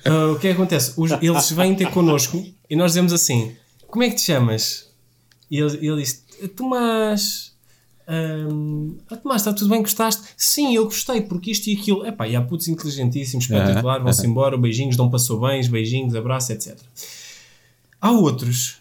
Ah, 0.04 0.26
o 0.32 0.38
que 0.38 0.46
é 0.48 0.50
que 0.50 0.56
acontece? 0.56 0.92
Os- 0.96 1.10
eles 1.20 1.50
vêm 1.50 1.74
ter 1.74 1.90
connosco 1.90 2.44
e 2.70 2.76
nós 2.76 2.92
dizemos 2.92 3.12
assim: 3.12 3.56
Como 3.88 4.04
é 4.04 4.10
que 4.10 4.16
te 4.16 4.22
chamas? 4.22 4.88
E 5.50 5.58
ele, 5.58 5.78
ele 5.84 6.02
disse: 6.02 6.22
Tomás. 6.54 7.55
Hum, 8.08 8.96
ah, 9.10 9.16
Tomás, 9.16 9.42
está 9.42 9.52
tudo 9.52 9.70
bem? 9.70 9.80
Gostaste? 9.82 10.22
Sim, 10.36 10.74
eu 10.74 10.84
gostei, 10.84 11.20
porque 11.22 11.50
isto 11.50 11.66
e 11.68 11.74
aquilo. 11.76 12.06
Epá, 12.06 12.26
e 12.28 12.36
há 12.36 12.42
putos 12.42 12.68
inteligentíssimos, 12.68 13.44
espetacular, 13.46 14.00
vão-se 14.02 14.26
embora, 14.26 14.56
beijinhos, 14.56 14.96
dão 14.96 15.10
passou 15.10 15.40
bens, 15.40 15.68
beijinhos, 15.68 16.14
abraço, 16.14 16.52
etc. 16.52 16.76
Há 18.00 18.10
outros 18.12 18.76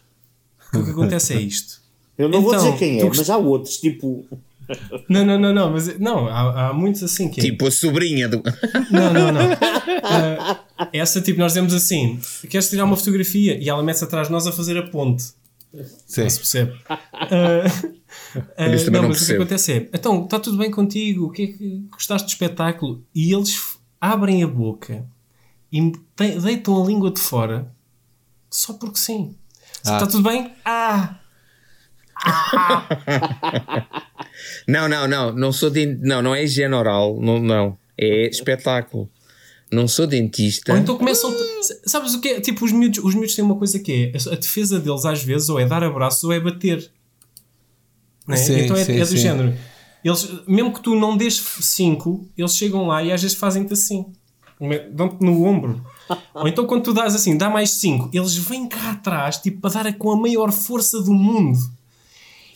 que 0.71 0.77
o 0.77 0.83
que 0.83 0.91
acontece 0.91 1.33
é 1.33 1.39
isto. 1.41 1.81
Eu 2.17 2.29
não 2.29 2.41
vou 2.41 2.53
Então, 2.53 2.65
dizer 2.65 2.77
quem 2.77 2.97
tu 2.97 3.03
é, 3.05 3.07
gost- 3.07 3.17
mas 3.19 3.29
há 3.29 3.38
outros, 3.38 3.77
tipo. 3.77 4.25
Não, 5.07 5.23
não, 5.23 5.38
não, 5.39 5.53
não, 5.53 5.71
mas 5.73 5.99
não, 5.99 6.27
há, 6.27 6.69
há 6.69 6.73
muitos 6.73 7.03
assim 7.03 7.29
que 7.29 7.39
é. 7.39 7.43
Tipo 7.43 7.67
a 7.67 7.71
sobrinha 7.71 8.27
do. 8.27 8.41
Não, 8.89 9.13
não, 9.13 9.31
não. 9.31 9.41
Ah, 10.03 10.59
essa 10.91 11.21
tipo, 11.21 11.38
nós 11.38 11.51
dizemos 11.51 11.71
assim: 11.71 12.19
queres 12.49 12.67
tirar 12.67 12.85
uma 12.85 12.97
fotografia? 12.97 13.61
E 13.61 13.69
ela 13.69 13.83
mete-se 13.83 14.05
atrás 14.05 14.25
de 14.27 14.33
nós 14.33 14.47
a 14.47 14.51
fazer 14.51 14.75
a 14.75 14.81
ponte. 14.81 15.23
Sim. 16.07 16.27
Se 16.27 16.38
percebe? 16.39 16.73
Ah, 16.89 17.63
ah, 18.58 18.67
Isso 18.67 18.86
também 18.86 19.02
não, 19.02 19.10
não 19.10 19.10
mas 19.10 19.17
o 19.17 19.19
que 19.21 19.26
percebo. 19.26 19.43
acontece 19.43 19.74
é: 19.74 19.89
então, 19.93 20.24
está 20.24 20.39
tudo 20.39 20.58
bem 20.58 20.71
contigo? 20.71 21.26
O 21.26 21.32
que 21.32 21.43
é 21.43 21.48
que 21.48 21.88
gostaste 21.91 22.28
do 22.28 22.30
espetáculo? 22.30 23.04
E 23.13 23.34
eles 23.34 23.78
abrem 24.00 24.43
a 24.43 24.48
boca 24.48 25.06
e 25.71 25.91
te- 26.15 26.39
deitam 26.39 26.82
a 26.82 26.86
língua 26.86 27.12
de 27.12 27.19
fora 27.19 27.71
só 28.50 28.74
porque 28.74 28.98
sim. 28.98 29.36
Ah. 29.86 29.93
Está 29.95 30.08
tudo 30.08 30.24
bem? 30.30 30.52
Ah! 30.63 31.19
Não, 34.67 34.88
não, 34.89 35.08
não. 35.08 35.32
Não 35.34 35.52
sou 35.52 35.69
de, 35.69 35.86
Não, 35.86 36.21
não 36.21 36.34
é 36.36 36.43
higiene 36.43 36.74
oral. 36.74 37.19
Não, 37.21 37.39
não. 37.39 37.78
É 37.98 38.28
espetáculo. 38.28 39.10
Não 39.71 39.88
sou 39.88 40.06
dentista. 40.06 40.74
Ou 40.74 40.78
então 40.78 40.98
começam. 40.98 41.34
Sabes 41.86 42.13
o 42.13 42.21
que 42.21 42.30
é? 42.30 42.41
Tipo, 42.41 42.65
os 42.65 42.71
miúdos, 42.71 43.04
os 43.04 43.13
miúdos 43.15 43.36
têm 43.36 43.43
uma 43.45 43.56
coisa 43.58 43.80
que 43.80 44.12
é: 44.13 44.32
a 44.32 44.36
defesa 44.36 44.80
deles 44.80 45.06
às 45.06 45.24
vezes 45.24 45.50
ou 45.50 45.60
é 45.60 45.65
dar 45.65 45.84
abraços 45.84 46.24
ou 46.24 46.32
é 46.34 46.39
bater. 46.39 46.89
Não 48.27 48.33
é? 48.35 48.38
Sim, 48.38 48.59
então 48.59 48.75
é, 48.75 48.83
sim, 48.83 48.93
é 48.93 48.99
do 48.99 49.05
sim. 49.07 49.17
género. 49.17 49.53
Eles, 50.03 50.29
mesmo 50.47 50.71
que 50.73 50.81
tu 50.81 50.95
não 50.95 51.17
dês 51.17 51.35
5, 51.35 52.29
eles 52.38 52.55
chegam 52.55 52.88
lá 52.88 53.03
e 53.03 53.11
às 53.11 53.21
vezes 53.21 53.35
fazem-te 53.38 53.73
assim. 53.73 54.05
Dão-te 54.91 55.23
no 55.23 55.43
ombro. 55.43 55.83
Ou 56.33 56.47
então 56.47 56.65
quando 56.65 56.83
tu 56.83 56.93
dás 56.93 57.15
assim, 57.15 57.38
dá 57.38 57.49
mais 57.49 57.71
5, 57.71 58.09
eles 58.13 58.35
vêm 58.35 58.67
cá 58.67 58.91
atrás, 58.91 59.38
tipo, 59.38 59.59
para 59.59 59.83
dar 59.83 59.93
com 59.93 60.11
a 60.11 60.15
maior 60.15 60.51
força 60.51 61.01
do 61.01 61.13
mundo. 61.13 61.57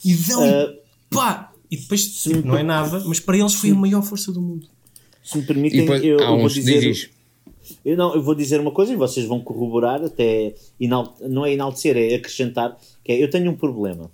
E 0.06 0.14
dão. 0.14 0.44
Ah, 0.44 0.74
pá! 1.10 1.52
E 1.70 1.78
depois, 1.78 2.22
tipo, 2.24 2.48
não 2.48 2.58
é 2.58 2.64
nada, 2.64 3.04
mas 3.06 3.20
para 3.20 3.38
eles 3.38 3.54
foi 3.54 3.72
a 3.72 3.76
maior 3.76 4.02
força 4.02 4.32
do 4.32 4.42
mundo. 4.42 4.68
se 5.24 5.38
me 5.38 5.44
E 5.44 5.48
permitem, 5.48 5.82
depois 5.82 6.04
eu, 6.04 6.20
eu 6.20 6.40
vou 6.40 6.48
dizer. 6.48 6.80
diz. 6.82 7.10
Eu, 7.86 7.96
não, 7.96 8.16
eu 8.16 8.24
vou 8.24 8.34
dizer 8.34 8.60
uma 8.60 8.72
coisa 8.72 8.94
e 8.94 8.96
vocês 8.96 9.26
vão 9.28 9.40
corroborar, 9.40 10.04
até 10.04 10.56
não 11.22 11.46
é 11.46 11.54
enaltecer, 11.54 11.96
é 11.98 12.16
acrescentar, 12.16 12.76
que 13.04 13.12
é, 13.12 13.24
eu 13.24 13.30
tenho 13.30 13.52
um 13.52 13.56
problema. 13.56 14.10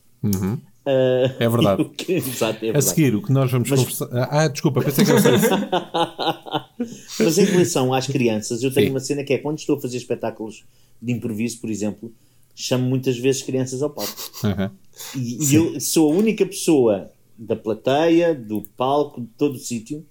Ah, 0.85 1.35
É 1.39 1.49
verdade. 1.49 1.83
que- 1.97 2.13
Exato, 2.13 2.63
é 2.63 2.69
A 2.69 2.73
verdade. 2.73 2.85
seguir, 2.85 3.15
o 3.15 3.21
que 3.21 3.31
nós 3.31 3.51
vamos 3.51 3.69
Mas- 3.69 3.79
conversar. 3.79 4.07
Ah, 4.31 4.47
desculpa, 4.47 4.81
pensei 4.81 5.03
que 5.05 5.11
era 5.11 5.21
só 5.21 5.33
isso. 5.35 5.47
Mas 7.23 7.37
em 7.37 7.45
relação 7.45 7.93
às 7.93 8.07
crianças, 8.07 8.61
eu 8.63 8.71
tenho 8.73 8.87
Sim. 8.87 8.91
uma 8.93 8.99
cena 8.99 9.23
que 9.23 9.33
é 9.33 9.37
quando 9.37 9.59
estou 9.59 9.77
a 9.77 9.81
fazer 9.81 9.97
espetáculos 9.97 10.63
de 11.01 11.11
improviso, 11.11 11.59
por 11.59 11.69
exemplo, 11.69 12.11
chamo 12.55 12.85
muitas 12.87 13.17
vezes 13.17 13.41
crianças 13.41 13.81
ao 13.81 13.89
palco. 13.89 14.13
Aham. 14.43 14.71
E, 15.15 15.51
e 15.51 15.55
eu 15.55 15.79
sou 15.81 16.11
a 16.11 16.15
única 16.15 16.45
pessoa 16.45 17.09
da 17.37 17.55
plateia, 17.55 18.33
do 18.33 18.61
palco, 18.77 19.21
de 19.21 19.27
todo 19.37 19.55
o 19.55 19.59
sítio, 19.59 20.05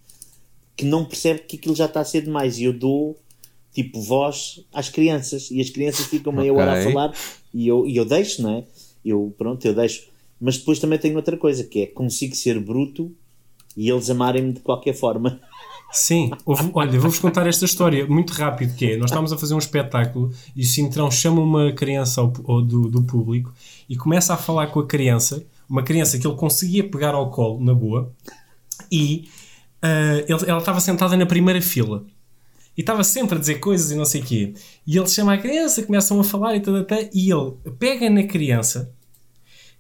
que 0.77 0.85
não 0.85 1.05
percebe 1.05 1.41
que 1.41 1.57
aquilo 1.57 1.75
já 1.75 1.87
está 1.87 2.01
a 2.01 2.05
ser 2.05 2.23
demais. 2.23 2.59
E 2.59 2.65
eu 2.65 2.73
dou, 2.73 3.17
tipo, 3.73 4.01
voz 4.03 4.61
às 4.73 4.89
crianças. 4.89 5.51
E 5.51 5.61
as 5.61 5.71
crianças 5.71 6.07
ficam 6.07 6.33
meia 6.33 6.53
hora 6.53 6.81
a 6.81 6.85
falar. 6.85 7.15
E 7.53 7.67
eu, 7.69 7.87
e 7.87 7.97
eu 7.97 8.05
deixo, 8.05 8.43
não 8.43 8.51
é? 8.59 8.65
Eu, 9.05 9.33
pronto, 9.39 9.65
eu 9.65 9.75
deixo. 9.75 10.03
Mas 10.45 10.59
depois 10.59 10.79
também 10.79 10.99
tenho 10.99 11.17
outra 11.17 11.37
coisa, 11.37 11.65
que 11.65 11.81
é 11.83 11.87
consigo 11.87 12.35
ser 12.37 12.61
bruto 12.61 13.11
e 13.77 13.89
eles 13.89 14.11
amarem-me 14.11 14.53
de 14.53 14.61
qualquer 14.61 14.93
forma. 14.95 15.41
Sim, 15.91 16.31
houve- 16.45 16.71
olha, 16.75 16.99
vou-vos 17.01 17.19
contar 17.21 17.47
esta 17.47 17.65
história 17.65 18.07
muito 18.07 18.33
rápido, 18.33 18.75
que 18.75 18.85
é, 18.93 18.97
nós 18.97 19.07
estávamos 19.11 19.33
a 19.33 19.39
fazer 19.39 19.55
um 19.55 19.59
espetáculo 19.59 20.33
e 20.55 20.63
o 20.63 20.65
Cintrão 20.65 21.11
chama 21.11 21.41
uma 21.41 21.73
criança 21.73 22.21
ao, 22.21 22.33
ao- 22.47 22.61
do, 22.63 22.89
do 22.89 23.03
público 23.05 23.53
e 23.89 23.97
começa 23.97 24.35
a 24.35 24.37
falar 24.37 24.67
com 24.69 24.81
a 24.81 24.87
criança, 24.87 25.45
uma 25.69 25.83
criança 25.83 26.19
que 26.19 26.27
ele 26.27 26.37
conseguia 26.37 26.83
pegar 26.89 27.15
ao 27.15 27.31
colo, 27.31 27.63
na 27.65 27.73
boa, 27.73 28.13
e 28.91 29.29
ah, 29.83 30.19
ele- 30.29 30.51
ela 30.51 30.59
estava 30.59 30.81
sentada 30.81 31.17
na 31.17 31.27
primeira 31.27 31.61
fila. 31.63 32.05
E 32.77 32.81
estava 32.81 33.05
sempre 33.05 33.37
a 33.37 33.39
dizer 33.39 33.61
coisas 33.61 33.93
e 33.93 33.95
não 33.95 34.05
sei 34.05 34.21
o 34.21 34.25
quê. 34.25 34.53
E 34.85 34.97
ele 34.99 35.07
chama 35.07 35.33
a 35.35 35.39
criança, 35.39 35.83
começam 35.85 36.19
a 36.19 36.25
falar 36.25 36.57
e 36.57 36.61
tal, 36.61 36.75
e 37.13 37.31
ele 37.31 37.53
pega 37.79 38.11
na 38.11 38.25
criança, 38.25 38.93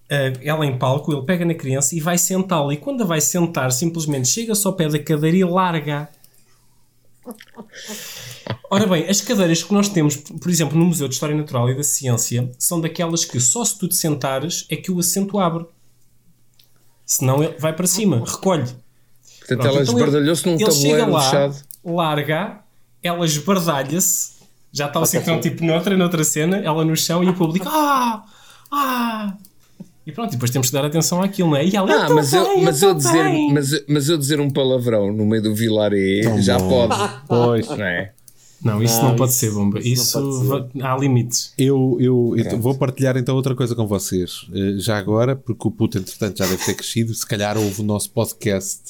ela 0.09 0.67
em 0.67 0.79
palco, 0.79 1.13
ele 1.13 1.23
pega 1.23 1.45
na 1.45 1.55
criança 1.55 1.95
e 1.95 2.01
vai 2.01 2.19
sentá-la. 2.19 2.73
E 2.73 2.77
quando 2.77 3.03
a 3.03 3.07
vai 3.07 3.21
sentar, 3.21 3.73
simplesmente 3.73 4.29
chega-se 4.29 4.67
ao 4.67 4.75
pé 4.75 4.89
da 4.89 4.99
cadeira 4.99 5.37
e 5.37 5.45
larga. 5.45 6.09
Ora 8.71 8.87
bem, 8.87 9.09
as 9.09 9.21
cadeiras 9.21 9.63
que 9.63 9.73
nós 9.73 9.89
temos, 9.89 10.17
por 10.17 10.51
exemplo, 10.51 10.79
no 10.79 10.85
Museu 10.85 11.09
de 11.09 11.15
História 11.15 11.35
Natural 11.35 11.71
e 11.71 11.77
da 11.77 11.83
Ciência, 11.83 12.51
são 12.59 12.81
daquelas 12.81 13.25
que 13.25 13.41
só 13.41 13.65
se 13.65 13.79
tu 13.79 13.89
te 13.89 13.95
sentares 13.95 14.67
é 14.69 14.77
que 14.77 14.91
o 14.91 14.99
assento 14.99 15.39
abre. 15.39 15.67
Senão 17.07 17.43
ele 17.43 17.57
vai 17.59 17.73
para 17.73 17.87
cima, 17.87 18.19
recolhe. 18.19 18.65
Portanto, 18.65 19.47
Pronto, 19.47 19.67
ela 19.67 19.83
então 19.83 19.95
esbardalhou-se 19.95 20.47
num 20.47 20.59
tabuleiro 20.59 21.11
lá, 21.11 21.23
fechado. 21.23 21.57
larga, 21.85 22.61
ela 23.03 23.25
esbardalha-se, 23.25 24.35
já 24.73 24.87
está 24.87 25.01
o 25.01 25.07
ciclão 25.07 25.41
tipo 25.41 25.65
noutra, 25.65 25.97
noutra 25.97 26.25
cena, 26.25 26.59
ela 26.59 26.85
no 26.85 26.97
chão 26.97 27.23
e 27.23 27.29
o 27.29 27.35
público, 27.35 27.69
ah, 27.69 28.25
ah. 28.73 29.37
E 30.07 30.13
pronto, 30.13 30.33
depois 30.33 30.51
temos 30.51 30.69
que 30.69 30.73
dar 30.75 30.85
atenção 30.85 31.23
àquilo, 31.23 31.51
não 31.51 31.57
é? 31.57 31.65
E 31.67 31.75
ela, 31.75 31.91
Ah, 32.07 32.11
mas 32.11 32.33
eu, 32.33 32.45
bem, 32.45 32.63
mas, 32.65 32.81
tô 32.81 32.89
eu 32.89 32.95
dizer, 32.95 33.25
bem." 33.25 33.53
mas, 33.55 33.71
mas 33.89 34.09
eu 34.09 34.19
dizer 34.19 34.39
um 34.41 34.51
palavrão 34.51 35.13
no 35.13 35.25
meio 35.25 35.43
do 35.43 35.55
vilaré 35.55 36.23
já 36.43 36.59
bom. 36.59 36.69
pode. 36.89 37.13
Pois. 37.27 37.69
Não 37.69 37.85
é? 37.85 38.13
Não, 38.63 38.83
isso 38.83 38.97
Não, 39.03 39.09
não, 39.11 39.17
pode 39.17 39.31
isso- 39.33 39.41
ser, 39.41 39.51
bomba. 39.51 39.79
isso 39.79 39.89
Isso, 40.19 40.45
va- 40.45 40.67
há 40.83 40.97
limites. 40.97 41.53
Eu, 41.59 41.99
eu 42.01 42.35
então, 42.39 42.59
vou 42.61 42.75
partilhar 42.75 43.15
então 43.17 43.35
outra 43.37 43.55
coisa 43.55 43.75
com 43.75 43.87
vocês. 43.87 44.47
Eh, 44.55 44.75
já 44.79 44.97
agora, 44.97 45.37
porque 45.37 45.69
o 45.69 45.71
puto, 45.71 45.99
entretanto, 45.99 46.39
já 46.39 46.47
deve 46.47 46.65
ter 46.65 46.73
crescido, 46.75 47.13
se 47.15 47.27
calhar 47.27 47.59
houve 47.59 47.81
o 47.83 47.85
nosso 47.85 48.11
podcast 48.11 48.81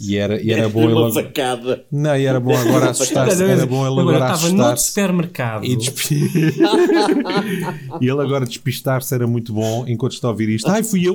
e 0.00 0.16
era, 0.16 0.40
e 0.42 0.50
era 0.52 0.68
bom 0.68 0.82
ele 0.90 1.12
sacada. 1.12 1.84
Não, 1.92 2.16
e 2.16 2.24
era 2.26 2.40
bom 2.40 2.56
agora 2.56 2.90
assustar-se. 2.90 3.40
Era 3.42 3.66
bom 3.66 3.86
ele 3.86 4.00
agora 4.00 4.16
estava 4.32 4.48
no 4.50 4.64
assustar-se. 4.64 4.86
supermercado. 4.88 5.64
E, 5.64 5.76
despi- 5.76 6.30
e 8.00 8.08
ele 8.08 8.20
agora 8.20 8.44
despistar-se 8.46 9.14
era 9.14 9.26
muito 9.26 9.52
bom 9.52 9.84
enquanto 9.86 10.12
está 10.14 10.28
a 10.28 10.30
ouvir 10.32 10.48
isto. 10.48 10.68
Ai, 10.70 10.82
fui 10.82 11.06
eu. 11.06 11.14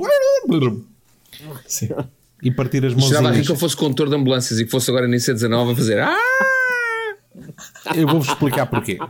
Sim. 1.68 1.90
E 2.44 2.50
partir 2.52 2.84
as 2.86 2.94
Cheirava 2.94 3.10
a 3.10 3.18
rir 3.20 3.24
mãozinhas. 3.24 3.46
que 3.48 3.52
eu 3.52 3.56
fosse 3.58 3.76
condutor 3.78 4.10
de 4.10 4.16
ambulâncias 4.16 4.60
e 4.60 4.66
que 4.66 4.72
fosse 4.72 4.90
agora 4.90 5.08
na 5.08 5.16
IC19 5.16 5.74
a 5.74 5.76
fazer. 5.76 6.00
Ah! 6.00 6.18
Eu 7.96 8.08
vou-vos 8.08 8.28
explicar 8.30 8.66
porquê. 8.66 8.98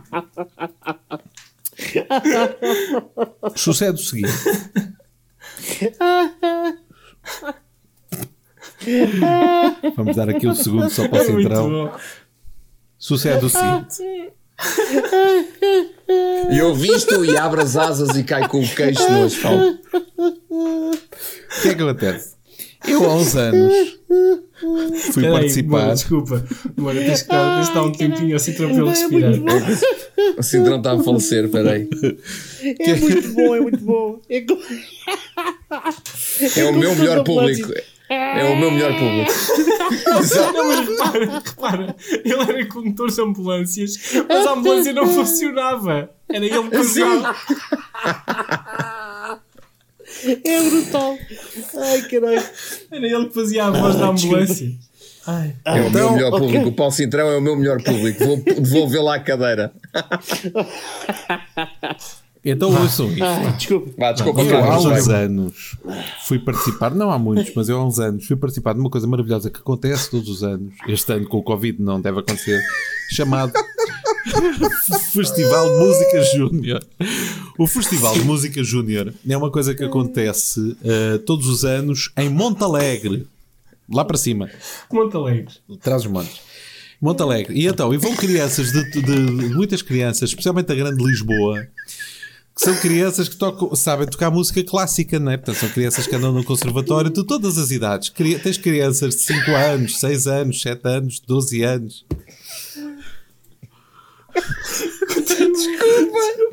Sucede 3.56 4.02
o 4.02 4.04
seguinte. 4.04 4.32
Vamos 9.95 10.15
dar 10.15 10.29
aqui 10.29 10.47
um 10.47 10.55
segundo 10.55 10.89
só 10.89 11.07
para 11.07 11.21
o 11.21 11.25
Centrão. 11.25 11.69
bom. 11.69 11.91
Sucede 12.97 13.45
o 13.45 13.49
seguinte. 13.49 14.31
E 16.51 16.57
eu 16.57 16.75
visto 16.75 17.25
e 17.25 17.35
abro 17.37 17.61
as 17.61 17.75
asas 17.75 18.15
e 18.17 18.23
cai 18.23 18.47
com 18.47 18.59
o 18.59 18.67
queixo 18.67 19.09
no 19.11 19.25
asfalto. 19.25 19.79
O 20.17 20.91
que 21.61 21.69
é 21.69 21.75
que 21.75 21.81
acontece? 21.81 22.35
Eu 22.87 23.05
há 23.05 23.15
uns 23.15 23.35
anos 23.35 23.99
fui 25.13 25.23
Peraí, 25.23 25.31
participar. 25.39 25.81
Mano, 25.81 25.93
desculpa. 25.93 26.45
Mano, 26.75 26.99
tens 26.99 27.21
que 27.21 27.27
dar, 27.29 27.55
tens 27.57 27.69
que 27.69 27.75
dar 27.75 27.83
um 27.83 27.91
tempinho 27.91 28.35
assim 28.35 28.53
para 28.53 28.65
ele 28.65 28.89
respirar. 28.89 29.33
O 30.37 30.43
Cintrão 30.43 30.77
está 30.77 30.93
a 30.93 31.03
falecer, 31.03 31.49
peraí. 31.49 31.87
É 32.79 32.95
muito 32.95 33.29
bom, 33.33 33.55
é 33.55 33.59
muito 33.59 33.79
bom. 33.79 34.19
É 34.29 34.45
É 36.57 36.65
o 36.65 36.73
meu 36.73 36.95
melhor 36.95 37.23
público. 37.23 37.71
É 38.13 38.43
o 38.43 38.58
meu 38.58 38.71
melhor 38.71 38.91
público. 38.93 39.32
Não, 40.54 40.67
mas 40.67 40.88
repara, 40.88 41.41
repara, 41.45 41.95
ele 42.26 42.34
era 42.34 42.65
condutor 42.67 43.10
de 43.10 43.21
ambulâncias, 43.21 43.93
mas 44.28 44.45
a 44.47 44.52
ambulância 44.52 44.91
não 44.93 45.08
funcionava. 45.08 46.10
Era 46.28 46.45
ele 46.45 46.50
que 46.69 46.78
fazia. 46.78 47.06
É 50.43 50.69
brutal. 50.69 51.17
Ai, 51.80 52.02
caralho. 52.04 52.43
Era 52.91 53.06
ele 53.08 53.26
que 53.28 53.34
fazia 53.34 53.65
a 53.65 53.71
voz 53.71 53.95
da 53.95 54.08
ambulância. 54.08 54.71
Ai. 55.28 55.56
É 55.65 55.71
o 55.74 55.78
Então, 55.88 55.91
meu 55.91 56.12
melhor 56.12 56.34
ok. 56.34 56.39
público. 56.39 56.67
O 56.69 56.74
Paulo 56.74 56.91
Cintrão 56.91 57.30
é 57.30 57.38
o 57.38 57.41
meu 57.41 57.56
melhor 57.56 57.82
público. 57.82 58.26
Vou 58.26 58.38
devolver 58.38 59.04
lá 59.04 59.15
a 59.15 59.19
cadeira. 59.19 59.71
Então 62.43 62.69
ouçam 62.82 63.08
isto. 63.12 63.23
Ai, 63.23 63.54
desculpa. 63.56 63.91
Vá, 63.97 64.12
desculpa, 64.13 64.41
Eu 64.41 64.58
há 64.58 64.77
uns 64.80 65.08
anos 65.10 65.77
fui 66.25 66.39
participar, 66.39 66.89
não 66.95 67.12
há 67.12 67.19
muitos, 67.19 67.54
mas 67.56 67.69
eu 67.69 67.77
há 67.77 67.86
uns 67.86 67.99
anos 67.99 68.25
fui 68.25 68.36
participar 68.36 68.73
de 68.73 68.80
uma 68.80 68.89
coisa 68.89 69.06
maravilhosa 69.06 69.49
que 69.51 69.60
acontece 69.60 70.10
todos 70.10 70.27
os 70.27 70.43
anos. 70.43 70.73
Este 70.88 71.13
ano 71.13 71.27
com 71.27 71.38
o 71.38 71.43
Covid 71.43 71.80
não 71.82 72.01
deve 72.01 72.19
acontecer, 72.19 72.60
chamado 73.12 73.54
Festival 75.13 75.69
de 75.69 75.86
Música 75.86 76.23
Júnior. 76.36 76.84
O 77.58 77.67
Festival 77.67 78.13
de 78.13 78.21
Música 78.23 78.63
Júnior 78.63 79.13
é 79.27 79.38
uma 79.38 79.51
coisa 79.51 79.73
que 79.75 79.84
acontece 79.84 80.75
eh, 80.84 81.17
todos 81.25 81.47
os 81.47 81.63
anos 81.65 82.12
em 82.17 82.30
Montalegre, 82.30 83.27
lá 83.91 84.04
para 84.06 84.17
cima. 84.17 84.49
Monte 84.91 85.15
Alegre. 85.15 85.54
Traz 85.82 86.06
os 86.06 86.12
montes. 86.12 86.39
Monte 87.01 87.21
Alegre. 87.21 87.54
E 87.60 87.67
então, 87.67 87.93
e 87.93 87.97
vão 87.97 88.15
crianças 88.15 88.71
de, 88.71 88.91
de- 88.91 89.01
de- 89.01 89.54
muitas 89.54 89.82
crianças, 89.82 90.30
especialmente 90.30 90.67
da 90.67 90.75
grande 90.75 91.04
Lisboa, 91.04 91.65
que 92.55 92.61
são 92.63 92.75
crianças 92.75 93.29
que 93.29 93.35
tocam, 93.37 93.73
sabem 93.75 94.05
tocar 94.07 94.29
música 94.29 94.63
clássica, 94.63 95.19
não 95.19 95.31
é? 95.31 95.37
Portanto, 95.37 95.59
são 95.59 95.69
crianças 95.69 96.05
que 96.05 96.15
andam 96.15 96.31
no 96.33 96.43
conservatório 96.43 97.09
de 97.09 97.25
todas 97.25 97.57
as 97.57 97.71
idades. 97.71 98.09
Cri- 98.09 98.37
Tens 98.39 98.57
crianças 98.57 99.15
de 99.15 99.21
5 99.21 99.51
anos, 99.51 99.99
6 99.99 100.27
anos, 100.27 100.61
7 100.61 100.81
anos, 100.87 101.19
12 101.25 101.63
anos. 101.63 102.05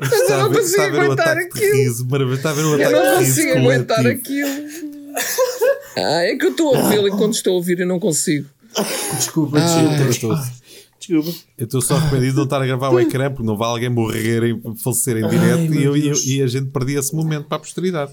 Está 0.01 0.43
a 0.43 0.47
ver, 0.47 0.57
consigo 0.57 0.65
está 0.65 0.83
a 0.85 0.89
ver 0.89 0.97
o 0.97 1.01
aguentar 1.01 1.35
de 1.35 1.41
aquilo. 1.43 1.73
riso. 1.75 2.07
Está 2.33 2.49
a 2.49 2.53
ver 2.53 2.61
Eu 2.63 2.73
ataque 2.73 2.91
não 2.93 3.01
de 3.01 3.19
riso 3.23 3.35
consigo 3.41 3.57
aguentar 3.59 3.97
coletivo. 3.97 4.47
aquilo. 4.49 4.69
Ah, 5.97 6.23
é 6.23 6.35
que 6.35 6.45
eu 6.45 6.51
estou 6.51 6.75
a 6.75 6.79
ouvi-lo 6.79 7.07
enquanto 7.07 7.33
estou 7.33 7.53
a 7.53 7.55
ouvir 7.57 7.79
e 7.79 7.85
não 7.85 7.99
consigo. 7.99 8.47
Desculpa, 9.17 9.57
Eu 9.59 10.07
desculpa. 10.07 10.43
Eu 11.57 11.65
estou 11.65 11.81
só 11.81 11.95
arrependido 11.95 12.31
de 12.31 12.37
não 12.37 12.43
estar 12.45 12.61
a 12.61 12.65
gravar 12.65 12.89
o 12.89 12.99
ecrã 12.99 13.29
porque 13.29 13.45
não 13.45 13.57
vai 13.57 13.67
alguém 13.69 13.89
morrer 13.89 14.43
e 14.43 14.61
falecer 14.77 15.17
em 15.17 15.27
direto 15.27 15.73
e, 15.73 15.83
eu- 15.83 15.97
e 15.97 16.07
eu- 16.07 16.15
e 16.25 16.41
a 16.41 16.47
gente 16.47 16.67
perdia 16.67 16.99
esse 16.99 17.15
momento 17.15 17.45
para 17.45 17.57
a 17.57 17.59
posteridade. 17.59 18.11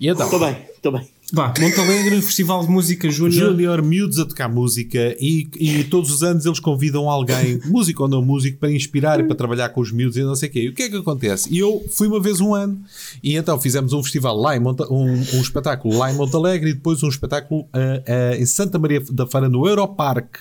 E 0.00 0.06
então, 0.08 0.26
Estou 0.26 0.38
bem, 0.38 0.56
estou 0.76 0.92
bem. 0.92 1.08
Vá, 1.32 1.52
Monte 1.60 1.78
Alegre, 1.80 2.22
Festival 2.22 2.64
de 2.64 2.70
Música 2.70 3.10
Júnior. 3.10 3.50
Júnior, 3.50 3.82
miúdos 3.82 4.18
a 4.20 4.24
tocar 4.24 4.48
música 4.48 5.14
e, 5.20 5.46
e 5.60 5.84
todos 5.84 6.10
os 6.10 6.22
anos 6.22 6.46
eles 6.46 6.58
convidam 6.60 7.10
alguém, 7.10 7.60
músico 7.66 8.04
ou 8.04 8.08
não 8.08 8.22
músico, 8.24 8.58
para 8.58 8.70
inspirar 8.72 9.18
e 9.20 9.24
para 9.24 9.34
trabalhar 9.34 9.68
com 9.70 9.80
os 9.82 9.90
miúdos 9.92 10.16
e 10.16 10.22
não 10.22 10.34
sei 10.36 10.48
o 10.48 10.52
quê. 10.52 10.60
E 10.62 10.68
o 10.68 10.72
que 10.72 10.84
é 10.84 10.88
que 10.88 10.96
acontece? 10.96 11.52
E 11.52 11.58
eu 11.58 11.84
fui 11.90 12.06
uma 12.06 12.20
vez 12.20 12.40
um 12.40 12.54
ano 12.54 12.80
e 13.22 13.36
então 13.36 13.60
fizemos 13.60 13.92
um 13.92 14.02
festival 14.02 14.36
lá 14.38 14.56
em 14.56 14.60
Monta, 14.60 14.90
um, 14.90 15.04
um 15.12 15.40
espetáculo 15.42 15.98
lá 15.98 16.10
em 16.10 16.14
Montalegre 16.14 16.70
e 16.70 16.74
depois 16.74 17.02
um 17.02 17.08
espetáculo 17.08 17.66
ah, 17.74 18.02
ah, 18.06 18.36
em 18.38 18.46
Santa 18.46 18.78
Maria 18.78 19.02
da 19.10 19.26
Feira 19.26 19.48
no 19.50 19.66
Europarque 19.68 20.38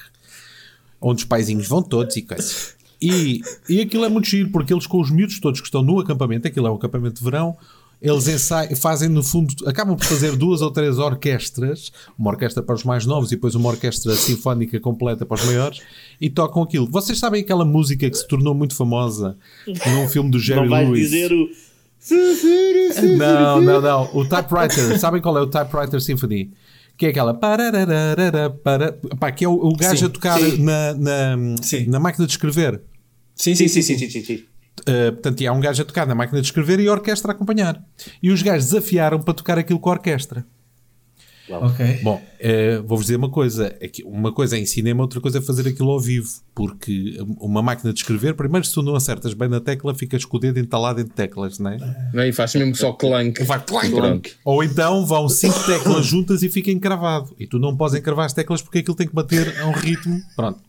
onde 1.01 1.19
os 1.21 1.25
paizinhos 1.25 1.67
vão 1.67 1.81
todos 1.81 2.15
e 2.15 2.21
coisas. 2.21 2.75
E, 3.01 3.41
e 3.69 3.81
aquilo 3.81 4.05
é 4.05 4.09
muito 4.09 4.27
giro, 4.27 4.49
porque 4.51 4.73
eles 4.73 4.87
com 4.87 4.99
os 4.99 5.11
miúdos 5.11 5.39
todos 5.39 5.61
que 5.61 5.67
estão 5.67 5.83
no 5.83 5.99
acampamento, 5.99 6.47
aquilo 6.47 6.67
é 6.67 6.71
um 6.71 6.75
acampamento 6.75 7.19
de 7.19 7.23
verão, 7.23 7.55
eles 8.01 8.27
ensaiam, 8.27 8.75
fazem 8.75 9.09
no 9.09 9.23
fundo, 9.23 9.53
acabam 9.67 9.95
por 9.95 10.05
fazer 10.05 10.35
duas 10.35 10.61
ou 10.61 10.69
três 10.71 10.99
orquestras, 10.99 11.91
uma 12.17 12.29
orquestra 12.31 12.61
para 12.61 12.75
os 12.75 12.83
mais 12.83 13.05
novos 13.05 13.31
e 13.31 13.35
depois 13.35 13.55
uma 13.55 13.69
orquestra 13.69 14.15
sinfónica 14.15 14.79
completa 14.79 15.25
para 15.25 15.35
os 15.35 15.45
maiores, 15.45 15.81
e 16.21 16.29
tocam 16.29 16.61
aquilo. 16.61 16.87
Vocês 16.87 17.17
sabem 17.17 17.41
aquela 17.41 17.65
música 17.65 18.09
que 18.09 18.17
se 18.17 18.27
tornou 18.27 18.53
muito 18.53 18.75
famosa 18.75 19.37
num 19.67 20.07
filme 20.07 20.29
do 20.29 20.39
Jerry 20.39 20.61
Não 20.61 20.69
vais 20.69 20.87
Lewis? 20.87 21.09
dizer 21.09 21.31
o. 21.31 21.49
Não, 23.17 23.61
não, 23.61 23.81
não. 23.81 24.09
O 24.15 24.25
Typewriter. 24.25 24.97
Sabem 24.99 25.21
qual 25.21 25.37
é 25.37 25.41
o 25.41 25.47
Typewriter 25.47 25.99
Symphony? 25.99 26.51
Que 26.97 27.05
é 27.05 27.09
aquela. 27.09 27.33
para, 27.33 28.93
pá, 29.19 29.31
que 29.31 29.45
é 29.45 29.47
o, 29.47 29.53
o 29.53 29.75
gajo 29.75 29.99
Sim, 29.99 30.05
a 30.05 30.09
tocar 30.09 30.39
sim. 30.39 30.63
na, 30.63 30.93
na, 30.95 31.37
na 31.87 31.99
máquina 31.99 32.25
de 32.25 32.31
escrever. 32.31 32.81
Sim, 33.35 33.53
Sim, 33.53 33.67
sim, 33.67 33.81
sim, 33.83 33.97
sim, 33.97 34.09
sim, 34.09 34.23
sim. 34.23 34.43
Uh, 34.81 35.11
portanto, 35.13 35.41
e 35.41 35.47
há 35.47 35.53
um 35.53 35.59
gajo 35.59 35.81
a 35.81 35.85
tocar 35.85 36.07
na 36.07 36.15
máquina 36.15 36.41
de 36.41 36.47
escrever 36.47 36.79
e 36.79 36.87
a 36.87 36.91
orquestra 36.91 37.31
a 37.31 37.35
acompanhar. 37.35 37.83
E 38.21 38.31
os 38.31 38.41
gajos 38.41 38.71
desafiaram 38.71 39.21
para 39.21 39.33
tocar 39.33 39.59
aquilo 39.59 39.79
com 39.79 39.89
a 39.89 39.93
orquestra. 39.93 40.45
Ok. 41.49 41.99
Bom, 42.03 42.21
eh, 42.39 42.77
vou-vos 42.79 43.05
dizer 43.05 43.15
uma 43.15 43.29
coisa. 43.29 43.75
É 43.79 43.87
que 43.87 44.03
uma 44.03 44.31
coisa 44.31 44.57
é 44.57 44.59
em 44.59 44.65
cinema, 44.65 45.01
outra 45.01 45.21
coisa 45.21 45.37
é 45.37 45.41
fazer 45.41 45.67
aquilo 45.67 45.91
ao 45.91 45.99
vivo. 45.99 46.29
Porque 46.53 47.17
uma 47.39 47.61
máquina 47.61 47.93
de 47.93 47.99
escrever, 47.99 48.33
primeiro, 48.33 48.65
se 48.65 48.73
tu 48.73 48.81
não 48.81 48.95
acertas 48.95 49.33
bem 49.33 49.47
na 49.47 49.59
tecla, 49.59 49.93
ficas 49.95 50.25
com 50.25 50.37
o 50.37 50.39
dedo 50.39 50.59
entalado 50.59 50.99
em 50.99 51.05
teclas, 51.05 51.59
não 51.59 51.71
é? 51.71 51.77
Não? 52.13 52.23
E 52.23 52.33
faz 52.33 52.53
mesmo 52.55 52.75
só 52.75 52.91
clank. 52.91 53.43
Vai 53.43 53.59
clank, 53.63 53.91
Pronto. 53.91 54.29
Ou 54.43 54.63
então 54.63 55.05
vão 55.05 55.29
cinco 55.29 55.59
teclas 55.65 56.05
juntas 56.05 56.43
e 56.43 56.49
fica 56.49 56.71
encravado. 56.71 57.33
E 57.39 57.47
tu 57.47 57.59
não 57.59 57.75
podes 57.75 57.95
encravar 57.95 58.25
as 58.25 58.33
teclas 58.33 58.61
porque 58.61 58.79
aquilo 58.79 58.95
tem 58.95 59.07
que 59.07 59.15
bater 59.15 59.59
a 59.61 59.67
um 59.67 59.71
ritmo. 59.71 60.19
Pronto. 60.35 60.59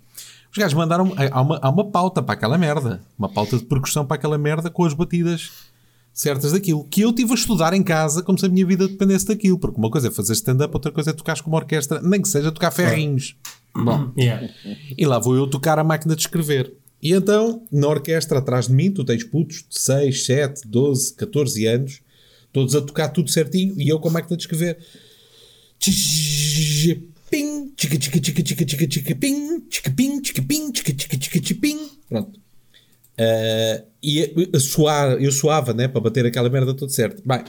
Os 0.51 0.57
gajos 0.57 0.75
mandaram. 0.75 1.12
Há 1.31 1.41
uma, 1.41 1.59
há 1.61 1.71
uma 1.71 1.91
pauta 1.91 2.23
para 2.23 2.35
aquela 2.35 2.57
merda. 2.57 3.01
Uma 3.19 3.29
pauta 3.29 3.59
de 3.59 3.64
percussão 3.64 4.07
para 4.07 4.17
aquela 4.17 4.38
merda 4.38 4.71
com 4.71 4.85
as 4.85 4.95
batidas 4.95 5.68
certas 6.12 6.53
daquilo. 6.53 6.85
Que 6.85 7.03
eu 7.03 7.12
tive 7.12 7.33
a 7.33 7.35
estudar 7.35 7.73
em 7.75 7.83
casa 7.83 8.23
como 8.23 8.38
se 8.38 8.47
a 8.47 8.49
minha 8.49 8.66
vida 8.66 8.88
dependesse 8.88 9.27
daquilo. 9.27 9.59
Porque 9.59 9.79
uma 9.79 9.90
coisa 9.90 10.09
é 10.09 10.11
fazer 10.11 10.33
stand-up, 10.33 10.75
outra 10.75 10.92
coisa 10.92 11.11
é 11.11 11.12
tocar 11.12 11.40
com 11.42 11.51
uma 11.51 11.59
orquestra, 11.59 12.01
nem 12.03 12.21
que 12.21 12.29
seja 12.29 12.53
tocar 12.53 12.71
ferrinhos. 12.71 13.37
Bom. 13.75 14.12
Yeah. 14.18 14.49
E 14.97 15.07
lá 15.07 15.18
vou 15.18 15.37
eu 15.37 15.47
tocar 15.47 15.79
a 15.79 15.85
máquina 15.85 16.16
de 16.16 16.23
escrever. 16.23 16.73
E 17.01 17.12
então, 17.12 17.62
na 17.71 17.87
orquestra 17.87 18.38
atrás 18.38 18.66
de 18.66 18.75
mim, 18.75 18.90
tu 18.90 19.05
tens 19.05 19.23
putos 19.23 19.64
de 19.68 19.79
6, 19.79 20.25
7, 20.25 20.66
12, 20.66 21.14
14 21.14 21.66
anos, 21.66 22.01
todos 22.53 22.75
a 22.75 22.81
tocar 22.81 23.09
tudo 23.09 23.31
certinho, 23.31 23.75
e 23.79 23.88
eu 23.88 24.01
com 24.01 24.09
a 24.09 24.12
máquina 24.12 24.37
de 24.37 24.42
escrever. 24.42 24.79
Ping, 27.31 27.73
tchica, 27.77 27.99
tchica, 27.99 28.21
tchica, 28.21 28.42
tchica, 28.42 28.64
tchica, 28.64 28.87
tchica, 28.88 29.14
ping, 29.14 29.61
tchica, 29.68 29.90
ping, 29.90 30.21
tchica, 30.21 30.42
ping, 30.42 30.73
tchica, 30.73 30.92
tchica, 30.92 31.16
tchica, 31.18 31.40
tchica, 31.40 31.61
ping. 31.61 31.88
Pronto. 32.09 32.40
Ah, 33.19 33.83
e 34.03 34.33
suar, 34.61 35.21
eu 35.21 35.33
suava, 35.33 35.73
né, 35.75 35.89
para 35.89 36.01
bater 36.01 36.25
aquela 36.25 36.49
merda 36.49 36.73
tudo 36.73 36.93
certo. 36.93 37.21
Bem, 37.27 37.43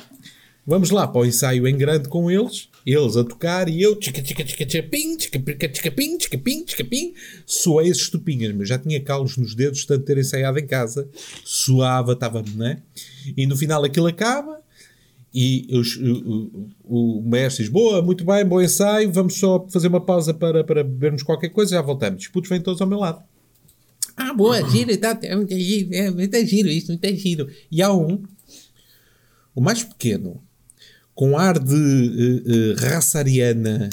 vamos 0.66 0.90
lá 0.90 1.08
para 1.08 1.22
o 1.22 1.26
ensaio 1.26 1.68
em 1.68 1.78
grande 1.78 2.10
com 2.10 2.30
eles, 2.32 2.70
eles 2.86 3.16
a 3.16 3.24
tocar 3.24 3.70
e 3.70 3.80
eu 3.82 3.96
tchica, 3.96 4.22
tchica, 4.22 4.44
tchica, 4.44 4.66
tchica, 4.66 4.88
ping, 4.90 5.16
tchica, 5.18 5.40
tchica, 5.40 5.70
tchica, 5.70 5.92
ping, 5.92 6.18
tchica, 6.18 6.38
ping, 6.40 6.66
tchica, 6.66 6.84
ping. 6.86 7.14
Suei 7.46 7.88
esses 7.90 8.10
tupinhas, 8.10 8.54
mas 8.56 8.68
já 8.68 8.80
tinha 8.80 9.00
calos 9.00 9.38
nos 9.38 9.54
dedos 9.54 9.80
de 9.82 9.88
tanto 9.88 10.06
ter 10.06 10.18
ensaiado 10.18 10.58
em 10.58 10.66
casa. 10.66 11.08
Suava, 11.46 12.14
estava, 12.14 12.44
né? 12.56 12.82
E 13.38 13.46
no 13.46 13.56
final 13.56 13.84
aquilo 13.84 14.08
acaba 14.08 14.60
e 15.32 15.68
os- 15.72 15.96
o, 15.98 16.70
o, 16.84 17.20
o 17.20 17.22
mestre 17.30 17.64
diz: 17.64 17.72
Boa, 17.72 18.02
muito 18.02 18.26
bem, 18.26 18.44
bom 18.44 18.60
ensaio. 18.60 19.12
Vamos 19.12 19.36
só 19.36 19.68
fazer 19.70 19.88
uma 19.88 20.02
pausa 20.02 20.34
para, 20.34 20.64
para 20.64 20.84
bebermos 20.84 21.22
qualquer 21.22 21.50
coisa. 21.50 21.76
Já 21.76 21.82
voltamos. 21.84 22.24
Os 22.24 22.28
putos 22.30 22.50
vêm 22.50 22.60
todos 22.60 22.82
ao 22.82 22.88
meu 22.88 22.98
lado. 22.98 23.24
Ah, 24.22 24.34
boa, 24.34 24.70
giro, 24.70 24.96
tá, 24.98 25.18
é 25.24 25.34
muito 25.34 25.58
giro, 25.58 25.96
é 25.96 26.12
muito 26.12 26.46
giro 26.46 26.68
isto, 26.68 26.90
muito 26.90 27.16
giro. 27.16 27.50
E 27.72 27.82
há 27.82 27.94
um, 27.94 28.22
o 29.56 29.62
mais 29.62 29.82
pequeno, 29.82 30.44
com 31.16 31.38
ar 31.38 31.58
de 31.58 31.74
eh, 31.74 32.52
eh, 32.52 32.90
raça 32.90 33.20
ariana, 33.20 33.90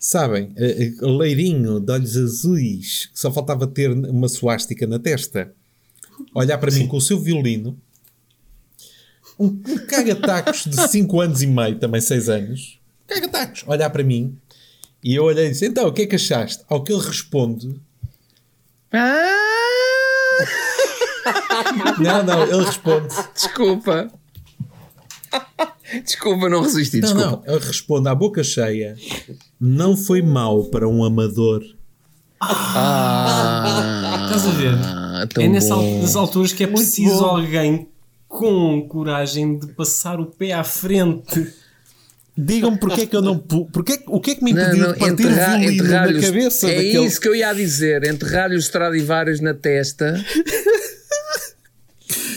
sabem? 0.00 0.52
Eh, 0.56 0.90
leirinho, 1.00 1.78
de 1.78 1.92
olhos 1.92 2.16
azuis, 2.16 3.06
que 3.06 3.20
só 3.20 3.32
faltava 3.32 3.68
ter 3.68 3.92
uma 3.92 4.28
suástica 4.28 4.84
na 4.84 4.98
testa, 4.98 5.54
olhar 6.34 6.58
para 6.58 6.72
mim 6.72 6.88
com 6.88 6.96
o 6.96 7.00
seu 7.00 7.20
violino, 7.20 7.78
um, 9.38 9.62
caga-tacos 9.86 10.64
de 10.64 10.88
5 10.88 11.20
anos 11.20 11.40
e 11.40 11.46
meio, 11.46 11.78
também 11.78 12.00
6 12.00 12.28
anos, 12.28 12.80
caga-tacos, 13.06 13.62
olhar 13.68 13.90
para 13.90 14.02
mim, 14.02 14.36
e 15.04 15.14
eu 15.14 15.22
olhei 15.22 15.46
e 15.46 15.50
disse: 15.50 15.66
Então, 15.66 15.86
o 15.86 15.92
que 15.92 16.02
é 16.02 16.06
que 16.06 16.16
achaste? 16.16 16.64
Ao 16.68 16.82
que 16.82 16.92
ele 16.92 17.02
responde. 17.02 17.80
Não, 21.98 22.22
não, 22.24 22.42
ele 22.42 22.64
responde. 22.64 23.14
Desculpa. 23.34 24.10
Desculpa, 26.04 26.48
não 26.48 26.62
resisti. 26.62 27.00
Não, 27.00 27.12
Desculpa. 27.14 27.42
não, 27.46 27.54
ele 27.54 27.64
responde 27.64 28.08
à 28.08 28.14
boca 28.14 28.42
cheia: 28.42 28.96
Não 29.60 29.96
foi 29.96 30.20
mau 30.22 30.64
para 30.64 30.88
um 30.88 31.04
amador. 31.04 31.62
Ah, 32.40 34.26
Estás 34.26 34.46
a 34.46 34.50
ver? 34.50 34.74
é 35.44 35.48
nessa, 35.48 35.76
nas 35.76 36.16
alturas 36.16 36.52
que 36.52 36.64
é 36.64 36.66
preciso 36.66 37.24
alguém 37.24 37.88
com 38.26 38.86
coragem 38.88 39.58
de 39.58 39.68
passar 39.68 40.18
o 40.20 40.26
pé 40.26 40.52
à 40.52 40.64
frente. 40.64 41.52
Digam-me 42.36 42.78
porque 42.78 43.02
é 43.02 43.06
que 43.06 43.14
eu 43.14 43.20
não. 43.20 43.36
Porque, 43.38 43.98
que- 43.98 44.04
o 44.06 44.18
que 44.20 44.30
é 44.30 44.34
que 44.36 44.42
me 44.44 44.54
Não, 44.54 44.62
impediu 44.62 44.86
não, 44.86 44.92
de 44.94 44.98
partir 44.98 45.22
enterrar- 45.24 45.56
o 45.56 45.60
violino 45.60 45.84
na 45.84 46.20
cabeça 46.20 46.70
É 46.70 46.74
daquele. 46.76 47.04
isso 47.04 47.20
que 47.20 47.28
eu 47.28 47.34
ia 47.36 47.52
dizer. 47.52 48.04
Enterrar-lhe 48.04 48.56
os 48.56 48.64
Stradivarius 48.64 49.40
na 49.40 49.52
testa. 49.52 50.24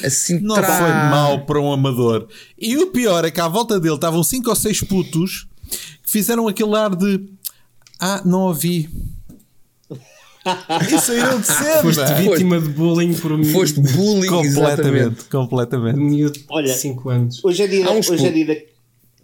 Assim 0.03 0.39
Não 0.39 0.55
tra- 0.55 0.77
foi 0.77 0.87
mau 1.09 1.45
para 1.45 1.59
um 1.59 1.71
amador. 1.71 2.27
E 2.59 2.77
o 2.77 2.87
pior 2.87 3.25
é 3.25 3.31
que 3.31 3.41
à 3.41 3.47
volta 3.47 3.79
dele 3.79 3.95
estavam 3.95 4.23
cinco 4.23 4.49
ou 4.49 4.55
seis 4.55 4.81
putos 4.81 5.47
que 6.03 6.11
fizeram 6.11 6.47
aquele 6.47 6.75
ar 6.75 6.95
de. 6.95 7.21
Ah, 7.99 8.21
não 8.25 8.41
ouvi. 8.41 8.89
E 10.93 10.99
saíram 10.99 11.39
de 11.41 11.47
Foste 11.47 11.95
cena. 12.07 12.13
vítima 12.21 12.61
de 12.61 12.69
bullying 12.69 13.15
por 13.15 13.31
um 13.31 13.37
miúdo 13.37 13.51
Foste 13.51 13.79
bullying, 13.81 14.45
exatamente. 14.45 14.45
Completamente, 14.45 15.23
completamente. 15.25 15.99
um 15.99 16.03
miúdo 16.03 16.37
de 16.39 16.45
Olha, 16.49 16.71
5 16.71 17.09
anos. 17.09 17.43
Hoje 17.43 17.63
é 17.63 17.67
dia, 17.67 17.89
hoje 17.89 18.27
é 18.27 18.31
dia 18.31 18.45
da, 18.45 18.55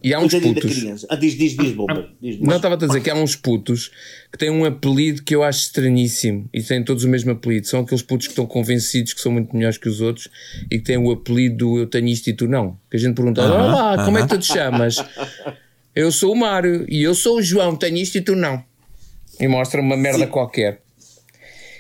E 0.04 0.14
há 0.14 0.20
uns 0.20 0.34
putos. 0.34 1.06
Ah, 1.10 1.16
diz, 1.16 1.38
diz, 1.38 1.56
diz, 1.56 1.74
bomba. 1.74 2.10
Diz, 2.20 2.40
Não, 2.40 2.56
estava 2.56 2.74
a 2.74 2.78
dizer 2.78 3.02
que 3.02 3.10
há 3.10 3.16
uns 3.16 3.36
putos 3.36 3.92
que 4.32 4.38
têm 4.38 4.50
um 4.50 4.66
apelido 4.66 5.22
que 5.22 5.36
eu 5.36 5.44
acho 5.44 5.60
estranhíssimo 5.60 6.50
e 6.52 6.62
têm 6.64 6.84
todos 6.84 7.04
o 7.04 7.10
mesmo 7.10 7.32
apelido. 7.32 7.68
São 7.68 7.82
aqueles 7.82 8.02
putos 8.02 8.26
que 8.26 8.32
estão 8.32 8.48
convencidos 8.48 9.14
que 9.14 9.22
são 9.22 9.32
muito 9.32 9.56
melhores 9.56 9.78
que 9.78 9.88
os 9.88 10.02
outros 10.02 10.28
e 10.72 10.80
que 10.80 10.86
têm 10.86 10.98
o 10.98 11.12
apelido 11.12 11.58
do 11.58 11.80
eu 11.80 11.86
tenho 11.86 12.08
isto 12.08 12.28
e 12.30 12.34
tu 12.34 12.48
não. 12.48 12.78
Que 12.90 12.98
a 12.98 13.00
gente 13.00 13.16
pergunta: 13.16 13.44
Olá, 13.44 14.04
como 14.04 14.18
é 14.18 14.24
que 14.24 14.30
tu 14.30 14.40
te 14.40 14.48
chamas? 14.48 14.96
Eu 15.96 16.12
sou 16.12 16.34
o 16.34 16.36
Mário 16.36 16.86
e 16.90 17.04
eu 17.04 17.14
sou 17.14 17.38
o 17.38 17.42
João, 17.42 17.76
tenho 17.76 17.98
isto 17.98 18.18
e 18.18 18.22
tu 18.22 18.36
não. 18.36 18.64
E 19.40 19.48
mostra 19.48 19.82
uma 19.82 19.96
merda 19.98 20.26
qualquer. 20.26 20.82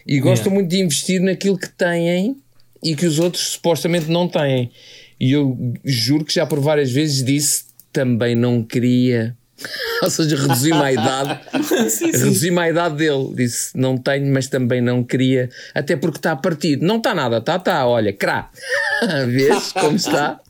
E 0.06 0.20
gostam 0.20 0.52
muito 0.52 0.70
de 0.70 0.80
investir 0.80 1.22
naquilo 1.22 1.58
que 1.58 1.70
têm 1.70 2.36
e 2.84 2.96
que 2.96 3.06
os 3.06 3.20
outros 3.20 3.54
supostamente 3.54 4.10
não 4.10 4.28
têm. 4.28 4.72
E 5.20 5.32
eu 5.32 5.58
juro 5.86 6.26
que 6.26 6.34
já 6.34 6.46
por 6.46 6.60
várias 6.60 6.92
vezes 6.92 7.24
disse 7.24 7.71
também 7.92 8.36
não 8.36 8.64
queria. 8.64 9.36
Ou 10.02 10.10
seja, 10.10 10.36
reduzi-me 10.36 10.78
à 10.78 10.92
idade. 10.92 11.40
Reduzi-me 12.02 12.60
à 12.60 12.70
idade 12.70 12.96
dele. 12.98 13.34
Disse 13.36 13.78
não 13.78 13.98
tenho, 13.98 14.32
mas 14.34 14.48
também 14.48 14.82
não 14.82 15.04
queria. 15.04 15.50
Até 15.74 15.96
porque 15.96 16.18
está 16.18 16.36
partido. 16.36 16.86
Não 16.86 16.98
está 16.98 17.14
nada, 17.14 17.38
está, 17.38 17.58
está. 17.58 17.86
Olha, 17.88 18.12
crá. 18.12 18.50
Vês 19.28 19.72
como 19.74 19.96
está? 19.96 20.42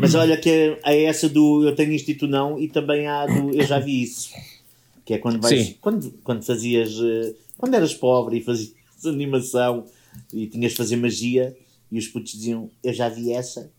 Mas 0.00 0.14
olha 0.14 0.36
que 0.36 0.48
é, 0.48 0.80
é 0.84 1.04
essa 1.04 1.28
do 1.28 1.66
eu 1.66 1.74
tenho 1.74 1.92
isto 1.92 2.10
e 2.10 2.14
tu 2.14 2.26
não, 2.26 2.58
e 2.58 2.68
também 2.68 3.06
há 3.08 3.26
do 3.26 3.54
eu 3.54 3.66
já 3.66 3.78
vi 3.78 4.02
isso. 4.02 4.30
Que 5.04 5.14
é 5.14 5.18
quando 5.18 5.40
vais. 5.40 5.66
Sim. 5.66 5.76
Quando, 5.80 6.10
quando 6.22 6.44
fazias. 6.44 6.92
eh, 7.02 7.34
Quando 7.58 7.74
eras 7.74 7.92
pobre 7.92 8.38
e 8.38 8.42
fazias 8.42 8.72
animação 9.04 9.84
e 10.32 10.46
tinhas 10.46 10.72
de 10.72 10.78
fazer 10.78 10.96
magia, 10.96 11.54
e 11.90 11.98
os 11.98 12.06
putos 12.06 12.32
diziam 12.32 12.70
eu 12.82 12.94
já 12.94 13.08
vi 13.08 13.32
essa. 13.32 13.70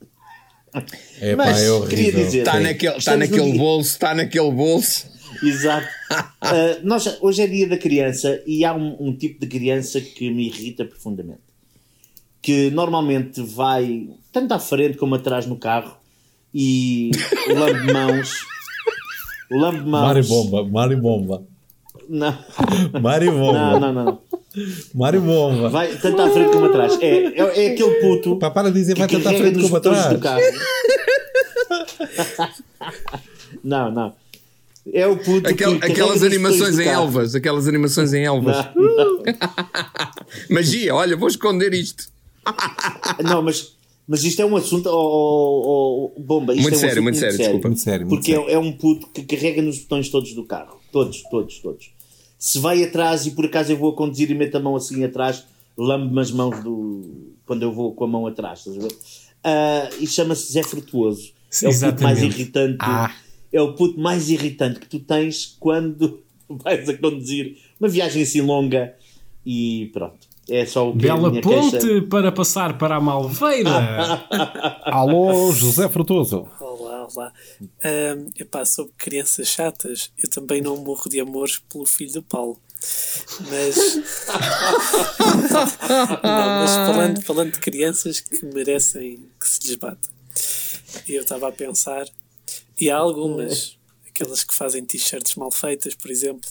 É 1.21 1.36
Mas 1.36 1.57
pá, 1.57 1.59
é 1.63 1.71
horrível. 1.71 1.89
queria 1.89 2.12
dizer- 2.25 2.39
Está 2.39 2.59
naquele, 2.59 2.97
está 2.97 3.15
Estamos 3.15 3.29
no 3.29 3.36
naquele 3.38 3.57
bolso, 3.57 3.89
está 3.89 4.15
naquele 4.15 4.51
bolso. 4.51 5.07
Exato. 5.43 5.88
Ah, 6.45 6.77
nós, 6.83 7.17
hoje 7.21 7.41
é 7.41 7.47
dia 7.47 7.67
da 7.67 7.77
criança 7.77 8.39
e 8.45 8.63
há 8.63 8.73
um, 8.75 8.95
um 8.99 9.15
tipo 9.15 9.39
de 9.39 9.47
criança 9.47 9.99
que 9.99 10.29
me 10.29 10.45
irrita 10.47 10.86
profundamente. 10.86 11.39
Que 12.41 12.69
normalmente 12.69 13.41
vai 13.41 14.09
tanto 14.31 14.53
à 14.53 14.59
frente 14.59 14.97
como 14.97 15.15
atrás 15.15 15.47
no 15.47 15.55
carro 15.57 15.97
e 16.53 17.09
lambe 17.47 17.88
de 17.88 17.93
mãos. 17.93 18.45
Lambe 19.49 19.79
de 19.79 19.89
mãos. 19.89 20.03
Mário 20.05 20.23
Bomba, 20.27 20.63
Mário 20.69 20.97
Bomba. 21.01 21.43
Não, 22.09 22.38
Mário 23.01 23.31
não, 23.31 23.39
Bomba. 23.39 23.79
não, 23.79 23.93
não. 23.93 24.21
Mário 24.93 25.21
Bomba. 25.21 25.69
Vai 25.69 25.95
tanto 25.97 26.21
à 26.21 26.29
frente 26.29 26.51
como 26.51 26.65
atrás. 26.65 26.97
É, 27.01 27.07
é, 27.07 27.65
é 27.65 27.71
aquele 27.73 27.95
puto. 28.01 28.37
Pá, 28.37 28.51
para 28.51 28.69
de 28.71 28.79
dizer, 28.79 28.97
vai 28.97 29.07
que 29.07 29.15
tanto 29.17 29.29
à 29.29 29.33
frente 29.33 29.55
como 29.55 29.69
botões 29.69 29.97
atrás. 29.99 30.13
do 30.13 30.19
carro. 30.21 30.41
não, 33.63 33.91
não. 33.91 34.13
É 34.91 35.07
o 35.07 35.15
puto 35.17 35.47
Aquel- 35.49 35.77
aquelas 35.81 36.21
animações 36.23 36.77
em 36.77 36.87
elvas. 36.87 37.35
Aquelas 37.35 37.67
animações 37.67 38.13
em 38.13 38.25
elvas. 38.25 38.57
Magia, 40.49 40.93
olha, 40.93 41.15
vou 41.15 41.29
esconder 41.29 41.73
isto. 41.73 42.11
Não, 43.23 43.41
mas, 43.41 43.77
mas 44.05 44.23
isto 44.25 44.41
é 44.41 44.45
um 44.45 44.57
assunto. 44.57 44.87
Oh, 44.89 44.91
oh, 44.93 46.13
oh, 46.17 46.19
bomba, 46.21 46.53
isto 46.53 46.63
Muito 46.63 46.73
é 46.73 46.77
um 46.77 46.79
sério, 46.81 46.91
assunto 46.95 47.03
muito 47.03 47.17
sério, 47.17 47.37
desculpa. 47.37 47.67
Muito 47.69 47.79
sério, 47.81 48.07
muito 48.07 48.19
Porque 48.19 48.33
sério. 48.33 48.49
É, 48.49 48.53
é 48.53 48.59
um 48.59 48.73
puto 48.73 49.07
que 49.13 49.23
carrega 49.23 49.61
nos 49.61 49.79
botões 49.79 50.09
todos 50.09 50.33
do 50.33 50.43
carro. 50.43 50.81
Todos, 50.91 51.23
todos, 51.31 51.59
todos. 51.59 51.92
Se 52.43 52.60
vai 52.60 52.84
atrás 52.84 53.25
e 53.25 53.32
por 53.32 53.45
acaso 53.45 53.71
eu 53.71 53.77
vou 53.77 53.91
a 53.91 53.95
conduzir 53.95 54.29
e 54.29 54.36
meto 54.36 54.58
a 54.58 54.60
mão 54.60 54.75
assim 54.75 55.01
atrás, 55.06 55.45
lambe-me 55.77 56.19
as 56.19 56.29
mãos 56.29 56.62
do. 56.62 57.32
quando 57.45 57.63
eu 57.63 57.71
vou 57.71 57.93
com 57.93 58.03
a 58.03 58.08
mão 58.08 58.27
atrás, 58.27 58.60
estás 58.60 58.75
a 58.75 58.82
ver? 58.82 58.95
Ah, 59.41 59.89
e 59.97 60.06
chama-se 60.06 60.51
Zé 60.51 60.62
Frutuoso. 60.62 61.32
Sim, 61.49 61.67
é 61.67 61.69
o 61.69 61.79
puto 61.79 62.03
mais 62.03 62.21
irritante. 62.21 62.77
Ah. 62.82 63.15
É 63.53 63.62
o 63.62 63.73
puto 63.75 63.97
mais 63.97 64.29
irritante 64.29 64.82
que 64.82 64.88
tu 64.88 64.99
tens 64.99 65.56
quando 65.58 66.21
vais 66.49 66.89
a 66.89 66.97
conduzir 66.97 67.60
uma 67.79 67.88
viagem 67.88 68.23
assim 68.23 68.41
longa 68.41 68.93
e 69.45 69.89
pronto. 69.93 70.27
É 70.49 70.65
só 70.65 70.89
o 70.89 70.97
que 70.97 71.08
a 71.08 71.15
Bela 71.15 71.32
ponte 71.39 71.77
queixa. 71.77 72.01
para 72.10 72.29
passar 72.29 72.77
para 72.77 72.97
a 72.97 72.99
Malveira. 72.99 74.27
Alô, 74.83 75.50
José 75.54 75.87
Frutoso. 75.87 76.46
Tal 77.04 77.10
lá. 77.15 77.33
Ahm, 77.83 78.29
epá, 78.39 78.65
sobre 78.65 78.93
crianças 78.97 79.47
chatas, 79.47 80.12
eu 80.17 80.29
também 80.29 80.62
não 80.62 80.77
morro 80.77 81.10
de 81.10 81.19
amores 81.19 81.60
pelo 81.69 81.85
filho 81.85 82.13
do 82.13 82.23
Paulo. 82.23 82.60
Mas. 83.49 83.95
não, 86.23 86.49
mas 86.60 86.71
falando, 86.71 87.21
falando 87.21 87.51
de 87.54 87.60
crianças 87.60 88.19
que 88.19 88.45
merecem 88.45 89.29
que 89.39 89.49
se 89.49 89.60
lhes 89.67 89.75
bata. 89.75 90.10
Eu 91.08 91.21
estava 91.21 91.47
a 91.47 91.51
pensar, 91.51 92.06
e 92.79 92.89
há 92.89 92.97
algumas, 92.97 93.77
aquelas 94.24 94.44
que 94.44 94.54
fazem 94.54 94.84
t-shirts 94.86 95.36
mal 95.36 95.52
feitas, 95.52 95.94
por 95.96 96.10
exemplo. 96.10 96.50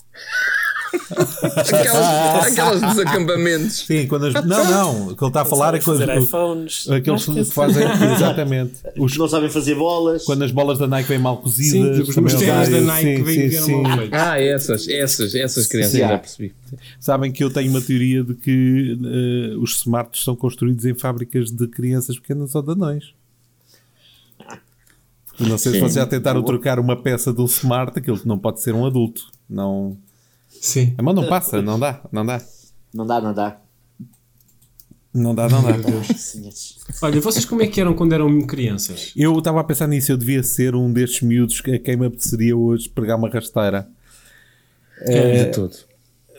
Aquelas, 1.56 2.46
aquelas 2.46 2.80
dos 2.82 2.98
acampamentos. 2.98 3.86
Sim, 3.86 4.06
quando 4.06 4.26
as... 4.26 4.34
Não, 4.34 4.70
não. 4.70 5.08
O 5.08 5.16
que 5.16 5.24
ele 5.24 5.30
está 5.30 5.40
a 5.40 5.44
falar 5.44 5.74
é 5.74 5.80
quando 5.80 6.02
iPhones. 6.02 6.88
aqueles 6.90 7.24
que 7.24 7.44
fazem. 7.44 7.82
Exatamente. 8.14 8.74
Os... 8.98 9.16
Não 9.16 9.26
sabem 9.26 9.48
fazer 9.48 9.74
bolas. 9.74 10.24
Quando 10.24 10.42
as 10.42 10.50
bolas 10.50 10.78
da 10.78 10.86
Nike 10.86 11.08
vêm 11.08 11.18
mal 11.18 11.38
cozidas. 11.38 12.06
Sim, 12.06 12.20
os 12.22 12.34
ténis 12.34 12.68
da. 12.68 12.80
Nike 12.82 13.16
Sim, 13.16 13.22
vêm 13.22 13.50
sim, 13.50 13.60
sim. 13.62 13.82
mal 13.82 13.96
feitos. 13.96 14.18
Ah, 14.18 14.38
essas, 14.38 14.88
essas, 14.88 15.34
essas 15.34 15.66
crianças, 15.66 15.98
já 15.98 16.18
percebi. 16.18 16.54
Sabem 17.00 17.32
que 17.32 17.42
eu 17.42 17.50
tenho 17.50 17.70
uma 17.70 17.80
teoria 17.80 18.22
de 18.22 18.34
que 18.34 18.98
eh, 19.02 19.56
os 19.56 19.78
smarts 19.78 20.22
são 20.22 20.36
construídos 20.36 20.84
em 20.84 20.94
fábricas 20.94 21.50
de 21.50 21.66
crianças 21.68 22.18
pequenas 22.18 22.54
ou 22.54 22.62
de 22.62 22.72
anões. 22.72 23.14
Não 25.38 25.58
sei 25.58 25.72
se 25.72 25.80
vocês 25.80 25.94
já 25.94 26.06
tentaram 26.06 26.42
trocar 26.42 26.78
uma 26.78 27.00
peça 27.00 27.32
do 27.32 27.44
smart, 27.46 27.98
aquilo 27.98 28.20
não 28.24 28.38
pode 28.38 28.60
ser 28.60 28.74
um 28.74 28.86
adulto. 28.86 29.30
Não. 29.48 29.96
Sim. 30.48 30.94
A 30.98 31.02
mão 31.02 31.14
não 31.14 31.26
passa, 31.26 31.60
não 31.62 31.78
dá, 31.78 32.00
não 32.12 32.24
dá. 32.24 32.40
Não 32.94 33.06
dá, 33.06 33.20
não 33.20 33.34
dá. 33.34 33.58
Não 35.14 35.34
dá, 35.34 35.48
não 35.48 35.62
dá. 35.62 35.76
Olha, 37.02 37.20
vocês 37.20 37.44
como 37.44 37.62
é 37.62 37.66
que 37.66 37.80
eram 37.80 37.94
quando 37.94 38.14
eram 38.14 38.46
crianças? 38.46 39.12
Eu 39.16 39.36
estava 39.38 39.60
a 39.60 39.64
pensar 39.64 39.86
nisso, 39.86 40.12
eu 40.12 40.16
devia 40.16 40.42
ser 40.42 40.74
um 40.74 40.90
destes 40.92 41.22
miúdos 41.22 41.60
que 41.60 41.72
a 41.72 41.78
quem 41.78 41.96
me 41.96 42.06
apeteceria 42.06 42.56
hoje 42.56 42.88
pregar 42.88 43.18
uma 43.18 43.28
rasteira. 43.28 43.88
De 45.06 45.46
todo. 45.52 45.74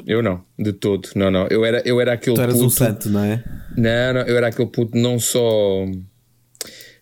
Eu 0.07 0.23
não, 0.23 0.41
de 0.57 0.73
todo. 0.73 1.07
Não, 1.15 1.29
não. 1.29 1.47
Eu 1.47 1.63
era, 1.63 1.81
eu 1.85 1.99
era 2.01 2.13
aquele 2.13 2.35
Tu 2.35 2.41
eras 2.41 2.55
puto. 2.55 2.65
um 2.65 2.69
santo, 2.69 3.09
não 3.09 3.23
é? 3.23 3.43
Não, 3.77 4.13
não, 4.13 4.21
eu 4.21 4.37
era 4.37 4.47
aquele 4.47 4.67
puto 4.69 4.97
não 4.97 5.19
só 5.19 5.85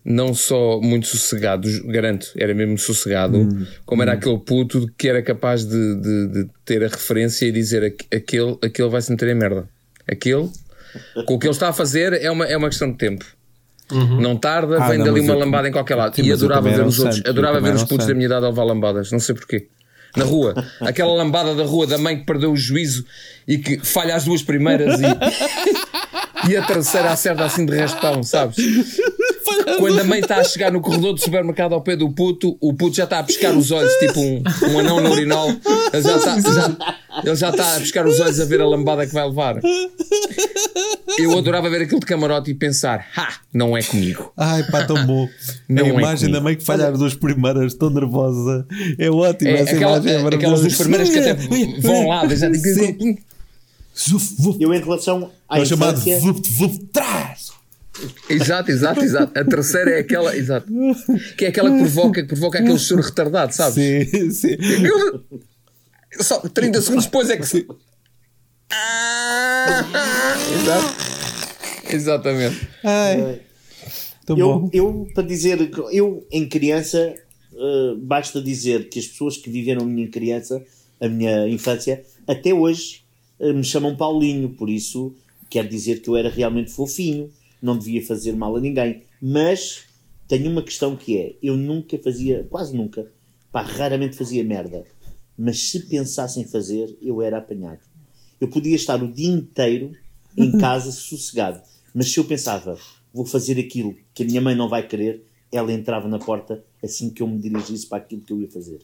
não 0.03 0.33
só 0.33 0.79
muito 0.81 1.05
sossegado, 1.07 1.67
garanto, 1.85 2.27
era 2.35 2.53
mesmo 2.53 2.77
sossegado, 2.77 3.37
Hum, 3.37 3.65
como 3.85 4.01
era 4.01 4.13
aquele 4.13 4.39
puto 4.39 4.89
que 4.97 5.07
era 5.07 5.21
capaz 5.21 5.63
de, 5.63 5.95
de- 6.01 6.27
de 6.27 6.49
ter 6.65 6.83
a 6.83 6.87
referência 6.87 7.45
e 7.45 7.51
dizer 7.51 7.83
"Aqu- 7.83 8.05
aquele, 8.15 8.57
aquele 8.63 8.89
vai 8.89 9.01
se 9.01 9.11
meter 9.11 9.29
em 9.29 9.35
merda. 9.35 9.67
Aquele, 10.09 10.49
com 11.25 11.35
o 11.35 11.39
que 11.39 11.45
ele 11.45 11.53
está 11.53 11.69
a 11.69 11.73
fazer, 11.73 12.13
é 12.13 12.31
uma, 12.31 12.45
é 12.45 12.57
uma 12.57 12.67
questão 12.69 12.91
de 12.91 12.97
tempo. 12.97 13.23
Não 14.19 14.37
tarda, 14.37 14.81
Ah, 14.81 14.87
vem 14.87 14.97
não, 14.97 15.05
dali 15.05 15.19
uma 15.19 15.35
lambada 15.35 15.67
em 15.67 15.71
qualquer 15.71 15.95
lado. 15.95 16.15
Sim, 16.15 16.23
e 16.23 16.31
adorava 16.31 16.69
ver 16.71 16.85
os 16.85 16.97
outros, 16.97 17.17
santo, 17.17 17.29
adorava 17.29 17.59
ver 17.59 17.75
os 17.75 17.81
putos 17.83 17.97
da 17.97 18.03
santo. 18.05 18.15
minha 18.15 18.25
idade 18.25 18.45
a 18.45 18.49
levar 18.49 18.63
lambadas, 18.63 19.11
não 19.11 19.19
sei 19.19 19.35
porquê. 19.35 19.67
Na 20.15 20.23
rua, 20.25 20.53
aquela 20.81 21.13
lambada 21.13 21.53
da 21.55 21.63
rua 21.63 21.85
da 21.87 21.97
mãe 21.97 22.17
que 22.19 22.25
perdeu 22.25 22.51
o 22.51 22.55
juízo 22.57 23.05
e 23.47 23.57
que 23.57 23.79
falha 23.79 24.15
as 24.15 24.23
duas 24.25 24.41
primeiras 24.41 24.99
e, 24.99 25.03
e 26.49 26.55
a 26.57 26.65
terceira 26.65 27.11
acerta 27.11 27.45
assim 27.45 27.65
de 27.65 27.75
restão, 27.75 28.21
sabes? 28.23 28.55
Quando 29.77 29.99
a 29.99 30.03
mãe 30.03 30.19
está 30.19 30.37
a 30.37 30.43
chegar 30.43 30.71
no 30.71 30.81
corredor 30.81 31.13
do 31.13 31.19
supermercado 31.21 31.73
ao 31.73 31.81
pé 31.81 31.95
do 31.95 32.09
puto, 32.11 32.57
o 32.59 32.73
puto 32.73 32.95
já 32.95 33.03
está 33.05 33.19
a 33.19 33.23
pescar 33.23 33.55
os 33.55 33.71
olhos, 33.71 33.91
tipo 33.95 34.19
um, 34.19 34.41
um 34.71 34.79
anão 34.79 34.99
no 35.01 35.11
urinol. 35.11 35.49
Ele 35.93 36.01
já, 36.03 36.17
está, 36.17 36.39
já- 36.39 36.77
ele 37.23 37.35
já 37.35 37.49
está 37.49 37.75
a 37.75 37.79
pescar 37.79 38.07
os 38.07 38.19
olhos 38.19 38.39
a 38.39 38.45
ver 38.45 38.61
a 38.61 38.65
lambada 38.65 39.05
que 39.05 39.13
vai 39.13 39.25
levar. 39.27 39.59
Eu 41.17 41.37
adorava 41.37 41.69
ver 41.69 41.81
aquilo 41.83 41.99
de 41.99 42.05
camarote 42.05 42.51
e 42.51 42.53
pensar: 42.55 43.05
ha, 43.17 43.33
não 43.53 43.75
é 43.77 43.83
comigo. 43.83 44.31
Ai 44.37 44.63
pá, 44.71 44.83
tão 44.85 45.05
bom. 45.05 45.27
Não 45.67 45.83
a 45.83 45.87
é 45.87 45.89
imagem 45.91 46.17
comigo. 46.29 46.33
da 46.33 46.41
mãe 46.41 46.55
que 46.55 46.63
falha 46.63 46.87
as 46.87 46.97
duas 46.97 47.13
primeiras, 47.13 47.73
tão 47.73 47.89
nervosa. 47.89 48.65
É 48.97 49.09
ótimo. 49.09 49.49
É, 49.51 49.53
essa 49.61 49.75
aquela- 49.75 49.97
imagem 49.97 50.11
é 50.13 50.15
aquelas 50.17 50.23
maravilhosa. 50.23 50.61
duas 50.63 50.77
primeiras 50.77 51.09
que 51.09 51.19
até 51.19 51.33
vão 51.81 52.07
lá, 52.07 52.27
já 52.27 52.53
Sim. 52.53 53.17
Zuf, 54.09 54.35
vuf. 54.39 54.57
Eu, 54.61 54.73
em 54.73 54.79
relação 54.79 55.31
à 55.47 55.59
É 55.59 55.61
o 55.61 55.65
chamado 55.65 55.99
vup, 56.19 56.47
vup, 56.49 56.83
trás. 56.91 57.51
Exato, 58.29 58.71
exato, 58.71 59.01
exato. 59.03 59.37
A 59.37 59.43
terceira 59.45 59.91
é 59.91 59.99
aquela, 59.99 60.35
exato, 60.35 60.67
que 61.37 61.45
é 61.45 61.49
aquela 61.49 61.69
que 61.69 61.77
provoca, 61.77 62.21
que 62.21 62.27
provoca 62.29 62.59
aquele 62.59 62.79
choro 62.79 63.01
retardado, 63.01 63.53
sabes? 63.53 63.75
Sim, 63.75 64.31
sim. 64.31 64.57
Eu- 64.83 65.23
Só 66.23 66.39
30 66.39 66.81
segundos 66.81 67.05
depois 67.05 67.29
é 67.29 67.37
que 67.37 67.45
se. 67.45 67.67
Ah! 68.71 70.35
Exato. 70.61 71.93
Exatamente. 71.95 72.67
Ai, 72.83 73.41
tão 74.25 74.37
eu, 74.37 74.59
bom. 74.59 74.69
eu, 74.73 75.07
para 75.13 75.23
dizer, 75.23 75.69
eu 75.91 76.25
em 76.31 76.47
criança, 76.47 76.97
eh, 77.53 77.95
basta 77.97 78.41
dizer 78.41 78.87
que 78.89 78.99
as 78.99 79.05
pessoas 79.07 79.37
que 79.37 79.49
viveram 79.49 79.81
a 79.83 79.85
minha 79.85 80.07
criança, 80.09 80.63
a 80.99 81.07
minha 81.09 81.47
infância, 81.49 82.03
até 82.27 82.53
hoje 82.53 83.00
me 83.41 83.63
chamam 83.63 83.95
Paulinho, 83.95 84.49
por 84.49 84.69
isso 84.69 85.15
quer 85.49 85.67
dizer 85.67 86.01
que 86.01 86.09
eu 86.09 86.15
era 86.15 86.29
realmente 86.29 86.71
fofinho, 86.71 87.29
não 87.61 87.77
devia 87.77 88.05
fazer 88.05 88.35
mal 88.35 88.55
a 88.55 88.59
ninguém. 88.59 89.03
Mas 89.21 89.83
tenho 90.27 90.49
uma 90.49 90.63
questão 90.63 90.95
que 90.95 91.17
é: 91.17 91.35
eu 91.41 91.57
nunca 91.57 91.97
fazia, 91.97 92.47
quase 92.49 92.75
nunca, 92.75 93.11
pá, 93.51 93.61
raramente 93.61 94.15
fazia 94.15 94.43
merda. 94.43 94.85
Mas 95.37 95.69
se 95.69 95.87
pensasse 95.87 96.39
em 96.39 96.45
fazer, 96.45 96.97
eu 97.01 97.21
era 97.21 97.37
apanhado. 97.37 97.81
Eu 98.39 98.47
podia 98.47 98.75
estar 98.75 99.01
o 99.03 99.11
dia 99.11 99.29
inteiro 99.29 99.91
em 100.37 100.51
casa 100.57 100.91
sossegado, 100.91 101.61
mas 101.93 102.11
se 102.11 102.19
eu 102.19 102.25
pensava, 102.25 102.77
vou 103.13 103.25
fazer 103.25 103.59
aquilo 103.59 103.95
que 104.13 104.23
a 104.23 104.25
minha 104.25 104.41
mãe 104.41 104.55
não 104.55 104.69
vai 104.69 104.87
querer, 104.87 105.25
ela 105.51 105.73
entrava 105.73 106.07
na 106.07 106.17
porta 106.17 106.63
assim 106.81 107.09
que 107.09 107.21
eu 107.21 107.27
me 107.27 107.37
dirigisse 107.37 107.87
para 107.87 107.97
aquilo 107.97 108.21
que 108.21 108.31
eu 108.31 108.41
ia 108.41 108.49
fazer. 108.49 108.79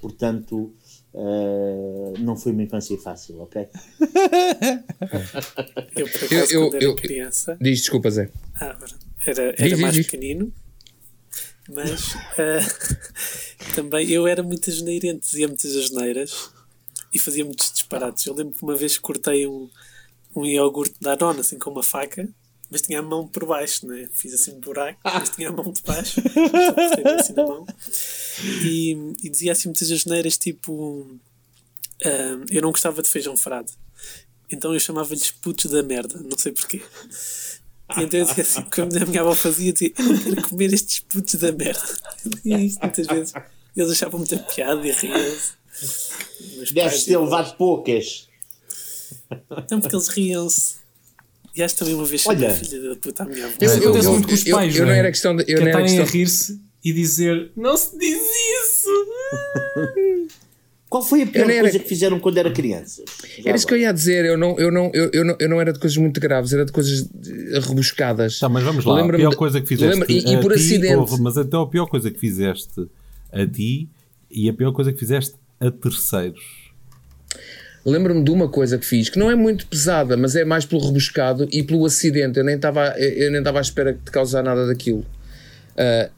Portanto, 0.00 0.72
eh, 1.14 2.12
não 2.20 2.36
foi 2.36 2.52
uma 2.52 2.62
infância 2.62 2.96
fácil, 2.98 3.40
ok? 3.40 3.66
Eu, 5.96 6.06
por 6.08 6.24
acaso, 6.24 6.32
Eu- 6.32 6.44
eu- 6.50 6.60
quando 6.70 6.74
era 6.76 6.84
eu- 6.84 6.96
criança, 6.96 7.58
Diz 7.60 7.80
desculpa, 7.80 8.10
Zé. 8.10 8.30
ah, 8.60 8.76
era, 9.26 9.42
era 9.58 9.68
Diz, 9.68 9.78
mais 9.78 9.94
diz. 9.94 10.06
pequenino, 10.06 10.52
mas 11.68 12.14
ah, 12.38 12.60
também 13.74 14.08
eu 14.10 14.26
era 14.26 14.42
muito 14.42 14.70
asneirente, 14.70 15.20
dizia 15.26 15.46
muitas 15.48 15.74
asneiras 15.76 16.50
e 17.12 17.18
fazia 17.18 17.44
muitos 17.44 17.72
disparates. 17.72 18.26
Eu 18.26 18.34
lembro 18.34 18.54
que 18.54 18.62
uma 18.62 18.76
vez 18.76 18.96
cortei 18.98 19.46
um, 19.46 19.68
um 20.34 20.44
iogurte 20.46 20.94
da 21.00 21.16
nona 21.16 21.40
assim 21.40 21.58
com 21.58 21.70
uma 21.70 21.82
faca, 21.82 22.28
mas 22.70 22.82
tinha 22.82 23.00
a 23.00 23.02
mão 23.02 23.26
por 23.26 23.44
baixo, 23.46 23.86
né? 23.86 24.08
fiz 24.14 24.32
assim 24.34 24.52
um 24.52 24.60
buraco, 24.60 25.00
mas 25.02 25.30
tinha 25.30 25.48
a 25.48 25.52
mão 25.52 25.72
de 25.72 25.82
baixo, 25.82 26.20
assim 27.18 27.32
na 27.32 27.46
mão. 27.46 27.66
E, 28.64 28.92
e 29.22 29.28
dizia 29.28 29.52
assim 29.52 29.68
muitas 29.68 29.90
asneiras 29.90 30.38
tipo. 30.38 31.18
ah, 32.04 32.44
eu 32.50 32.62
não 32.62 32.70
gostava 32.70 33.02
de 33.02 33.08
feijão 33.08 33.36
frado. 33.36 33.72
Então 34.50 34.72
eu 34.72 34.80
chamava-lhes 34.80 35.30
putos 35.30 35.70
da 35.70 35.82
merda, 35.82 36.20
não 36.22 36.36
sei 36.36 36.52
porquê. 36.52 36.82
E 37.96 38.02
então 38.02 38.20
eu 38.20 38.26
dizia 38.26 38.42
assim, 38.42 38.62
quando 38.62 38.96
a 38.96 39.06
minha 39.06 39.20
avó 39.20 39.34
fazia, 39.34 39.72
dizia, 39.72 39.92
eu 39.98 40.04
não 40.04 40.18
quero 40.18 40.48
comer 40.48 40.72
estes 40.72 41.00
putos 41.00 41.34
da 41.34 41.52
merda. 41.52 41.82
Eu 42.24 42.30
dizia 42.30 42.58
isto 42.58 42.80
muitas 42.80 43.06
vezes. 43.06 43.32
Eles 43.76 43.90
achavam 43.92 44.18
muita 44.18 44.38
piada 44.38 44.86
e 44.86 44.92
riam-se. 44.92 45.52
Deves 46.72 47.04
ter 47.04 47.16
levado 47.16 47.56
poucas. 47.56 48.28
Não, 49.70 49.80
porque 49.80 49.96
eles 49.96 50.08
riam-se. 50.08 50.79
E 51.56 51.62
acho 51.62 51.76
também 51.76 51.94
uma 51.94 52.04
vez 52.04 52.26
Olha. 52.26 52.50
a 52.50 52.54
filha 52.54 52.90
da 52.90 52.96
puta 52.96 53.22
à 53.22 53.26
minha 53.26 53.44
avó. 53.46 53.54
Eu- 53.60 53.70
eu- 53.70 53.96
eu- 53.96 54.12
muito 54.12 54.28
com 54.28 54.34
os 54.34 54.46
eu- 54.46 54.56
pais, 54.56 54.76
eu 54.76 54.86
não 54.86 54.92
é? 54.92 54.98
era 54.98 55.08
questão 55.10 55.34
de- 55.36 55.42
eu 55.42 55.46
que 55.46 55.52
é 55.52 55.56
não 55.56 55.62
era 55.62 55.70
estarem 55.80 55.98
a 55.98 56.00
questão- 56.02 56.18
rir-se 56.20 56.60
e 56.84 56.92
dizer 56.92 57.50
não 57.56 57.76
se 57.76 57.98
diz 57.98 58.18
isso. 58.18 59.06
Qual 60.88 61.02
foi 61.04 61.22
a 61.22 61.26
pior 61.26 61.44
Eu 61.44 61.50
era- 61.50 61.60
coisa 61.62 61.78
que 61.78 61.88
fizeram 61.88 62.18
quando 62.18 62.38
era 62.38 62.50
criança? 62.50 63.04
Era 63.44 63.56
isso 63.56 63.64
que 63.66 63.74
eu 63.74 63.78
ia 63.78 63.92
dizer, 63.92 64.24
eu 64.24 64.36
não, 64.36 64.58
eu, 64.58 64.72
não, 64.72 64.90
eu, 64.92 65.08
eu, 65.12 65.24
não, 65.24 65.36
eu 65.38 65.48
não 65.48 65.60
era 65.60 65.72
de 65.72 65.78
coisas 65.78 65.96
muito 65.96 66.18
graves, 66.20 66.52
era 66.52 66.64
de 66.64 66.72
coisas 66.72 67.08
rebuscadas. 67.68 68.40
Tá, 68.40 68.48
mas 68.48 68.64
vamos 68.64 68.84
lá. 68.84 69.00
A 69.04 69.08
pior 69.12 69.36
coisa 69.36 69.60
que 69.60 69.68
fizeste 69.68 69.92
lembra- 69.94 70.10
e, 70.12 70.18
e 70.18 70.40
por 70.40 70.52
ti, 70.52 70.58
acidente. 70.58 70.96
houve, 70.96 71.20
mas 71.20 71.36
então 71.36 71.62
a 71.62 71.68
pior 71.68 71.86
coisa 71.86 72.10
que 72.10 72.18
fizeste 72.18 72.88
a 73.32 73.46
ti 73.46 73.88
e 74.28 74.48
a 74.48 74.52
pior 74.52 74.72
coisa 74.72 74.92
que 74.92 74.98
fizeste 74.98 75.34
a 75.60 75.70
terceiros. 75.70 76.40
Lembro-me 77.84 78.22
de 78.22 78.30
uma 78.30 78.48
coisa 78.48 78.76
que 78.78 78.84
fiz 78.84 79.08
que 79.08 79.18
não 79.18 79.30
é 79.30 79.34
muito 79.34 79.66
pesada, 79.66 80.16
mas 80.16 80.36
é 80.36 80.44
mais 80.44 80.64
pelo 80.66 80.84
rebuscado 80.84 81.48
e 81.50 81.62
pelo 81.62 81.84
acidente. 81.86 82.38
Eu 82.38 82.44
nem 82.44 82.56
estava 82.56 82.88
eu 82.98 83.30
nem 83.30 83.40
estava 83.40 83.58
à 83.58 83.62
espera 83.62 83.92
de 83.94 84.10
causar 84.10 84.42
nada 84.42 84.66
daquilo. 84.66 85.04
Ah, 85.76 86.10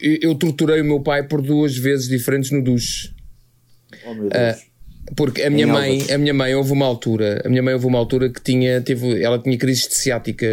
eu, 0.00 0.18
eu 0.22 0.34
torturei 0.34 0.80
o 0.80 0.84
meu 0.84 1.00
pai 1.00 1.22
por 1.22 1.40
duas 1.42 1.76
vezes 1.76 2.08
diferentes 2.08 2.50
no 2.50 2.62
duche. 2.62 3.10
Oh 4.04 4.14
meu 4.14 4.28
Deus. 4.28 4.70
Porque 5.16 5.42
a 5.42 5.50
minha 5.50 5.64
Em 5.64 5.68
mãe, 5.68 5.94
Elvas. 5.94 6.10
a 6.12 6.18
minha 6.18 6.34
mãe 6.34 6.54
houve 6.54 6.72
uma 6.72 6.86
altura, 6.86 7.42
a 7.44 7.48
minha 7.48 7.62
mãe 7.62 7.74
houve 7.74 7.86
uma 7.86 7.98
altura 7.98 8.28
que 8.30 8.40
tinha, 8.40 8.80
teve, 8.80 9.20
ela 9.20 9.40
tinha 9.40 9.58
crises 9.58 9.88
de 9.88 9.94
ciática 9.94 10.46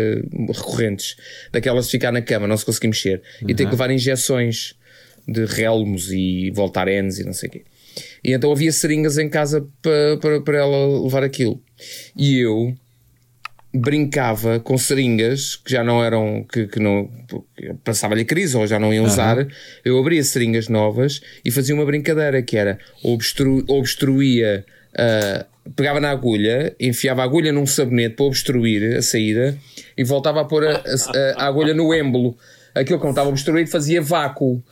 recorrentes, 0.48 1.16
daquelas 1.52 1.86
de 1.86 1.92
ficar 1.92 2.12
na 2.12 2.24
cama, 2.24 2.48
não 2.48 2.58
se 2.58 2.66
conseguia 2.66 2.90
mexer, 2.90 3.22
e 3.48 3.54
ter 3.54 3.66
que 3.66 3.72
levar 3.72 3.92
injeções 3.92 4.74
de 5.28 5.46
relmos 5.46 6.12
e 6.12 6.50
voltarenes 6.56 7.20
e 7.20 7.24
não 7.24 7.34
sei 7.34 7.50
o 7.50 7.52
quê. 7.52 7.66
E 8.24 8.32
então 8.34 8.52
havia 8.52 8.72
seringas 8.72 9.18
em 9.18 9.30
casa 9.30 9.68
para, 9.82 10.18
para, 10.18 10.42
para 10.42 10.58
ela 10.58 11.02
levar 11.04 11.24
aquilo. 11.24 11.62
E 12.16 12.40
eu 12.40 12.74
brincava 13.74 14.60
com 14.60 14.78
seringas 14.78 15.56
que 15.56 15.72
já 15.72 15.84
não 15.84 16.04
eram, 16.04 16.46
que, 16.52 16.68
que 16.68 16.80
não 16.80 17.10
passava-lhe 17.84 18.26
crise 18.26 18.56
ou 18.58 18.66
já 18.66 18.80
não 18.80 18.94
iam 18.94 19.06
usar, 19.06 19.46
eu 19.84 20.00
abria 20.00 20.24
seringas 20.24 20.68
novas 20.68 21.22
e 21.44 21.52
fazia 21.52 21.76
uma 21.76 21.86
brincadeira 21.86 22.42
que 22.42 22.58
era 22.58 22.80
obstru, 23.04 23.64
obstruía, 23.68 24.66
ah, 24.98 25.46
pegava 25.76 26.00
na 26.00 26.10
agulha, 26.10 26.76
enfiava 26.80 27.22
a 27.22 27.26
agulha 27.26 27.52
num 27.52 27.66
sabonete 27.68 28.16
para 28.16 28.26
obstruir 28.26 28.98
a 28.98 29.02
saída 29.02 29.56
e 29.98 30.04
voltava 30.04 30.42
a 30.42 30.46
pôr 30.46 30.66
a, 30.66 30.78
a- 30.78 31.44
a 31.44 31.46
agulha 31.48 31.74
no 31.74 31.94
êmbolo. 31.94 32.38
Aquilo 32.74 32.98
que 33.00 33.04
não 33.06 33.12
estava 33.12 33.30
obstruído 33.30 33.70
fazia 33.70 34.02
vácuo. 34.02 34.64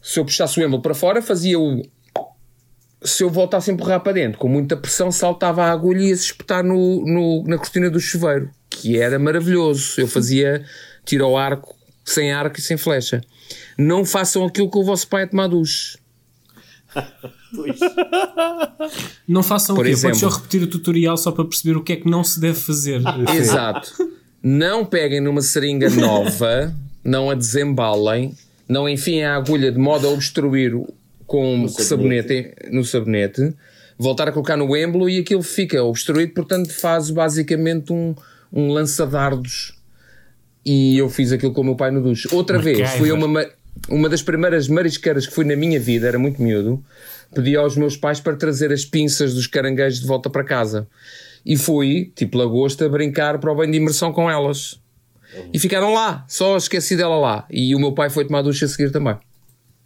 Se 0.00 0.18
eu 0.18 0.24
puxasse 0.24 0.58
o 0.58 0.62
êmbolo 0.64 0.80
para 0.82 0.94
fora, 0.94 1.20
fazia 1.22 1.58
o 1.58 1.82
se 3.04 3.22
eu 3.24 3.30
voltasse 3.30 3.70
a 3.70 3.74
empurrar 3.74 4.00
para 4.00 4.12
dentro, 4.12 4.38
com 4.38 4.48
muita 4.48 4.76
pressão, 4.76 5.10
saltava 5.12 5.64
a 5.64 5.72
agulha 5.72 6.00
e 6.02 6.08
ia 6.08 6.16
se 6.16 6.24
espetar 6.26 6.62
no, 6.64 7.04
no- 7.04 7.44
na 7.46 7.56
cortina 7.58 7.88
do 7.90 7.98
chuveiro, 8.00 8.50
que 8.70 8.98
era 8.98 9.18
maravilhoso. 9.18 10.00
Eu 10.00 10.06
fazia 10.08 10.64
tiro 11.04 11.24
ao 11.24 11.36
arco, 11.36 11.74
sem 12.04 12.32
arco 12.32 12.58
e 12.58 12.62
sem 12.62 12.76
flecha. 12.76 13.20
Não 13.78 14.04
façam 14.04 14.44
aquilo 14.44 14.70
que 14.70 14.78
o 14.78 14.84
vosso 14.84 15.06
pai 15.08 15.24
a 15.24 15.26
tomar 15.26 15.48
duche. 15.48 15.98
Pois. 17.54 17.78
Não 19.26 19.42
façam 19.42 19.74
Por 19.74 19.84
o 19.86 19.88
quê? 19.88 19.94
Podes 19.94 20.00
só 20.18 20.26
exemplo. 20.26 20.36
repetir 20.36 20.62
o 20.62 20.66
tutorial 20.66 21.16
só 21.16 21.30
para 21.32 21.44
perceber 21.44 21.76
o 21.76 21.82
que 21.82 21.92
é 21.94 21.96
que 21.96 22.08
não 22.10 22.22
se 22.24 22.40
deve 22.40 22.58
fazer. 22.58 23.00
Exato. 23.34 23.92
Não 24.42 24.84
peguem 24.84 25.20
numa 25.20 25.40
seringa 25.42 25.88
nova, 25.90 26.74
não 27.04 27.30
a 27.30 27.34
desembalem, 27.34 28.34
não 28.68 28.88
enfiem 28.88 29.24
a 29.24 29.36
agulha 29.36 29.70
de 29.70 29.78
modo 29.78 30.06
a 30.06 30.10
obstruir 30.10 30.74
com 31.32 31.68
sabonete. 31.68 32.54
no 32.70 32.84
sabonete, 32.84 33.54
voltar 33.98 34.28
a 34.28 34.32
colocar 34.32 34.56
no 34.56 34.76
êmbolo 34.76 35.08
e 35.08 35.18
aquilo 35.18 35.42
fica 35.42 35.82
obstruído, 35.82 36.34
portanto 36.34 36.70
faz 36.72 37.08
basicamente 37.10 37.92
um, 37.92 38.14
um 38.52 38.70
lança-dardos. 38.72 39.74
E 40.64 40.96
eu 40.98 41.08
fiz 41.08 41.32
aquilo 41.32 41.52
com 41.52 41.62
o 41.62 41.64
meu 41.64 41.74
pai 41.74 41.90
no 41.90 42.02
duche. 42.02 42.28
Outra 42.32 42.58
vez, 42.58 42.78
fui 42.98 43.10
a 43.10 43.14
uma, 43.14 43.26
ma- 43.26 43.46
uma 43.88 44.08
das 44.08 44.22
primeiras 44.22 44.68
marisqueiras 44.68 45.26
que 45.26 45.34
fui 45.34 45.44
na 45.44 45.56
minha 45.56 45.80
vida, 45.80 46.06
era 46.06 46.18
muito 46.18 46.40
miúdo, 46.40 46.84
pedi 47.34 47.56
aos 47.56 47.76
meus 47.76 47.96
pais 47.96 48.20
para 48.20 48.36
trazer 48.36 48.70
as 48.72 48.84
pinças 48.84 49.34
dos 49.34 49.46
caranguejos 49.46 50.00
de 50.00 50.06
volta 50.06 50.28
para 50.30 50.44
casa. 50.44 50.86
E 51.44 51.56
fui, 51.56 52.12
tipo 52.14 52.38
lagosta, 52.38 52.88
brincar 52.88 53.38
para 53.38 53.50
o 53.50 53.56
bem 53.56 53.70
de 53.70 53.78
imersão 53.78 54.12
com 54.12 54.30
elas. 54.30 54.78
E 55.52 55.58
ficaram 55.58 55.92
lá, 55.94 56.24
só 56.28 56.56
esqueci 56.56 56.94
dela 56.96 57.18
lá. 57.18 57.46
E 57.50 57.74
o 57.74 57.78
meu 57.80 57.92
pai 57.92 58.10
foi 58.10 58.24
tomar 58.24 58.42
ducha 58.42 58.66
a 58.66 58.68
seguir 58.68 58.92
também. 58.92 59.16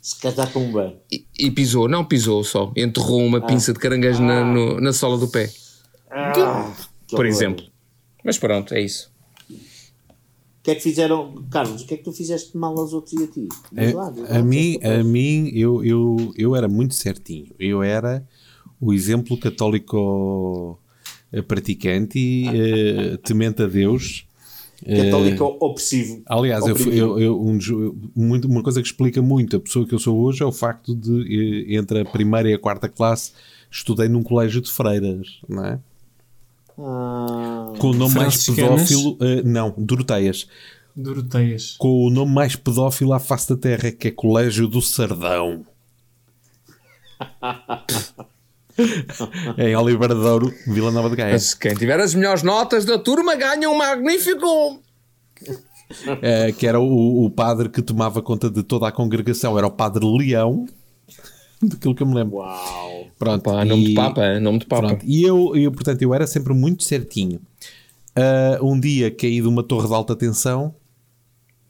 Se 0.07 0.21
casar 0.21 0.53
com 0.53 0.61
um 0.61 0.73
bem. 0.73 0.97
E, 1.11 1.27
e 1.37 1.51
pisou, 1.51 1.89
não 1.89 2.05
pisou 2.05 2.45
só, 2.45 2.73
enterrou 2.77 3.27
uma 3.27 3.41
pinça 3.41 3.73
de 3.73 3.79
caranguejo 3.81 4.23
na, 4.23 4.45
no- 4.45 4.81
na 4.81 4.93
sola 4.93 5.19
do 5.19 5.27
pé, 5.27 5.53
Ah, 6.09 6.73
que 7.09 7.17
por 7.17 7.25
horror. 7.25 7.37
exemplo. 7.37 7.65
Mas 8.25 8.39
pronto, 8.39 8.73
é 8.73 8.81
isso. 8.83 9.11
O 9.51 10.63
que 10.63 10.71
é 10.71 10.75
que 10.77 10.81
fizeram, 10.81 11.45
Carlos? 11.51 11.83
O 11.83 11.87
que 11.89 11.95
é 11.95 11.97
que 11.97 12.05
tu 12.05 12.13
fizeste 12.13 12.53
de 12.53 12.57
mal 12.59 12.79
aos 12.79 12.93
outros 12.93 13.15
e 13.21 13.25
a 13.25 13.27
ti? 13.27 13.49
Lá, 13.95 14.13
A, 14.31 14.39
a 14.39 14.43
mim, 14.45 14.79
a 14.83 15.03
mim 15.03 15.51
eu, 15.53 15.85
eu, 15.85 16.33
eu 16.37 16.55
era 16.55 16.69
muito 16.69 16.95
certinho. 16.95 17.53
Eu 17.59 17.83
era 17.83 18.25
o 18.81 18.93
exemplo 18.95 19.37
católico 19.37 20.81
praticante 21.49 22.17
e 22.19 22.47
eh, 22.49 23.17
temente 23.25 23.61
a 23.63 23.67
Deus. 23.67 24.26
Católico 24.85 25.57
opressivo. 25.61 26.23
Aliás, 26.27 26.67
eu, 26.67 26.77
eu, 26.93 27.19
eu- 27.21 27.41
um 27.41 27.59
muito- 28.15 28.47
uma 28.49 28.63
coisa 28.63 28.81
que 28.83 28.87
explica 28.89 29.23
muito 29.23 29.57
a 29.57 29.61
pessoa 29.61 29.87
que 29.87 29.95
eu 29.95 29.99
sou 29.99 30.19
hoje 30.21 30.43
é 30.43 30.47
o 30.47 30.53
facto 30.53 30.95
de, 30.95 31.65
eh, 31.73 31.77
entre 31.77 32.01
a 32.01 32.05
primeira 32.05 32.51
e 32.51 32.55
a 32.55 32.59
quarta 32.59 32.89
classe, 32.89 33.33
estudei 33.71 34.09
num 34.09 34.23
colégio 34.23 34.61
de 34.61 34.71
freiras, 34.71 35.41
não 35.49 35.65
é? 35.65 35.79
Ah, 36.79 37.73
Com 37.79 37.89
o 37.91 37.95
nome 37.95 38.15
mais 38.17 38.45
pedófilo, 38.45 39.17
eh, 39.23 39.43
não, 39.43 39.73
Doroteias, 39.79 40.47
Doroteias. 40.95 41.75
com 41.79 42.05
o 42.07 42.11
nome 42.11 42.33
mais 42.35 42.55
pedófilo 42.55 43.15
à 43.15 43.19
face 43.19 43.49
da 43.49 43.57
terra, 43.57 43.91
que 43.91 44.09
é 44.09 44.11
Colégio 44.11 44.69
do 44.69 44.83
Sardão. 44.83 45.65
em 49.59 49.75
Oliveira 49.77 50.15
de 50.15 50.21
Ouro, 50.21 50.53
Vila 50.67 50.91
Nova 50.91 51.09
de 51.11 51.17
Gaia. 51.17 51.33
Mas 51.33 51.55
quem 51.55 51.75
tiver 51.75 51.99
as 52.01 52.15
melhores 52.15 52.43
notas 52.43 52.85
da 52.85 52.99
turma 52.99 53.35
ganha 53.35 53.69
um 53.71 53.77
magnífico. 53.77 54.81
Eh, 56.23 56.53
que 56.53 56.67
era 56.67 56.81
o, 56.81 57.25
o 57.25 57.31
padre 57.31 57.69
que 57.69 57.81
tomava 57.81 58.21
conta 58.21 58.51
de 58.51 58.63
toda 58.63 58.89
a 58.89 58.93
congregação, 58.93 59.57
era 59.57 59.67
o 59.67 59.71
Padre 59.71 60.05
Leão, 60.05 60.67
daquilo 61.63 61.95
que 61.95 62.03
eu 62.03 62.07
me 62.07 62.15
lembro. 62.15 62.37
uau. 62.37 63.07
Pronto, 63.19 63.51
nome 63.65 63.85
e- 63.85 63.87
de 63.89 63.95
Papa, 63.95 64.27
hein? 64.27 64.41
nome 64.41 64.59
de 64.59 64.67
Papa. 64.67 64.89
Pronto, 64.89 65.05
e 65.07 65.23
eu, 65.23 65.55
eu, 65.57 65.71
portanto, 65.73 66.03
eu 66.03 66.13
era 66.13 66.27
sempre 66.27 66.53
muito 66.53 66.83
certinho. 66.83 67.41
Ah, 68.15 68.59
um 68.63 68.79
dia 68.81 69.11
caí 69.11 69.41
de 69.41 69.47
uma 69.47 69.63
torre 69.63 69.87
de 69.89 69.95
alta 69.95 70.17
tensão. 70.17 70.75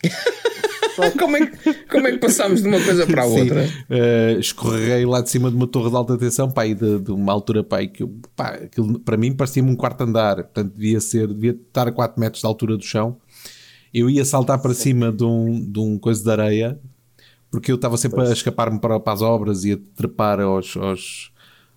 Como 1.19 1.37
é, 1.37 1.47
que, 1.47 1.75
como 1.91 2.07
é 2.09 2.13
que 2.13 2.19
passámos 2.19 2.63
de 2.63 2.69
uma 2.69 2.81
coisa 2.81 3.07
para 3.07 3.23
a 3.23 3.29
Sim. 3.29 3.41
outra? 3.41 3.65
Uh, 3.91 4.41
escorreguei 4.41 5.05
lá 5.07 5.21
de 5.21 5.31
cima 5.31 5.51
de 5.51 5.57
uma 5.57 5.67
torre 5.67 5.91
de 5.91 5.97
alta 5.97 6.17
tensão, 6.17 6.51
pá, 6.51 6.67
de, 6.67 6.99
de 7.01 7.11
uma 7.11 7.33
altura, 7.33 7.63
pá, 7.63 7.85
que 7.87 8.03
eu- 8.03 8.15
pá, 8.35 8.49
aquilo 8.51 8.99
para 9.01 9.17
mim 9.17 9.33
parecia-me 9.33 9.71
um 9.71 9.77
quarto 9.77 10.03
andar, 10.03 10.37
portanto 10.37 10.73
devia 10.75 11.01
ser, 11.01 11.29
devia 11.29 11.51
estar 11.53 11.89
a 11.89 11.93
4 11.93 12.19
metros 12.21 12.41
de 12.41 12.47
altura 12.47 12.77
do 12.77 12.85
chão. 12.85 13.17
Eu 13.93 14.11
ia 14.11 14.25
saltar 14.25 14.59
para 14.61 14.75
cima 14.75 15.11
de 15.13 15.25
um, 15.25 15.71
de 15.71 15.79
um 15.79 15.99
coisa 15.99 16.23
de 16.23 16.31
areia, 16.31 16.79
porque 17.51 17.71
eu 17.71 17.77
estava 17.77 17.97
sempre 17.97 18.21
a 18.21 18.33
escapar-me 18.33 18.79
para, 18.79 18.99
para 19.01 19.13
as 19.13 19.23
obras 19.23 19.65
e 19.65 19.73
a 19.73 19.79
trepar 19.97 20.41
aos, 20.41 20.77
aos, 20.77 21.33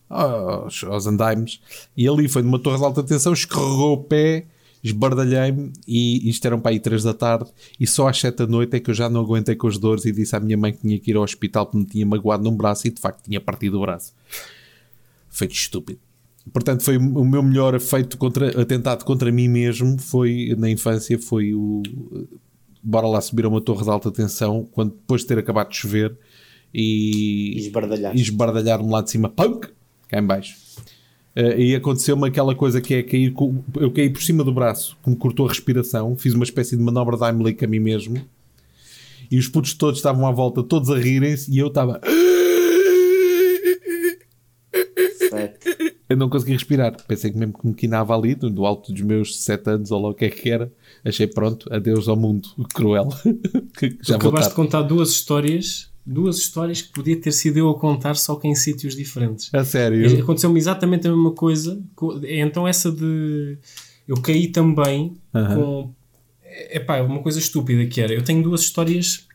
aos, 0.10 0.84
aos 0.84 1.08
andaimes, 1.08 1.62
e 1.96 2.08
ali 2.08 2.28
foi 2.28 2.42
numa 2.42 2.60
torre 2.60 2.78
de 2.78 2.84
alta 2.84 3.04
tensão, 3.04 3.32
escorregou 3.32 3.94
o 3.94 4.04
pé, 4.04 4.46
esbardalhei-me, 4.84 5.72
e 5.88 6.30
isto 6.30 6.46
eram 6.46 6.60
para 6.60 6.72
aí 6.72 6.80
3 6.80 7.04
da 7.04 7.14
tarde, 7.14 7.50
e 7.80 7.86
só 7.86 8.08
às 8.08 8.20
7 8.20 8.38
da 8.38 8.48
noite 8.48 8.76
é 8.76 8.80
que 8.80 8.90
eu 8.90 8.94
já 8.94 9.10
não 9.10 9.22
aguentei 9.22 9.56
com 9.56 9.68
as 9.68 9.78
dores 9.78 10.06
e 10.06 10.12
disse 10.12 10.36
à 10.36 10.40
minha 10.40 10.58
mãe 10.58 10.72
que 10.72 10.80
tinha 10.80 11.00
que 11.00 11.12
ir 11.12 11.18
ao 11.18 11.24
hospital 11.24 11.66
porque 11.66 11.78
me 11.78 11.86
tinha 11.86 12.06
magoado 12.06 12.44
num 12.44 12.56
braço 12.56 12.88
e 12.88 12.92
de 12.92 13.00
facto 13.00 13.24
tinha 13.24 13.42
partido 13.42 13.78
o 13.78 13.82
braço. 13.82 14.14
Feito 15.30 15.54
estúpido. 15.54 16.00
Portanto, 16.52 16.84
foi 16.84 16.98
o 16.98 17.26
meu 17.26 17.44
melhor 17.44 17.80
feito 17.80 18.18
contra, 18.18 18.60
atentado 18.62 19.04
contra 19.04 19.32
mim 19.32 19.48
mesmo 19.48 20.00
foi 20.00 20.56
na 20.58 20.70
infância 20.70 21.20
foi 21.20 21.54
o 21.54 21.84
bora 22.82 23.08
lá 23.08 23.22
subir 23.22 23.46
a 23.46 23.50
uma 23.50 23.62
torre 23.62 23.84
de 23.84 23.90
alta 23.90 24.10
tensão 24.10 24.68
quando 24.72 24.92
depois 24.92 25.22
de 25.22 25.28
ter 25.28 25.38
acabado 25.38 25.70
de 25.70 25.76
chover 25.76 26.18
e, 26.74 27.60
E 28.18 28.22
esbardalhar-me 28.22 28.90
lá 28.90 29.02
de 29.02 29.12
cima, 29.12 29.30
punk, 29.30 29.70
cá 30.08 30.20
em 30.20 30.26
baixo. 30.26 30.56
Eh, 31.42 31.62
e 31.68 31.76
aconteceu-me 31.76 32.28
aquela 32.28 32.54
coisa 32.54 32.82
que 32.82 32.94
é 32.96 33.02
cair, 33.02 33.32
com- 33.32 33.64
eu 33.78 33.90
caí 33.92 34.10
por 34.10 34.22
cima 34.22 34.44
do 34.44 34.52
braço, 34.52 34.98
que 35.02 35.10
me 35.10 35.16
cortou 35.16 35.46
a 35.46 35.50
respiração, 35.50 36.14
fiz 36.18 36.34
uma 36.34 36.44
espécie 36.44 36.76
de 36.76 36.84
manobra 36.84 37.16
de 37.16 37.24
Heimlich 37.24 37.64
a 37.64 37.68
mim 37.68 37.80
mesmo, 37.80 38.22
e 39.32 39.38
os 39.40 39.48
putos 39.48 39.74
todos 39.74 40.00
estavam 40.00 40.28
à 40.28 40.32
volta, 40.34 40.62
todos 40.62 40.90
a 40.90 40.98
rirem-se, 40.98 41.50
e 41.50 41.58
eu 41.60 41.68
estava, 41.68 42.02
eu 46.10 46.18
não 46.18 46.28
consegui 46.30 46.54
respirar, 46.54 46.96
pensei 47.08 47.32
que 47.32 47.38
mesmo 47.38 47.54
que 47.58 47.68
me 47.68 47.74
quinava 47.74 48.16
ali, 48.16 48.36
do 48.36 48.66
alto 48.66 48.92
dos 48.92 49.02
meus 49.02 49.40
7 49.42 49.70
anos, 49.70 49.92
ou 49.92 50.02
lá 50.02 50.10
o 50.10 50.14
que 50.14 50.26
é 50.26 50.30
que 50.30 50.50
era, 50.50 50.72
achei 51.06 51.28
pronto, 51.28 51.72
adeus 51.74 52.08
ao 52.10 52.16
mundo 52.18 52.50
cruel, 52.74 53.08
já 54.04 54.16
acabaste 54.16 54.50
de 54.50 54.56
contar 54.56 54.82
duas 54.82 55.10
histórias, 55.12 55.89
duas 56.12 56.38
histórias 56.38 56.82
que 56.82 56.92
podia 56.92 57.16
ter 57.20 57.32
sido 57.32 57.58
eu 57.58 57.70
a 57.70 57.80
contar, 57.80 58.16
só 58.16 58.36
que 58.36 58.48
em 58.48 58.56
sítios 58.56 58.96
diferentes. 58.96 59.54
A 59.54 59.64
sério? 59.64 60.22
Aconteceu-me 60.22 60.58
exatamente 60.60 61.08
a 61.08 61.12
mesma 61.12 61.32
coisa. 61.32 61.82
co- 61.96 62.20
Então, 62.26 62.68
essa 62.68 62.92
de. 62.92 63.58
Eu 64.08 64.20
caí 64.22 64.48
também 64.48 65.16
Aham. 65.34 65.56
com. 65.56 65.94
Epá, 66.72 67.02
uma 67.02 67.22
coisa 67.22 67.38
estúpida 67.40 67.86
que 67.86 68.02
era. 68.02 68.14
Eu 68.14 68.24
tenho 68.24 68.42
duas 68.42 68.62
histórias 68.62 69.28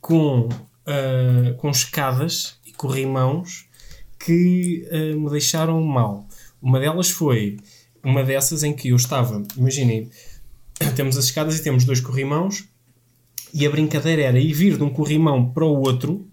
com, 0.00 0.48
ah, 0.86 1.54
com 1.56 1.70
escadas 1.70 2.56
e 2.66 2.72
corrimãos 2.72 3.66
que 4.18 4.86
ah, 4.92 5.16
me 5.16 5.30
deixaram 5.30 5.82
mal. 5.82 6.28
Uma 6.60 6.78
delas 6.78 7.10
foi 7.10 7.56
uma 8.04 8.22
dessas 8.22 8.62
em 8.62 8.74
que 8.74 8.88
eu 8.88 8.96
estava. 8.96 9.42
Imaginem, 9.56 10.10
temos 10.96 11.16
as 11.16 11.24
escadas 11.26 11.58
e 11.58 11.62
temos 11.62 11.84
dois 11.84 12.00
corrimãos. 12.00 12.64
E 13.52 13.66
a 13.66 13.70
brincadeira 13.70 14.22
era 14.22 14.38
ir 14.38 14.52
vir 14.52 14.76
de 14.76 14.82
um 14.84 14.90
corrimão 14.90 15.50
para 15.50 15.64
o 15.64 15.80
outro 15.80 16.26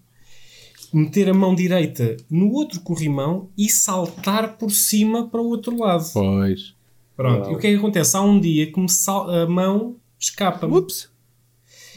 meter 0.93 1.29
a 1.29 1.33
mão 1.33 1.53
direita 1.53 2.15
no 2.29 2.51
outro 2.53 2.79
corrimão 2.81 3.49
e 3.57 3.69
saltar 3.69 4.57
por 4.57 4.71
cima 4.71 5.27
para 5.27 5.41
o 5.41 5.47
outro 5.47 5.77
lado. 5.77 6.05
Pois. 6.13 6.73
Pronto. 7.15 7.49
E 7.51 7.55
o 7.55 7.57
que 7.57 7.67
é 7.67 7.71
que 7.71 7.77
acontece? 7.77 8.15
Há 8.15 8.21
um 8.21 8.39
dia 8.39 8.71
que 8.71 8.79
me 8.79 8.87
sal- 8.89 9.29
a 9.29 9.45
mão 9.47 9.95
escapa-me. 10.19 10.77
Ups. 10.77 11.09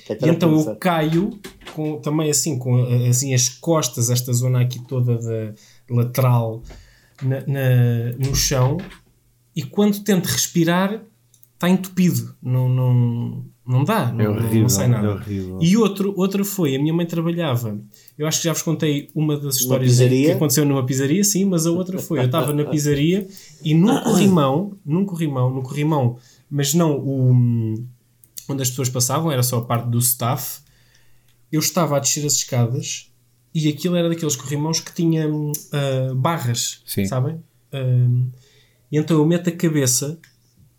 Que 0.06 0.12
é 0.14 0.18
E 0.22 0.28
então 0.30 0.52
eu 0.58 0.76
caio 0.76 1.38
com, 1.74 2.00
também 2.00 2.30
assim 2.30 2.58
com 2.58 2.82
assim, 3.08 3.32
as 3.32 3.48
costas, 3.48 4.10
esta 4.10 4.32
zona 4.32 4.60
aqui 4.62 4.80
toda 4.86 5.16
da 5.18 5.54
lateral 5.88 6.62
na- 7.22 7.40
na- 7.46 8.12
no 8.18 8.34
chão 8.34 8.78
e 9.54 9.62
quando 9.62 10.02
tento 10.02 10.26
respirar 10.26 11.00
está 11.54 11.68
entupido, 11.68 12.34
não, 12.42 12.68
não, 12.68 13.44
Não 13.70 13.84
dá, 13.84 14.10
não, 14.12 14.24
É 14.24 14.28
horrível, 14.28 14.62
não 14.62 14.68
sai 14.68 14.88
nada. 14.88 15.22
é. 15.24 15.64
E 15.64 15.76
outro, 15.76 16.12
outra 16.16 16.44
foi, 16.44 16.74
a 16.74 16.78
minha 16.78 16.92
mãe 16.92 17.06
trabalhava, 17.06 17.80
eu 18.18 18.26
acho 18.26 18.38
que 18.40 18.44
já 18.46 18.52
vos 18.52 18.62
contei 18.62 19.08
uma 19.14 19.36
das 19.36 19.56
histórias 19.56 19.92
pizzaria? 19.92 20.26
que 20.26 20.32
aconteceu 20.32 20.64
numa 20.64 20.84
pizzaria, 20.84 21.22
sim, 21.22 21.44
mas 21.44 21.66
a 21.66 21.70
outra 21.70 22.00
foi, 22.00 22.18
eu 22.18 22.24
estava 22.24 22.52
na 22.52 22.64
pizzaria 22.64 23.28
e 23.62 23.72
num 23.72 23.96
corrimão, 24.02 24.76
num 24.84 25.04
corrimão, 25.04 25.54
num 25.54 25.62
corrimão, 25.62 26.16
mas 26.50 26.74
não 26.74 26.98
o 26.98 27.32
onde 28.48 28.62
as 28.62 28.70
pessoas 28.70 28.88
passavam, 28.88 29.30
era 29.30 29.44
só 29.44 29.58
a 29.58 29.62
parte 29.64 29.88
do 29.88 29.98
staff, 30.00 30.62
eu 31.52 31.60
estava 31.60 31.96
a 31.96 32.00
descer 32.00 32.26
as 32.26 32.34
escadas 32.34 33.12
e 33.54 33.68
aquilo 33.68 33.94
era 33.94 34.08
daqueles 34.08 34.34
corrimãos 34.34 34.80
que 34.80 34.92
tinha 34.92 35.28
ah, 35.72 36.12
barras, 36.16 36.82
Sim. 36.84 37.06
sabem? 37.06 37.40
Ah, 37.72 37.78
e 38.90 38.98
então 38.98 39.16
eu 39.16 39.24
meto 39.24 39.48
a 39.48 39.52
cabeça 39.52 40.18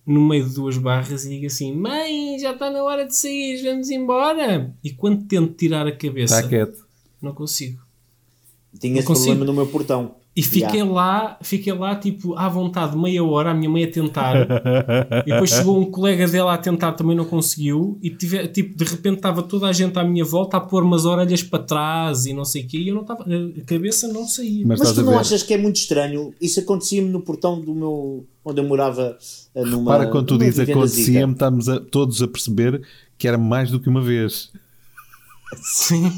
no 0.06 0.22
meio 0.22 0.48
de 0.48 0.56
duas 0.56 0.78
barras 0.78 1.26
e 1.26 1.30
digo 1.30 1.46
assim: 1.48 1.74
Mãe, 1.76 2.38
já 2.40 2.52
está 2.52 2.70
na 2.70 2.84
hora 2.84 3.06
de 3.06 3.16
sair, 3.16 3.64
vamos 3.64 3.90
embora. 3.90 4.74
E 4.84 4.92
quando 4.92 5.26
tento 5.26 5.54
tirar 5.54 5.88
a 5.88 5.92
cabeça, 5.92 6.48
quieto. 6.48 6.86
não 7.22 7.34
consigo. 7.34 7.82
Tinha 8.80 9.00
esse 9.00 9.08
consigo. 9.08 9.36
problema 9.36 9.46
no 9.46 9.54
meu 9.54 9.68
portão. 9.68 10.16
E 10.34 10.42
fiquei 10.42 10.80
Já. 10.80 10.86
lá, 10.86 11.38
fiquei 11.42 11.74
lá 11.74 11.94
tipo 11.94 12.34
à 12.38 12.48
vontade 12.48 12.98
meia 12.98 13.22
hora, 13.22 13.52
a 13.52 13.54
minha 13.54 13.70
mãe 13.70 13.84
a 13.84 13.92
tentar. 13.92 14.36
e 15.28 15.30
depois 15.32 15.50
chegou 15.50 15.78
um 15.78 15.92
colega 15.92 16.26
dela 16.26 16.54
a 16.54 16.58
tentar, 16.58 16.94
também 16.94 17.18
não 17.18 17.26
conseguiu. 17.26 17.98
E 18.02 18.10
tive, 18.10 18.48
tipo, 18.48 18.78
de 18.78 18.86
repente 18.86 19.18
estava 19.18 19.44
toda 19.44 19.68
a 19.68 19.74
gente 19.74 20.00
à 20.00 20.04
minha 20.06 20.24
volta 20.24 20.56
a 20.56 20.62
pôr 20.62 20.84
umas 20.84 21.04
orelhas 21.04 21.44
para 21.44 21.60
trás 21.64 22.26
e 22.26 22.34
não 22.34 22.46
sei 22.46 22.64
o 22.64 22.68
quê. 22.68 22.78
E 22.78 22.88
eu 22.88 22.96
não 22.96 23.02
estava, 23.02 23.24
a 23.26 23.66
cabeça 23.66 24.08
não 24.08 24.26
saía. 24.26 24.66
Mas, 24.66 24.80
Mas 24.80 24.94
tu 24.94 25.04
não 25.04 25.20
achas 25.20 25.44
que 25.44 25.54
é 25.54 25.58
muito 25.58 25.76
estranho? 25.76 26.34
Isso 26.40 26.62
acontecia-me 26.62 27.10
no 27.10 27.20
portão 27.20 27.60
do 27.60 27.76
meu. 27.76 28.26
onde 28.46 28.62
eu 28.62 28.64
morava 28.66 29.18
eh, 29.54 29.66
numa. 29.66 29.92
Para 29.92 30.08
quando 30.08 30.28
tu 30.28 30.38
dizes 30.38 30.60
acontecia-me, 30.70 31.34
estamos 31.34 31.68
a- 31.68 31.80
todos 31.82 32.22
a 32.22 32.28
perceber 32.28 32.82
que 33.18 33.28
era 33.28 33.38
mais 33.38 33.70
do 33.70 33.82
que 33.82 33.90
uma 33.90 34.02
vez. 34.02 34.50
Sim. 35.62 36.12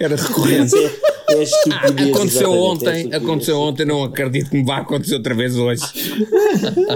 Era 0.00 0.16
recorrente. 0.16 0.74
É, 0.76 1.42
é. 1.42 2.10
Aconteceu 2.10 2.52
é 2.52 2.56
ontem, 2.56 2.96
estupidez. 2.96 3.22
aconteceu 3.22 3.58
ontem, 3.58 3.84
não 3.86 4.04
acredito 4.04 4.50
que 4.50 4.56
me 4.56 4.64
vá 4.64 4.78
acontecer 4.78 5.14
outra 5.14 5.34
vez 5.34 5.56
hoje. 5.56 5.82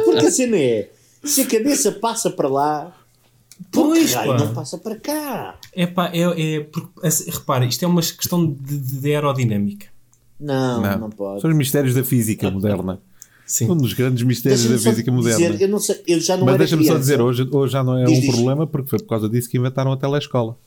Porque 0.04 0.26
a 0.26 0.30
cena 0.30 0.56
é: 0.56 0.90
se 1.24 1.42
a 1.42 1.46
cabeça 1.46 1.92
passa 1.92 2.30
para 2.30 2.48
lá, 2.48 2.94
Pois, 3.72 4.14
pá. 4.14 4.24
não 4.26 4.54
passa 4.54 4.78
para 4.78 4.96
cá? 4.96 5.58
É 5.74 5.86
pá, 5.86 6.10
é, 6.12 6.20
é 6.56 6.60
porque, 6.60 6.88
assim, 7.02 7.30
repara, 7.30 7.64
isto 7.66 7.84
é 7.84 7.88
uma 7.88 8.00
questão 8.00 8.46
de, 8.46 8.78
de 8.78 9.14
aerodinâmica. 9.14 9.86
Não, 10.38 10.80
não, 10.80 10.98
Não. 10.98 11.10
pode. 11.10 11.40
São 11.40 11.50
os 11.50 11.56
mistérios 11.56 11.94
da 11.94 12.04
física 12.04 12.50
moderna. 12.50 13.00
Sim. 13.48 13.70
Um 13.70 13.76
dos 13.78 13.94
grandes 13.94 14.22
mistérios 14.22 14.62
da 14.62 14.78
física 14.78 15.10
moderna. 15.10 15.52
dizer, 15.52 15.62
eu, 15.62 15.68
não 15.68 15.78
sei, 15.80 16.02
eu 16.06 16.20
já 16.20 16.36
não 16.36 16.44
Mas 16.44 16.58
deixa-me 16.58 16.84
só 16.84 16.98
dizer, 16.98 17.18
hoje, 17.18 17.48
hoje 17.50 17.72
já 17.72 17.82
não 17.82 17.96
é 17.96 18.04
Diz, 18.04 18.18
um 18.18 18.20
diz. 18.20 18.30
problema 18.30 18.66
porque 18.66 18.90
foi 18.90 18.98
por 18.98 19.08
causa 19.08 19.26
disso 19.26 19.48
que 19.48 19.56
inventaram 19.56 19.90
a 19.90 19.96
telescola. 19.96 20.58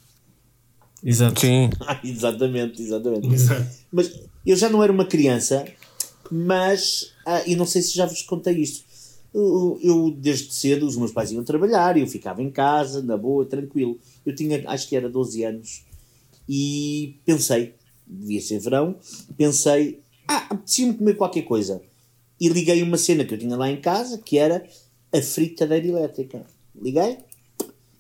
Exato. 1.04 1.40
Sim. 1.40 1.70
Ah, 1.86 2.00
exatamente, 2.04 2.82
exatamente. 2.82 3.28
Exato. 3.28 3.68
Mas 3.92 4.12
eu 4.44 4.56
já 4.56 4.68
não 4.68 4.84
era 4.84 4.92
uma 4.92 5.06
criança, 5.06 5.64
mas, 6.32 7.14
ah, 7.24 7.44
e 7.46 7.56
não 7.56 7.68
sei 7.68 7.84
se 7.84 7.96
já 7.96 8.08
vos 8.08 8.24
contei 8.24 8.58
isto. 8.58 8.84
Eu, 9.32 9.80
eu, 9.82 10.12
desde 10.18 10.52
cedo, 10.52 10.88
os 10.88 10.98
meus 10.98 11.12
pais 11.12 11.32
iam 11.32 11.44
trabalhar 11.44 11.96
e 11.96 12.02
eu 12.02 12.08
ficava 12.08 12.42
em 12.42 12.50
casa, 12.50 13.02
na 13.04 13.16
boa, 13.16 13.46
tranquilo. 13.46 14.00
Eu 14.26 14.36
tinha, 14.36 14.62
acho 14.68 14.90
que 14.90 14.96
era 14.96 15.08
12 15.08 15.44
anos, 15.44 15.86
e 16.50 17.20
pensei, 17.26 17.76
devia 18.08 18.42
ser 18.42 18.60
verão, 18.60 18.96
pensei, 19.38 20.02
ah, 20.28 20.48
apetecia-me 20.50 20.96
comer 20.96 21.14
qualquer 21.14 21.44
coisa. 21.44 21.82
E 22.42 22.50
liguei 22.50 22.82
uma 22.82 22.98
cena 22.98 23.24
que 23.24 23.36
eu 23.36 23.38
tinha 23.38 23.56
lá 23.56 23.70
em 23.70 23.80
casa, 23.80 24.18
que 24.18 24.36
era 24.36 24.68
a 25.14 25.22
fritadeira 25.22 25.86
elétrica. 25.86 26.44
Liguei 26.76 27.20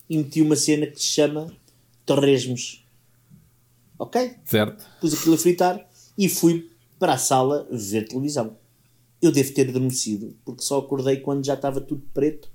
e 0.09 0.17
meti 0.17 0.41
uma 0.41 0.55
cena 0.55 0.87
que 0.87 0.99
se 0.99 1.09
chama 1.09 1.55
torresmos. 2.07 2.83
Ok? 3.99 4.31
Certo? 4.43 4.83
pus 4.99 5.13
aquilo 5.13 5.35
a 5.35 5.37
fritar 5.37 5.89
e 6.17 6.27
fui 6.27 6.71
para 6.97 7.13
a 7.13 7.17
sala 7.19 7.67
ver 7.71 8.07
televisão. 8.07 8.57
Eu 9.21 9.31
devo 9.31 9.53
ter 9.53 9.69
adormecido, 9.69 10.35
porque 10.43 10.63
só 10.63 10.79
acordei 10.79 11.17
quando 11.17 11.45
já 11.45 11.53
estava 11.53 11.79
tudo 11.79 12.01
preto 12.11 12.49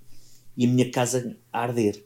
e 0.57 0.65
a 0.67 0.69
minha 0.69 0.91
casa 0.91 1.37
a 1.53 1.61
arder. 1.61 2.05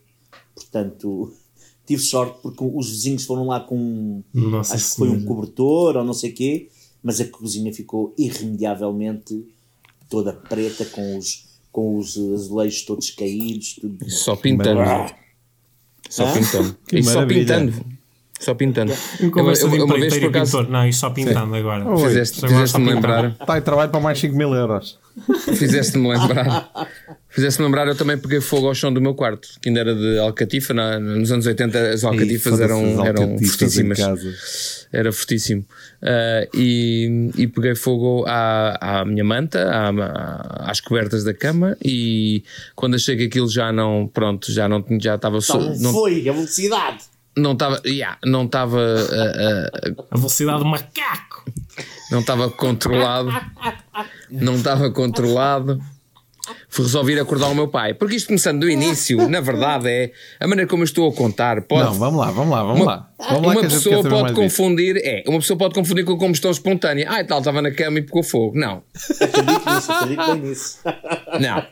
Portanto, 0.55 1.33
tive 1.87 2.03
sorte 2.03 2.39
porque 2.43 2.63
os 2.63 2.91
vizinhos 2.91 3.25
foram 3.25 3.47
lá 3.47 3.61
com. 3.61 4.23
Nossa 4.35 4.75
acho 4.75 4.91
que 4.91 4.97
foi 4.97 5.09
um 5.09 5.13
Senhora. 5.13 5.27
cobertor 5.27 5.97
ou 5.97 6.05
não 6.05 6.13
sei 6.13 6.33
o 6.33 6.35
quê, 6.35 6.69
mas 7.03 7.19
a 7.19 7.25
cozinha 7.25 7.73
ficou 7.73 8.15
irremediavelmente 8.19 9.47
toda 10.11 10.33
preta, 10.33 10.85
com 10.85 11.17
os, 11.17 11.47
com 11.73 11.97
os 11.97 12.19
azulejos 12.19 12.83
todos 12.83 13.11
caídos. 13.11 13.77
Tudo. 13.81 14.11
Só 14.11 14.37
pintando. 14.37 14.83
Só 16.11 16.27
Hã? 16.27 16.35
pintando. 16.35 16.77
E 16.93 17.03
só 17.03 17.25
pintando. 17.25 18.00
Só 18.41 18.55
pintando. 18.55 18.93
Eu 19.21 19.29
Eu- 19.31 19.85
uma 19.85 19.99
vez 19.99 20.15
por 20.15 20.23
e 20.23 20.27
acaso 20.27 20.59
pintor. 20.59 20.71
Não, 20.73 20.89
isto 20.89 21.01
só 21.01 21.11
pintando 21.11 21.55
agora. 21.55 21.87
Oi. 21.87 22.09
fizeste- 22.09 22.39
Agora 22.39 22.53
fizeste-me 22.61 22.89
lembrar. 22.95 23.37
Está 23.39 23.59
em 23.59 23.63
trabalho 23.63 23.91
para 23.91 24.01
mais 24.01 24.19
5 24.19 24.35
mil 24.35 24.55
euros. 24.55 24.99
Fizeste-me 25.55 26.09
lembrar. 26.09 26.71
Fizeste-me 27.29 27.67
lembrar, 27.67 27.87
eu 27.87 27.95
também 27.95 28.17
peguei 28.19 28.41
fogo 28.41 28.67
ao 28.67 28.75
chão 28.75 28.93
do 28.93 29.01
meu 29.01 29.15
quarto, 29.15 29.47
que 29.61 29.69
ainda 29.69 29.81
era 29.81 29.95
de 29.95 30.19
alcatifa. 30.19 30.73
na- 30.73 30.99
nos 30.99 31.31
anos 31.31 31.47
80 31.47 31.91
as 31.91 32.03
alcatifas 32.03 32.59
Ei, 32.59 32.65
eram, 32.65 33.07
eram 33.07 33.39
fortíssimas. 33.39 33.99
casa. 33.99 34.35
Era 34.93 35.13
fortíssimo. 35.13 35.65
Ah, 36.03 36.49
e, 36.55 37.31
e 37.37 37.47
peguei 37.47 37.75
fogo 37.75 38.25
à, 38.27 39.01
à 39.01 39.05
minha 39.05 39.23
manta, 39.23 39.61
à- 39.71 39.91
à- 39.91 40.71
às 40.71 40.81
cobertas 40.81 41.23
da 41.25 41.35
cama. 41.35 41.77
E 41.85 42.43
quando 42.75 42.95
achei 42.97 43.17
que 43.17 43.25
aquilo 43.25 43.49
já 43.51 43.71
não, 43.71 44.11
pronto, 44.13 44.51
já 44.51 44.67
não 44.69 44.83
já 45.01 45.15
estava 45.17 45.41
so- 45.43 45.59
Então 45.59 45.77
não 45.79 45.93
foi 45.93 46.27
a 46.29 46.33
velocidade. 46.33 46.99
Não 47.41 47.53
estava 47.53 47.81
yeah, 47.87 48.19
não 48.25 48.45
estava 48.45 48.81
ah, 48.81 49.71
ah, 49.75 50.05
A 50.11 50.17
velocidade 50.17 50.59
do 50.61 50.67
macaco. 50.67 51.45
não 52.11 52.21
estava 52.21 52.51
controlado, 52.51 53.31
não 54.31 54.57
estava 54.57 54.91
controlado. 54.91 55.81
Fui 56.69 56.85
resolver 56.85 57.19
acordar 57.21 57.49
o 57.49 57.55
meu 57.55 57.69
pai. 57.69 57.95
Porque 57.95 58.17
isto 58.17 58.29
começando 58.29 58.61
do 58.61 58.71
início, 58.71 59.29
na 59.29 59.41
verdade, 59.41 59.89
é 59.89 60.13
a 60.41 60.49
maneira 60.49 60.69
como 60.69 60.83
eu 60.83 60.85
estou 60.85 61.09
a 61.09 61.13
contar. 61.13 61.63
Pode, 61.63 61.85
Não, 61.85 61.95
vamos 61.95 62.21
lá, 62.21 62.31
vamos 62.31 62.51
lá, 62.53 62.63
vamos 62.63 62.81
uma, 62.81 62.87
lá. 62.87 63.11
Vamos 63.19 63.43
lá 63.43 63.53
uma 63.53 63.53
a 63.53 63.63
quer 63.63 63.71
pessoa 63.71 64.03
pode 64.03 64.09
mais 64.09 64.25
disso. 64.27 64.35
confundir, 64.35 64.97
é, 64.97 65.23
uma 65.29 65.39
pessoa 65.39 65.57
pode 65.57 65.75
confundir 65.75 66.05
com 66.05 66.17
combustão 66.17 66.51
espontânea. 66.51 67.07
Ah, 67.09 67.21
e 67.21 67.25
tal, 67.25 67.39
estava 67.39 67.63
na 67.63 67.71
cama 67.71 67.99
e 67.99 68.03
pegou 68.03 68.23
fogo. 68.23 68.59
Não, 68.59 68.83
Acredito 69.21 69.71
nisso, 69.75 69.93
acredito 69.93 70.35
nisso. 70.35 70.79
não. 71.41 71.67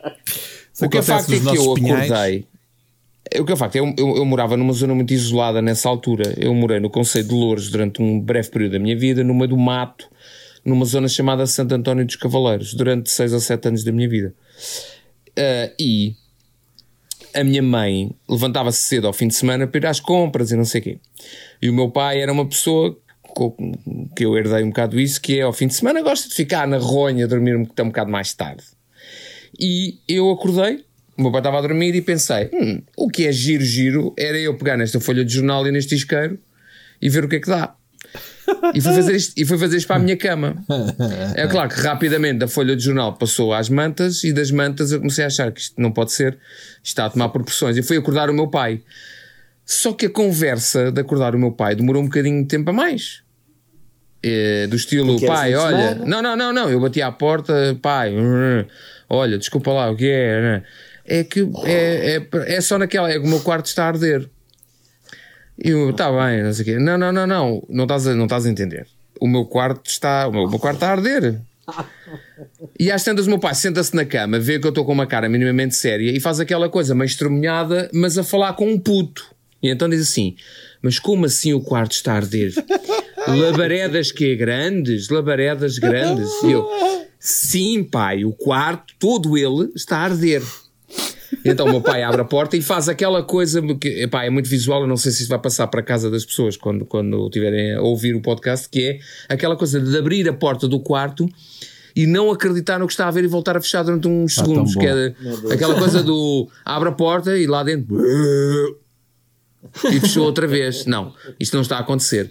O 0.81 0.89
que 0.89 0.99
é 0.99 1.03
facto 1.03 1.33
é 1.33 1.41
que 1.41 1.57
eu 1.57 1.75
pinhais, 1.75 2.11
acordei. 2.11 2.47
O 3.37 3.45
que 3.45 3.53
é 3.53 3.57
facto, 3.57 3.77
eu, 3.77 3.95
eu, 3.99 4.17
eu 4.17 4.25
morava 4.25 4.57
numa 4.57 4.73
zona 4.73 4.95
muito 4.95 5.13
isolada 5.13 5.61
nessa 5.61 5.89
altura. 5.89 6.35
Eu 6.37 6.55
morei 6.55 6.81
no 6.81 6.89
Conselho 6.89 7.29
de 7.29 7.35
Louros 7.35 7.71
durante 7.71 8.01
um 8.01 8.21
breve 8.21 8.49
período 8.51 8.73
da 8.73 8.79
minha 8.79 8.97
vida, 8.97 9.23
no 9.23 9.35
meio 9.35 9.49
do 9.49 9.57
mato, 9.57 10.09
numa 10.65 10.85
zona 10.85 11.09
chamada 11.09 11.47
Santo 11.47 11.75
António 11.75 12.07
dos 12.07 12.17
Cavaleiros, 12.17 12.75
durante 12.75 13.11
6 13.11 13.33
ou 13.35 13.41
7 13.41 13.69
anos 13.69 13.85
da 13.85 13.93
minha 13.93 14.09
vida. 14.09 14.35
Ah, 15.37 15.71
e 15.79 16.15
a 17.35 17.45
minha 17.45 17.63
mãe 17.63 18.11
levantava-se 18.29 18.81
cedo 18.81 19.07
ao 19.07 19.13
fim 19.13 19.29
de 19.29 19.35
semana 19.35 19.67
para 19.67 19.79
ir 19.79 19.87
às 19.87 20.01
compras 20.01 20.51
e 20.51 20.57
não 20.57 20.65
sei 20.65 20.81
o 20.81 20.85
quê. 20.85 20.99
E 21.63 21.71
o 21.71 21.75
meu 21.75 21.91
pai 21.91 22.21
era 22.21 22.33
uma 22.33 22.47
pessoa 22.47 22.99
que 24.17 24.25
eu 24.25 24.37
herdei 24.37 24.65
um 24.65 24.69
bocado 24.69 24.99
isso, 24.99 25.21
que 25.21 25.39
é 25.39 25.43
ao 25.43 25.53
fim 25.53 25.69
de 25.69 25.75
semana 25.75 26.03
gosta 26.03 26.29
de 26.29 26.35
ficar 26.35 26.67
na 26.67 26.79
ronha, 26.79 27.29
dormir 27.29 27.57
um 27.57 27.65
bocado 27.65 28.11
mais 28.11 28.35
tarde. 28.35 28.65
E 29.59 29.99
eu 30.09 30.31
acordei, 30.31 30.85
o 31.19 31.23
meu 31.23 31.33
pai 31.33 31.41
estava 31.41 31.59
a 31.59 31.61
dormir 31.61 31.95
e 31.95 32.01
pensei: 32.01 32.49
"Hum, 32.53 32.81
o 32.97 33.09
que 33.09 33.27
é 33.27 33.33
giro, 33.33 33.65
giro 33.65 34.15
era 34.17 34.39
eu 34.39 34.57
pegar 34.57 34.77
nesta 34.77 35.01
folha 35.01 35.25
de 35.25 35.33
jornal 35.33 35.67
e 35.67 35.73
neste 35.73 35.95
isqueiro 35.95 36.39
e 37.01 37.09
ver 37.09 37.25
o 37.25 37.29
que 37.29 37.37
é 37.37 37.41
que 37.41 37.49
dá. 37.49 37.75
E 38.75 38.81
foi 38.81 38.95
fazer 38.95 39.15
isto, 39.15 39.35
e 39.37 39.45
foi 39.45 39.59
fazer 39.59 39.77
isto 39.77 39.87
para 39.87 39.97
a 39.97 39.99
minha 39.99 40.17
cama. 40.17 40.57
É 41.35 41.47
claro 41.47 41.69
que 41.69 41.81
rapidamente 41.81 42.39
da 42.39 42.49
folha 42.49 42.75
de 42.75 42.83
jornal 42.83 43.15
passou 43.15 43.53
às 43.53 43.69
mantas 43.69 44.25
e 44.25 44.33
das 44.33 44.51
mantas 44.51 44.91
eu 44.91 45.01
comecei 45.01 45.25
a 45.25 45.27
achar 45.27 45.53
que 45.53 45.61
isto 45.61 45.81
não 45.81 45.93
pode 45.93 46.13
ser, 46.13 46.33
isto 46.77 46.87
está 46.87 47.05
a 47.07 47.11
tomar 47.11 47.29
proporções. 47.29 47.77
E 47.77 47.83
fui 47.83 47.99
acordar 47.99 48.31
o 48.31 48.35
meu 48.35 48.49
pai. 48.49 48.81
Só 49.67 49.93
que 49.93 50.07
a 50.07 50.11
conversa 50.11 50.91
de 50.91 51.01
acordar 51.01 51.35
o 51.35 51.39
meu 51.39 51.53
pai 51.53 51.75
demorou 51.75 52.03
um 52.03 52.07
bocadinho 52.07 52.41
de 52.43 52.49
tempo 52.49 52.71
a 52.71 52.73
mais. 52.73 53.23
É, 54.23 54.67
do 54.67 54.77
estilo, 54.77 55.13
Porque 55.13 55.27
era 55.27 55.35
pai, 55.35 55.51
de 55.51 55.57
olha, 55.57 55.95
não, 56.07 56.23
não, 56.23 56.35
não, 56.37 56.53
não, 56.53 56.71
eu 56.71 56.81
bati 56.81 57.01
à 57.01 57.13
porta, 57.13 57.79
pai, 57.81 58.13
olha, 59.09 59.39
desculpa 59.39 59.71
lá, 59.71 59.91
o 59.91 59.97
que 59.97 60.11
é? 60.11 60.63
É 61.11 61.25
que 61.25 61.41
é, 61.65 62.17
é, 62.17 62.57
é 62.57 62.61
só 62.61 62.77
naquela, 62.77 63.11
é 63.11 63.19
que 63.19 63.27
o 63.27 63.29
meu 63.29 63.41
quarto 63.41 63.67
está 63.67 63.85
a 63.85 63.89
arder. 63.89 64.29
E 65.65 65.71
eu, 65.71 65.93
tá 65.95 66.11
bem, 66.11 66.43
não 66.43 66.53
sei 66.53 66.63
o 66.63 66.65
quê. 66.67 66.79
Não, 66.79 66.99
não, 66.99 67.11
não, 67.11 67.27
não, 67.27 67.67
não 67.69 67.85
estás 67.85 68.07
a, 68.07 68.15
não 68.15 68.25
estás 68.25 68.45
a 68.45 68.51
entender. 68.51 68.87
O 69.19 69.27
meu 69.27 69.47
quarto 69.47 69.89
está, 69.91 70.29
o 70.29 70.33
meu, 70.33 70.43
o 70.43 70.51
meu 70.51 70.59
quarto 70.59 70.77
está 70.77 70.89
a 70.89 70.93
arder. 70.93 71.41
E 72.79 72.91
às 72.91 73.03
tantas 73.03 73.27
o 73.27 73.31
meu 73.31 73.39
pai 73.39 73.55
senta-se 73.55 73.95
na 73.95 74.05
cama, 74.05 74.39
vê 74.39 74.59
que 74.59 74.67
eu 74.67 74.71
estou 74.71 74.85
com 74.85 74.93
uma 74.93 75.07
cara 75.07 75.29
minimamente 75.29 75.75
séria 75.75 76.11
e 76.11 76.21
faz 76.21 76.41
aquela 76.41 76.69
coisa 76.69 76.95
meio 76.95 77.07
estremunhada, 77.07 77.91
mas 77.93 78.17
a 78.17 78.23
falar 78.23 78.53
com 78.53 78.71
um 78.71 78.79
puto. 78.79 79.35
E 79.63 79.69
então 79.71 79.89
diz 79.89 80.03
assim: 80.03 80.37
Mas 80.81 80.99
como 80.99 81.27
assim 81.27 81.53
o 81.53 81.61
quarto 81.61 81.93
está 81.93 82.13
a 82.13 82.17
arder? 82.17 82.53
Labaredas 83.27 84.13
que 84.13 84.33
é 84.33 84.37
grandes? 84.37 85.09
Labaredas 85.09 85.79
grandes? 85.79 86.31
E 86.45 86.53
eu: 86.53 86.69
Sim, 87.19 87.83
pai, 87.83 88.25
o 88.25 88.33
quarto, 88.33 88.95
todo 88.99 89.37
ele, 89.37 89.71
está 89.75 89.99
a 89.99 90.05
arder. 90.05 90.43
Então 91.45 91.67
o 91.67 91.71
meu 91.71 91.81
pai 91.81 92.03
abre 92.03 92.21
a 92.21 92.25
porta 92.25 92.57
e 92.57 92.63
faz 92.63 92.89
aquela 92.89 93.23
coisa 93.23 93.63
que 93.77 93.89
epá, 94.03 94.25
é 94.25 94.31
muito 94.31 94.49
visual. 94.49 94.83
Eu 94.83 94.87
não 94.89 94.97
sei 94.97 95.13
se 95.13 95.21
isso 95.23 95.29
vai 95.31 95.39
passar 95.39 95.67
para 95.69 95.81
a 95.81 95.83
casa 95.83 96.11
das 96.11 96.25
pessoas 96.25 96.57
quando, 96.57 96.85
quando 96.85 97.29
tiverem 97.31 97.75
a 97.75 97.81
ouvir 97.81 98.15
o 98.15 98.21
podcast, 98.21 98.69
que 98.69 98.83
é 98.83 98.99
aquela 99.35 99.57
coisa 99.57 99.81
de 99.81 99.97
abrir 99.97 100.29
a 100.29 100.33
porta 100.33 100.67
do 100.67 100.81
quarto 100.81 101.29
e 101.95 102.07
não 102.07 102.31
acreditar 102.31 102.79
no 102.79 102.87
que 102.87 102.93
está 102.93 103.09
a 103.09 103.11
ver 103.11 103.25
e 103.25 103.27
voltar 103.27 103.57
a 103.57 103.61
fechar 103.61 103.83
durante 103.83 104.09
uns 104.09 104.39
Ah, 104.39 104.45
segundos. 104.45 104.75
Que 104.75 104.87
é 104.87 105.15
aquela 105.53 105.75
coisa 105.75 106.03
do 106.03 106.49
abre 106.65 106.89
a 106.89 106.93
porta 106.93 107.37
e 107.37 107.47
lá 107.47 107.63
dentro 107.63 107.97
e 109.93 110.01
fechou 110.01 110.25
outra 110.25 110.47
vez. 110.47 110.87
Não, 110.87 111.13
isto 111.39 111.55
não 111.55 111.63
está 111.63 111.77
a 111.77 111.81
acontecer. 111.81 112.31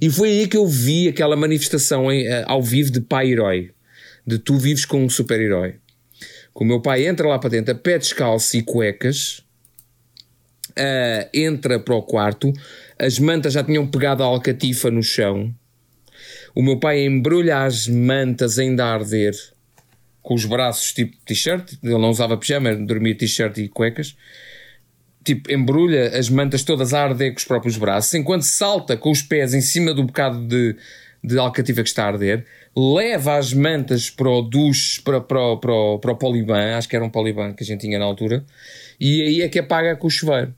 E 0.00 0.10
foi 0.10 0.30
aí 0.30 0.48
que 0.48 0.56
eu 0.56 0.66
vi 0.66 1.08
aquela 1.08 1.36
manifestação 1.36 2.10
em, 2.10 2.26
eh, 2.26 2.44
ao 2.46 2.62
vivo 2.62 2.90
de 2.90 3.00
pai-herói, 3.00 3.70
de 4.26 4.38
tu 4.38 4.56
vives 4.56 4.84
com 4.84 5.04
um 5.04 5.10
super-herói. 5.10 5.74
O 6.58 6.64
meu 6.64 6.80
pai 6.80 7.06
entra 7.06 7.28
lá 7.28 7.38
para 7.38 7.50
dentro, 7.50 7.72
a 7.72 7.74
pé 7.74 7.98
descalço 7.98 8.56
e 8.56 8.62
cuecas, 8.62 9.44
ah, 10.76 11.28
entra 11.32 11.78
para 11.78 11.94
o 11.94 12.02
quarto, 12.02 12.52
as 12.98 13.18
mantas 13.18 13.52
já 13.52 13.62
tinham 13.62 13.86
pegado 13.86 14.22
a 14.22 14.26
alcatifa 14.26 14.90
no 14.90 15.02
chão. 15.02 15.54
O 16.54 16.62
meu 16.62 16.78
pai 16.78 17.04
embrulha 17.04 17.64
as 17.64 17.86
mantas 17.86 18.58
ainda 18.58 18.84
a 18.84 18.94
arder, 18.94 19.34
com 20.20 20.34
os 20.34 20.44
braços 20.44 20.92
tipo 20.92 21.16
t-shirt, 21.24 21.74
ele 21.82 21.92
não 21.92 22.10
usava 22.10 22.36
pijama, 22.36 22.74
dormia 22.74 23.16
t-shirt 23.16 23.58
e 23.58 23.68
cuecas 23.68 24.16
tipo, 25.28 25.52
embrulha 25.52 26.16
as 26.16 26.30
mantas 26.30 26.62
todas 26.62 26.94
a 26.94 27.04
arder 27.04 27.32
com 27.32 27.38
os 27.38 27.44
próprios 27.44 27.76
braços, 27.76 28.14
enquanto 28.14 28.42
salta 28.42 28.96
com 28.96 29.10
os 29.10 29.20
pés 29.20 29.52
em 29.52 29.60
cima 29.60 29.92
do 29.92 30.04
bocado 30.04 30.40
de, 30.46 30.74
de 31.22 31.38
alcativa 31.38 31.82
que 31.82 31.88
está 31.88 32.04
a 32.04 32.08
arder, 32.08 32.46
leva 32.76 33.36
as 33.36 33.52
mantas 33.52 34.08
para 34.08 34.28
o 34.28 34.42
duche, 34.42 35.00
para, 35.02 35.20
para, 35.20 35.56
para, 35.56 35.98
para 36.00 36.12
o 36.12 36.16
poliban, 36.16 36.76
acho 36.76 36.88
que 36.88 36.96
era 36.96 37.04
um 37.04 37.10
poliban 37.10 37.52
que 37.52 37.64
a 37.64 37.66
gente 37.66 37.80
tinha 37.80 37.98
na 37.98 38.04
altura, 38.04 38.44
e 39.00 39.22
aí 39.22 39.42
é 39.42 39.48
que 39.48 39.58
apaga 39.58 39.96
com 39.96 40.06
o 40.06 40.10
chuveiro. 40.10 40.54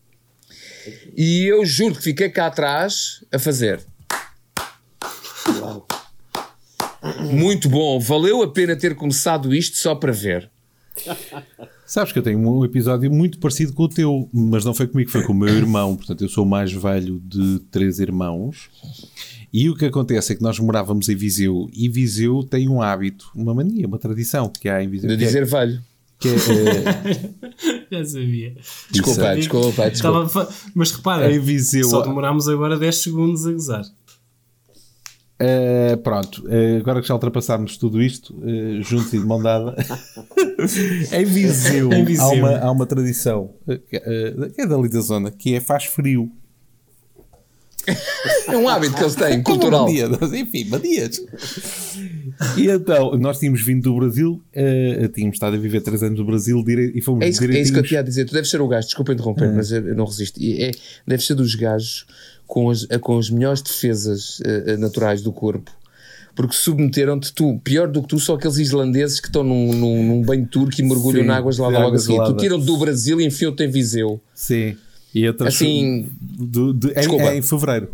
E 1.17 1.45
eu 1.47 1.65
juro 1.65 1.95
que 1.95 2.03
fiquei 2.03 2.29
cá 2.29 2.47
atrás 2.47 3.25
a 3.33 3.39
fazer. 3.39 3.81
Muito 7.33 7.69
bom, 7.69 7.99
valeu 7.99 8.43
a 8.43 8.53
pena 8.53 8.77
ter 8.77 8.95
começado 8.95 9.55
isto 9.55 9.77
só 9.77 9.95
para 9.95 10.13
ver. 10.13 10.51
Sabes 11.87 12.13
que 12.13 12.19
eu 12.19 12.23
tenho 12.23 12.39
um 12.39 12.65
episódio 12.65 13.11
muito 13.11 13.39
parecido 13.39 13.73
com 13.73 13.85
o 13.85 13.89
teu, 13.89 14.29
mas 14.33 14.65
não 14.65 14.75
foi 14.75 14.87
comigo, 14.87 15.11
foi 15.11 15.25
com 15.25 15.33
o 15.33 15.37
meu 15.37 15.49
irmão. 15.49 15.97
Portanto, 15.97 16.23
eu 16.23 16.29
sou 16.29 16.45
o 16.45 16.49
mais 16.49 16.73
velho 16.73 17.21
de 17.25 17.59
três 17.71 17.99
irmãos. 17.99 18.71
E 19.53 19.69
o 19.69 19.75
que 19.75 19.85
acontece 19.87 20.33
é 20.33 20.37
que 20.37 20.43
nós 20.43 20.59
morávamos 20.61 21.09
em 21.09 21.17
Viseu 21.17 21.69
e 21.73 21.89
Viseu 21.89 22.43
tem 22.45 22.69
um 22.69 22.81
hábito, 22.81 23.31
uma 23.35 23.53
mania, 23.55 23.87
uma 23.87 23.99
tradição 23.99 24.49
que 24.49 24.69
há 24.69 24.83
em 24.83 24.89
Viseu. 24.89 25.09
De 25.09 25.15
é- 25.15 25.27
dizer 25.27 25.45
velho. 25.45 25.83
que 26.21 26.29
é, 26.29 26.33
eh, 26.33 27.31
Já 27.91 28.05
sabia. 28.05 28.55
Desculpa, 28.91 29.23
é. 29.27 29.37
desculpa, 29.37 29.91
desculpa. 29.91 30.23
Estava 30.25 30.49
Mas 30.75 30.93
repara, 30.93 31.35
Em 31.35 31.41
Viseu- 31.41 31.85
só 31.89 32.03
demorámos 32.03 32.47
agora 32.49 32.79
10 32.79 32.97
segundos 32.97 33.45
a 33.47 33.53
gozar. 33.53 33.85
eh, 35.43 35.97
pronto, 35.97 36.45
eh, 36.49 36.77
agora 36.79 37.01
que 37.01 37.09
já 37.09 37.15
ultrapassámos 37.15 37.77
tudo 37.79 38.01
isto, 38.03 38.35
eh, 38.45 38.83
juntos 38.83 39.13
e 39.15 39.19
de 39.19 39.25
mão 39.25 39.43
dada, 39.43 39.75
em, 41.13 41.25
Viseu, 41.25 41.91
Em 41.93 42.05
Viseu. 42.05 42.25
Há, 42.27 42.33
uma, 42.35 42.59
há 42.59 42.71
uma 42.71 42.87
tradição 42.87 43.55
que 43.67 43.79
que 44.55 44.61
é 44.61 44.67
dali 44.67 44.89
da 44.89 45.01
zona, 45.01 45.31
que 45.31 45.55
é 45.55 45.61
faz 45.61 45.87
frio. 45.87 46.31
É 48.49 48.57
um 48.57 48.69
hábito 48.69 48.95
que 48.95 49.03
eles 49.03 49.15
têm, 49.15 49.43
cultural. 49.43 49.85
Mania, 49.87 50.09
enfim, 50.41 50.65
manias. 50.69 51.21
E 52.57 52.69
então, 52.69 53.17
nós 53.19 53.39
tínhamos 53.39 53.63
vindo 53.63 53.83
do 53.83 53.97
Brasil, 53.97 54.41
eh, 54.53 55.09
tínhamos 55.15 55.37
estado 55.37 55.57
a 55.57 55.59
viver 55.59 55.81
três 55.83 56.03
anos 56.03 56.19
no 56.19 56.25
Brasil 56.25 56.63
dire- 56.65 56.93
e 56.95 57.01
fomos 57.03 57.23
É 57.25 57.29
isso, 57.29 57.43
é 57.45 57.47
isso 57.47 57.73
que 57.73 57.79
eu 57.79 57.83
direitinhos. 57.83 57.89
te 57.89 57.95
ia 57.95 58.03
dizer. 58.03 58.25
Tu 58.25 58.33
deves 58.35 58.51
ser 58.51 58.61
o 58.61 58.69
gajo, 58.69 58.87
desculpa 58.87 59.13
interromper, 59.13 59.53
mas 59.53 59.71
eu, 59.71 59.83
não 59.95 60.05
resisto. 60.07 60.41
E 60.41 60.63
É, 60.63 60.71
deve 61.07 61.23
ser 61.23 61.35
dos 61.35 61.55
gajos 61.55 62.07
com 62.47 62.71
as, 62.71 62.87
com 63.01 63.19
as 63.19 63.31
melhores 63.31 63.63
defesas 63.63 64.41
eh, 64.45 64.77
naturais 64.77 65.23
do 65.23 65.33
corpo. 65.33 65.71
Porque 66.35 66.55
submeteram-te 66.55 67.33
tu, 67.33 67.59
pior 67.63 67.89
do 67.89 68.01
que 68.03 68.09
tu, 68.09 68.19
só 68.19 68.35
aqueles 68.35 68.57
islandeses 68.57 69.21
que 69.21 69.27
estão 69.27 69.43
num, 69.43 69.73
num, 69.75 70.03
num 70.07 70.23
banho 70.23 70.47
turco 70.47 70.81
e 70.81 70.83
mergulham 70.83 71.23
Sim, 71.23 71.27
na 71.27 71.37
água 71.37 71.53
gelada 71.53 71.77
de 71.77 71.83
logo 71.83 71.97
a 71.97 71.99
seguir. 71.99 72.25
Tu 72.25 72.35
tiram 72.37 72.59
do 72.59 72.77
Brasil 72.79 73.21
e 73.21 73.27
enfiam-te 73.27 73.65
em 73.65 73.69
Viseu. 73.69 74.21
Sim. 74.35 74.77
E 75.15 75.27
outras 75.27 75.55
Assim, 75.55 76.09
do- 76.21 76.71
em, 76.91 76.95
desculpa. 76.95 77.35
em 77.35 77.43
fevereiro. 77.43 77.87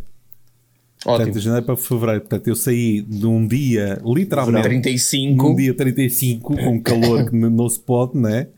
Ótimo. 1.05 1.17
Portanto, 1.19 1.35
de 1.35 1.41
janeiro 1.41 1.67
para 1.67 1.77
fevereiro. 1.77 2.21
Portanto, 2.23 2.49
eu 2.49 2.57
saí 2.57 3.01
de 3.03 3.27
um 3.27 3.47
dia, 3.47 4.01
literalmente, 4.05 4.63
35. 4.67 5.43
num 5.51 5.55
dia 5.55 5.73
35, 5.75 6.57
com 6.57 6.81
calor 6.83 7.31
que 7.31 7.37
não 7.37 7.69
se 7.69 7.79
pode, 7.79 8.19
né? 8.19 8.49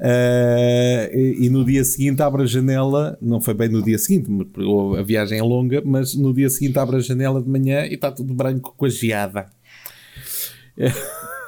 Eh, 0.00 1.10
e, 1.40 1.46
e 1.46 1.50
no 1.50 1.64
dia 1.64 1.84
seguinte 1.84 2.22
abre 2.22 2.42
a 2.42 2.46
janela, 2.46 3.18
não 3.20 3.40
foi 3.40 3.52
bem 3.52 3.68
no 3.68 3.82
dia 3.82 3.98
seguinte, 3.98 4.28
a 4.96 5.02
viagem 5.02 5.38
é 5.38 5.42
longa, 5.42 5.82
mas 5.84 6.14
no 6.14 6.32
dia 6.32 6.48
seguinte 6.48 6.78
abre 6.78 6.96
a 6.96 7.00
janela 7.00 7.42
de 7.42 7.48
manhã 7.48 7.84
e 7.84 7.94
está 7.94 8.12
tudo 8.12 8.32
branco 8.32 8.72
com 8.76 8.84
a 8.84 8.88
geada. 8.88 9.46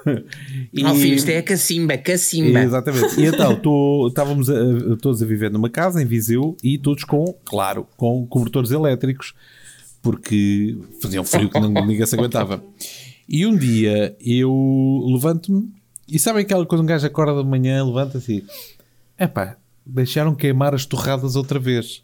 E- 0.72 0.84
Oh, 0.84 0.94
filho, 0.94 1.14
isto 1.14 1.28
é 1.28 1.38
a 1.38 1.42
cacimba, 1.42 1.96
cacimba. 1.98 2.60
Exatamente. 2.60 3.20
E 3.20 3.26
então, 3.26 3.54
tô- 3.56 4.06
estávamos 4.08 4.48
a- 4.48 4.54
todos 5.00 5.22
a 5.22 5.26
viver 5.26 5.50
numa 5.50 5.68
casa 5.68 6.02
em 6.02 6.06
Viseu 6.06 6.56
e 6.62 6.78
todos 6.78 7.04
com, 7.04 7.24
claro, 7.44 7.86
com 7.96 8.26
cobertores 8.26 8.70
elétricos, 8.70 9.34
porque 10.02 10.78
fazia 11.02 11.20
um 11.20 11.24
frio 11.24 11.50
que 11.50 11.60
ninguém 11.60 12.06
se 12.06 12.14
aguentava. 12.14 12.62
E 13.28 13.46
um 13.46 13.56
dia 13.56 14.16
eu 14.20 15.04
levanto-me 15.12 15.70
e 16.08 16.18
sabem 16.18 16.42
aquela 16.42 16.64
quando 16.66 16.82
um 16.82 16.86
gajo 16.86 17.06
acorda 17.06 17.42
de 17.42 17.48
manhã, 17.48 17.84
levanta-se 17.84 18.44
e 19.18 19.22
epá, 19.22 19.56
deixaram 19.84 20.34
queimar 20.34 20.74
as 20.74 20.86
torradas 20.86 21.36
outra 21.36 21.58
vez. 21.58 22.02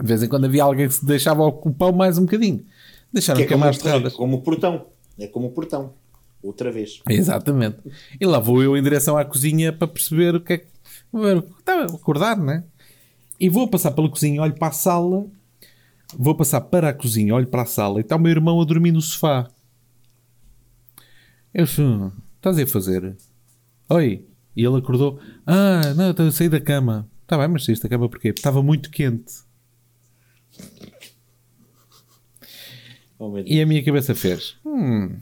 De 0.00 0.06
vez 0.06 0.22
em 0.22 0.28
quando 0.28 0.44
havia 0.46 0.62
alguém 0.62 0.86
que 0.88 0.94
se 0.94 1.04
deixava 1.04 1.42
o 1.44 1.52
pão 1.72 1.92
mais 1.92 2.16
um 2.18 2.22
bocadinho. 2.22 2.64
Deixaram 3.12 3.38
Que 3.38 3.44
é 3.44 3.46
como, 3.48 3.56
queimar 3.58 3.70
as 3.70 3.78
torradas. 3.78 4.12
como 4.14 4.36
o 4.36 4.40
portão. 4.42 4.86
É 5.18 5.26
como 5.26 5.48
o 5.48 5.50
portão. 5.50 5.92
Outra 6.42 6.72
vez. 6.72 7.00
Exatamente. 7.08 7.78
E 8.18 8.24
lá 8.24 8.38
vou 8.38 8.62
eu 8.62 8.76
em 8.76 8.82
direção 8.82 9.16
à 9.16 9.24
cozinha 9.24 9.72
para 9.72 9.86
perceber 9.86 10.34
o 10.34 10.40
que 10.40 10.54
é 10.54 10.58
que. 10.58 10.66
Estava 11.58 11.82
a 11.82 11.94
acordar, 11.94 12.36
né? 12.38 12.64
E 13.38 13.48
vou 13.48 13.68
passar 13.68 13.90
pela 13.92 14.08
cozinha, 14.08 14.40
olho 14.42 14.54
para 14.54 14.68
a 14.68 14.72
sala. 14.72 15.26
Vou 16.16 16.34
passar 16.34 16.60
para 16.62 16.88
a 16.88 16.94
cozinha, 16.94 17.34
olho 17.34 17.46
para 17.46 17.62
a 17.62 17.66
sala 17.66 17.98
e 17.98 18.02
está 18.02 18.16
o 18.16 18.18
meu 18.18 18.30
irmão 18.30 18.60
a 18.60 18.64
dormir 18.64 18.92
no 18.92 19.00
sofá. 19.00 19.48
Eu 21.52 21.66
"Hum, 21.78 22.10
estás 22.36 22.58
a 22.58 22.66
fazer? 22.66 23.16
Oi. 23.88 24.24
E 24.56 24.64
ele 24.64 24.76
acordou. 24.78 25.20
Ah, 25.46 25.94
não, 25.94 26.10
estou 26.10 26.26
a 26.26 26.32
sair 26.32 26.48
da 26.48 26.60
cama. 26.60 27.08
Está 27.22 27.38
bem, 27.38 27.48
mas 27.48 27.64
saíste 27.64 27.82
da 27.84 27.88
cama 27.88 28.08
porquê? 28.08 28.32
Porque 28.32 28.40
estava 28.40 28.62
muito 28.62 28.90
quente. 28.90 29.32
Oh. 33.18 33.38
E 33.38 33.60
a 33.60 33.66
minha 33.66 33.84
cabeça 33.84 34.14
fez. 34.14 34.56
Hum. 34.64 35.16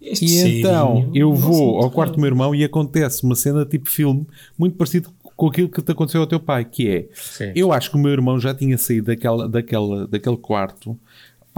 Este 0.00 0.24
E 0.24 0.60
então 0.60 1.10
eu 1.14 1.34
vou 1.34 1.78
ao 1.78 1.90
quarto 1.90 2.14
do 2.14 2.20
meu 2.20 2.28
irmão 2.28 2.54
e 2.54 2.62
acontece 2.62 3.24
uma 3.24 3.34
cena 3.34 3.64
tipo 3.64 3.88
filme, 3.88 4.26
muito 4.56 4.76
parecido 4.76 5.10
com 5.36 5.46
aquilo 5.48 5.68
que 5.68 5.82
te 5.82 5.92
aconteceu 5.92 6.20
ao 6.20 6.26
teu 6.26 6.40
pai, 6.40 6.64
que 6.64 6.88
é 6.88 7.08
Sim. 7.14 7.52
eu 7.54 7.72
acho 7.72 7.90
que 7.90 7.96
o 7.96 8.00
meu 8.00 8.12
irmão 8.12 8.38
já 8.38 8.54
tinha 8.54 8.78
saído 8.78 9.06
daquela, 9.06 9.48
daquela, 9.48 10.06
daquele 10.06 10.36
quarto 10.36 10.98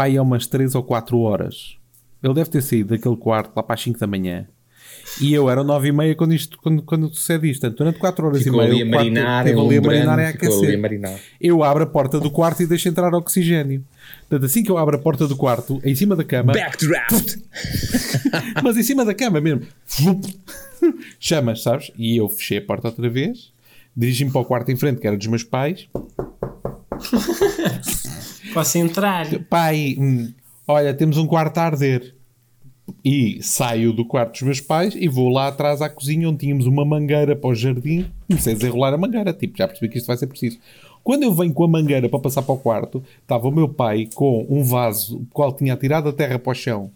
pai 0.01 0.16
há 0.16 0.22
umas 0.22 0.47
3 0.47 0.74
ou 0.74 0.82
4 0.82 1.18
horas. 1.18 1.76
Ele 2.22 2.32
deve 2.32 2.49
ter 2.49 2.62
saído 2.62 2.91
daquele 2.91 3.16
quarto 3.16 3.55
lá 3.55 3.62
para 3.62 3.74
as 3.74 3.82
5 3.82 3.99
da 3.99 4.07
manhã. 4.07 4.47
E 5.20 5.32
eu 5.34 5.50
era 5.50 5.64
9 5.64 5.88
e 5.88 5.92
meia 5.92 6.14
quando, 6.14 6.34
isto, 6.34 6.58
quando, 6.61 6.82
quando 6.82 7.08
sucede 7.14 7.50
isto. 7.50 7.61
Portanto, 7.61 7.78
durante 7.78 7.98
4 7.98 8.26
horas 8.26 8.42
Ficou 8.42 8.62
e 8.62 8.68
meia 8.68 8.72
ali 8.72 8.82
a 8.82 8.96
marinar, 8.96 9.44
teve 9.44 9.58
é 9.58 9.62
ali 9.62 9.76
a 9.76 9.80
marinar 9.82 10.18
e 10.18 10.24
a 10.24 10.28
aquecer. 10.28 10.78
marinar. 10.78 11.18
Eu 11.40 11.64
abro 11.64 11.82
a 11.82 11.86
porta 11.86 12.20
do 12.20 12.30
quarto 12.30 12.62
e 12.62 12.66
deixo 12.66 12.88
entrar 12.88 13.12
oxigênio. 13.14 13.84
Portanto, 14.28 14.46
assim 14.46 14.62
que 14.62 14.70
eu 14.70 14.78
abro 14.78 14.96
a 14.96 14.98
porta 14.98 15.26
do 15.26 15.36
quarto, 15.36 15.80
em 15.84 15.94
cima 15.94 16.14
da 16.14 16.24
cama, 16.24 16.52
Backdraft! 16.52 17.36
mas 18.62 18.76
em 18.76 18.82
cima 18.82 19.04
da 19.04 19.14
cama 19.14 19.40
mesmo. 19.40 19.66
Chamas, 21.18 21.62
sabes? 21.62 21.90
E 21.98 22.16
eu 22.16 22.28
fechei 22.28 22.58
a 22.58 22.62
porta 22.62 22.88
outra 22.88 23.08
vez, 23.08 23.52
dirigi-me 23.96 24.30
para 24.30 24.40
o 24.40 24.44
quarto 24.44 24.70
em 24.70 24.76
frente, 24.76 25.00
que 25.00 25.06
era 25.06 25.16
dos 25.16 25.26
meus 25.26 25.44
pais. 25.44 25.88
Posso 28.54 28.78
entrar? 28.78 29.26
Pai, 29.44 29.96
hum, 29.98 30.32
olha, 30.66 30.94
temos 30.94 31.16
um 31.16 31.26
quarto 31.26 31.58
a 31.58 31.64
arder. 31.64 32.14
E 33.05 33.43
saio 33.43 33.93
do 33.93 34.05
quarto 34.05 34.32
dos 34.32 34.43
meus 34.43 34.61
pais 34.61 34.95
e 34.95 35.09
vou 35.09 35.28
lá 35.28 35.49
atrás 35.49 35.82
à 35.82 35.88
cozinha 35.88 36.28
onde 36.28 36.38
tínhamos 36.38 36.66
uma 36.66 36.84
mangueira 36.84 37.34
para 37.36 37.51
o 37.51 37.55
jardim. 37.55 38.07
Comecei 38.26 38.53
a 38.53 38.57
desenrolar 38.57 38.95
a 38.95 38.99
mangueira, 38.99 39.32
tipo, 39.32 39.57
já 39.57 39.66
percebi 39.66 39.91
que 39.91 39.99
isto 39.99 40.07
vai 40.07 40.16
ser 40.16 40.26
preciso. 40.26 40.59
Quando 41.03 41.22
eu 41.22 41.34
venho 41.34 41.53
com 41.53 41.64
a 41.64 41.68
mangueira 41.68 42.09
para 42.09 42.18
passar 42.18 42.43
para 42.43 42.55
o 42.55 42.59
quarto, 42.59 43.03
estava 43.22 43.49
o 43.49 43.51
meu 43.51 43.68
pai 43.68 44.09
com 44.14 44.47
um 44.49 44.62
vaso, 44.62 45.26
qual 45.32 45.53
tinha 45.53 45.76
tirado 45.76 46.09
a 46.09 46.12
terra 46.12 46.38
para 46.38 46.53
o 46.53 46.55
chão, 46.55 46.91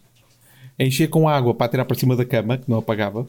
encher 0.78 1.08
com 1.08 1.28
água 1.28 1.54
para 1.54 1.68
tirar 1.68 1.84
para 1.84 1.96
cima 1.96 2.14
da 2.14 2.24
cama, 2.24 2.58
que 2.58 2.70
não 2.70 2.78
apagava. 2.78 3.26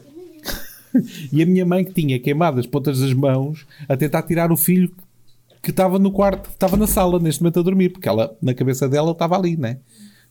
e 1.32 1.42
a 1.42 1.46
minha 1.46 1.64
mãe 1.64 1.84
que 1.84 1.92
tinha 1.92 2.18
queimado 2.18 2.60
as 2.60 2.66
pontas 2.66 3.00
das 3.00 3.12
mãos 3.12 3.66
a 3.88 3.96
tentar 3.96 4.22
tirar 4.22 4.52
o 4.52 4.56
filho 4.56 4.92
que 5.62 5.70
estava 5.70 5.98
no 5.98 6.12
quarto, 6.12 6.50
estava 6.50 6.76
na 6.76 6.86
sala 6.86 7.18
neste 7.18 7.42
momento 7.42 7.58
a 7.58 7.62
dormir, 7.62 7.88
porque 7.88 8.08
ela, 8.08 8.36
na 8.40 8.54
cabeça 8.54 8.88
dela, 8.88 9.10
estava 9.10 9.36
ali, 9.36 9.56
né? 9.56 9.78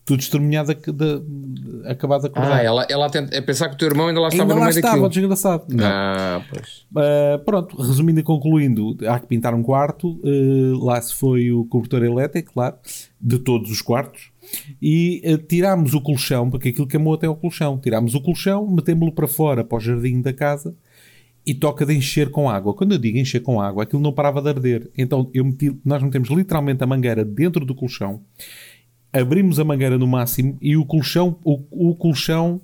Tudo 0.06 0.22
ac- 0.70 0.92
de, 0.92 1.20
de- 1.20 1.88
acabado 1.88 2.20
de 2.22 2.26
acordar. 2.28 2.52
Ah, 2.60 2.62
ela, 2.62 2.86
ela 2.88 3.10
tenta, 3.10 3.36
é 3.36 3.40
pensar 3.40 3.68
que 3.68 3.74
o 3.74 3.78
teu 3.78 3.88
irmão 3.88 4.06
ainda 4.06 4.20
lá 4.20 4.28
estava 4.28 4.44
Ainda 4.44 4.54
no 4.54 4.60
meio 4.60 4.70
estava, 4.70 4.92
daquilo. 4.94 5.08
desgraçado. 5.10 5.64
Não. 5.68 5.84
Ah, 5.84 6.42
pois. 6.48 6.86
Uh, 6.92 7.44
pronto, 7.44 7.76
resumindo 7.76 8.20
e 8.20 8.22
concluindo, 8.22 8.96
há 9.08 9.18
que 9.18 9.26
pintar 9.26 9.52
um 9.54 9.62
quarto. 9.62 10.20
uh, 10.24 10.84
lá 10.84 11.00
se 11.02 11.12
foi 11.14 11.50
o 11.50 11.64
cobertor 11.64 12.04
elétrico, 12.04 12.52
claro, 12.54 12.76
de 13.20 13.38
todos 13.40 13.70
os 13.70 13.82
quartos. 13.82 14.30
E 14.80 15.20
uh, 15.26 15.38
tirámos 15.38 15.92
o 15.92 16.00
colchão, 16.00 16.48
porque 16.50 16.68
aquilo 16.68 16.86
queimou 16.86 17.14
até 17.14 17.28
o 17.28 17.34
colchão. 17.34 17.76
Tirámos 17.78 18.14
o 18.14 18.20
colchão, 18.20 18.66
metemos-lo 18.68 19.12
para 19.12 19.26
fora, 19.26 19.64
para 19.64 19.76
o 19.76 19.80
jardim 19.80 20.20
da 20.22 20.32
casa 20.32 20.74
e 21.44 21.54
toca 21.54 21.84
de 21.86 21.94
encher 21.94 22.30
com 22.30 22.48
água. 22.50 22.74
Quando 22.74 22.92
eu 22.92 22.98
digo 22.98 23.18
encher 23.18 23.40
com 23.40 23.60
água, 23.60 23.82
aquilo 23.84 24.02
não 24.02 24.12
parava 24.12 24.40
de 24.42 24.48
arder. 24.48 24.90
Então 24.96 25.30
eu 25.34 25.44
meti, 25.44 25.76
nós 25.84 26.02
metemos 26.02 26.28
literalmente 26.28 26.82
a 26.82 26.86
mangueira 26.86 27.24
dentro 27.24 27.64
do 27.64 27.74
colchão, 27.74 28.20
abrimos 29.20 29.58
a 29.58 29.64
mangueira 29.64 29.98
no 29.98 30.06
máximo 30.06 30.56
e 30.60 30.76
o 30.76 30.84
colchão, 30.84 31.38
o, 31.44 31.90
o 31.90 31.94
colchão 31.94 32.60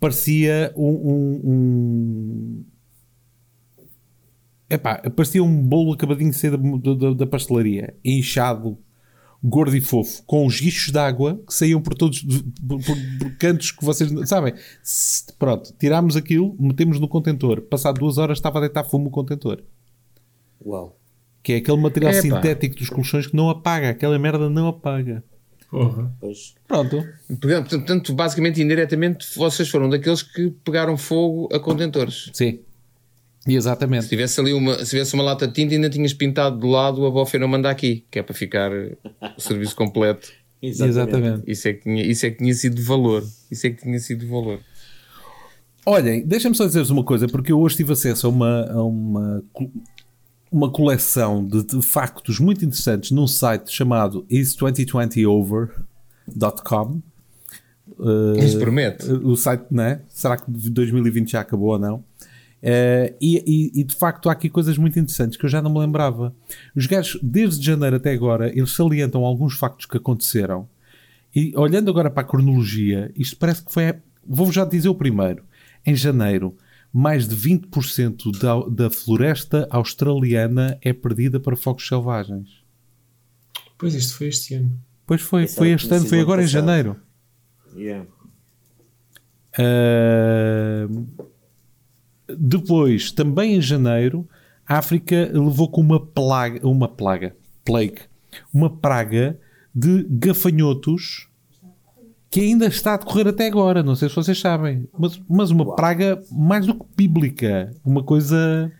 parecia 0.00 0.72
um- 0.76 0.82
um- 0.84 1.40
um, 1.44 2.64
Epá, 4.68 4.96
parecia 5.14 5.42
um 5.42 5.62
bolo 5.62 5.92
acabadinho 5.92 6.30
de 6.30 6.36
sair 6.36 6.50
da, 6.56 6.94
da- 6.94 7.14
da 7.14 7.26
pastelaria, 7.26 7.94
inchado, 8.04 8.76
gordo 9.42 9.76
e 9.76 9.80
fofo, 9.80 10.24
com 10.26 10.44
os 10.44 10.60
guichos 10.60 10.90
de 10.92 10.98
água 10.98 11.40
que 11.46 11.54
saíam 11.54 11.80
por 11.80 11.94
todos 11.94 12.20
por, 12.22 12.82
por- 12.84 12.96
por 13.20 13.36
cantos 13.38 13.70
que 13.70 13.84
vocês 13.84 14.10
não- 14.10 14.26
sabem. 14.26 14.54
Pronto, 15.38 15.72
tirámos 15.78 16.16
aquilo, 16.16 16.56
metemos 16.58 16.98
no 16.98 17.06
contentor. 17.06 17.60
Passado 17.60 18.00
duas 18.00 18.18
horas 18.18 18.38
estava 18.38 18.58
a 18.58 18.62
deitar 18.62 18.82
fumo 18.82 19.06
o 19.06 19.10
contentor. 19.10 19.62
Uau. 20.64 20.98
Que 21.44 21.52
é 21.52 21.56
aquele 21.58 21.76
material 21.80 22.10
Epá. 22.10 22.22
sintético 22.22 22.74
dos 22.74 22.90
colchões 22.90 23.28
que 23.28 23.36
não 23.36 23.48
apaga, 23.48 23.90
aquela 23.90 24.18
merda 24.18 24.50
não 24.50 24.66
apaga. 24.66 25.22
Porra. 25.70 26.12
Pois. 26.20 26.54
Pronto. 26.66 27.04
Portanto, 27.68 28.14
basicamente, 28.14 28.62
indiretamente, 28.62 29.26
vocês 29.36 29.68
foram 29.68 29.88
daqueles 29.88 30.22
que 30.22 30.50
pegaram 30.64 30.96
fogo 30.96 31.48
a 31.52 31.58
contentores. 31.58 32.30
Sim. 32.32 32.60
E 33.46 33.52
Se 33.52 33.56
Exatamente. 33.56 34.08
tivesse 34.08 34.40
ali 34.40 34.52
uma, 34.52 34.84
se 34.84 34.90
tivesse 34.90 35.14
uma 35.14 35.22
lata 35.22 35.46
de 35.46 35.54
tinta, 35.54 35.74
ainda 35.74 35.88
tinhas 35.88 36.12
pintado 36.12 36.58
de 36.58 36.66
lado 36.66 37.06
a 37.06 37.10
bofe 37.10 37.38
não 37.38 37.46
manda 37.46 37.70
aqui, 37.70 38.04
que 38.10 38.18
é 38.18 38.22
para 38.22 38.34
ficar 38.34 38.72
o 39.36 39.40
serviço 39.40 39.76
completo. 39.76 40.32
Exatamente. 40.60 41.42
Isso 41.46 41.68
é, 41.68 41.72
que 41.74 41.82
tinha, 41.82 42.04
isso 42.04 42.26
é 42.26 42.30
que 42.30 42.38
tinha 42.38 42.54
sido 42.54 42.74
de 42.74 42.82
valor. 42.82 43.22
Isso 43.50 43.66
é 43.66 43.70
que 43.70 43.82
tinha 43.82 43.98
sido 44.00 44.20
de 44.20 44.26
valor. 44.26 44.60
Olhem, 45.84 46.26
deixem-me 46.26 46.56
só 46.56 46.66
dizer-vos 46.66 46.90
uma 46.90 47.04
coisa, 47.04 47.28
porque 47.28 47.52
eu 47.52 47.60
hoje 47.60 47.76
tive 47.76 47.92
acesso 47.92 48.26
a 48.26 48.30
uma, 48.30 48.72
a 48.72 48.82
uma, 48.82 49.44
uma 50.50 50.70
coleção 50.70 51.44
de, 51.46 51.62
de 51.64 51.82
factos 51.82 52.38
muito 52.38 52.64
interessantes 52.64 53.10
num 53.10 53.26
site 53.26 53.70
chamado 53.72 54.24
is2020over.com. 54.30 57.00
Uh, 57.98 58.36
Isso 58.38 58.58
promete. 58.58 59.10
o 59.10 59.36
site, 59.36 59.64
não 59.70 59.84
é? 59.84 60.00
Será 60.08 60.36
que 60.36 60.50
2020 60.50 61.30
já 61.32 61.40
acabou 61.40 61.70
ou 61.70 61.78
não? 61.78 61.96
Uh, 62.62 63.14
e, 63.20 63.42
e- 63.46 63.80
e, 63.80 63.84
de 63.84 63.94
facto 63.94 64.28
há 64.28 64.32
aqui 64.32 64.48
coisas 64.48 64.76
muito 64.76 64.98
interessantes 64.98 65.36
que 65.38 65.44
eu 65.44 65.48
já 65.50 65.62
não 65.62 65.72
me 65.72 65.78
lembrava. 65.78 66.34
Os 66.74 66.86
gajos, 66.86 67.18
desde 67.22 67.64
janeiro 67.64 67.96
até 67.96 68.12
agora, 68.12 68.48
eles 68.56 68.72
salientam 68.74 69.24
alguns 69.24 69.54
factos 69.56 69.86
que 69.86 69.96
aconteceram. 69.96 70.68
E 71.34 71.52
olhando 71.56 71.90
agora 71.90 72.10
para 72.10 72.22
a 72.22 72.26
cronologia, 72.26 73.10
isto 73.14 73.36
parece 73.36 73.64
que 73.64 73.72
foi. 73.72 73.94
Vou-vos 74.26 74.54
já 74.54 74.64
dizer 74.64 74.88
o 74.88 74.94
primeiro. 74.94 75.44
Em 75.84 75.94
janeiro, 75.94 76.56
mais 76.98 77.28
de 77.28 77.36
20% 77.36 78.38
da, 78.38 78.58
da 78.70 78.90
floresta 78.90 79.68
australiana 79.70 80.78
é 80.80 80.94
perdida 80.94 81.38
para 81.38 81.54
fogos 81.54 81.86
selvagens. 81.86 82.64
Pois 83.76 83.92
isto 83.94 84.16
foi 84.16 84.28
este 84.28 84.54
ano. 84.54 84.80
Pois 85.06 85.20
foi, 85.20 85.42
Esse 85.42 85.56
foi 85.56 85.72
este 85.72 85.92
ano, 85.92 86.06
foi 86.06 86.20
agora 86.20 86.40
em 86.40 86.46
passado. 86.46 86.66
janeiro. 86.66 86.96
Yeah. 87.76 88.06
Ahm, 89.58 91.04
depois, 92.34 93.12
também 93.12 93.56
em 93.56 93.60
janeiro, 93.60 94.26
a 94.66 94.78
África 94.78 95.30
levou 95.34 95.70
com 95.70 95.82
uma 95.82 96.00
plaga, 96.00 96.66
uma 96.66 96.88
plaga, 96.88 97.36
plague, 97.62 98.00
uma 98.50 98.74
praga 98.74 99.38
de 99.74 100.02
gafanhotos 100.08 101.28
que 102.36 102.40
ainda 102.42 102.66
está 102.66 102.92
a 102.92 102.96
decorrer 102.98 103.28
até 103.28 103.46
agora. 103.46 103.82
Não 103.82 103.96
sei 103.96 104.10
se 104.10 104.14
vocês 104.14 104.38
sabem, 104.38 104.86
mas, 104.98 105.18
mas 105.26 105.50
uma 105.50 105.74
praga 105.74 106.22
mais 106.30 106.66
do 106.66 106.74
que 106.74 106.84
bíblica, 106.94 107.72
uma 107.82 108.02
coisa. 108.02 108.70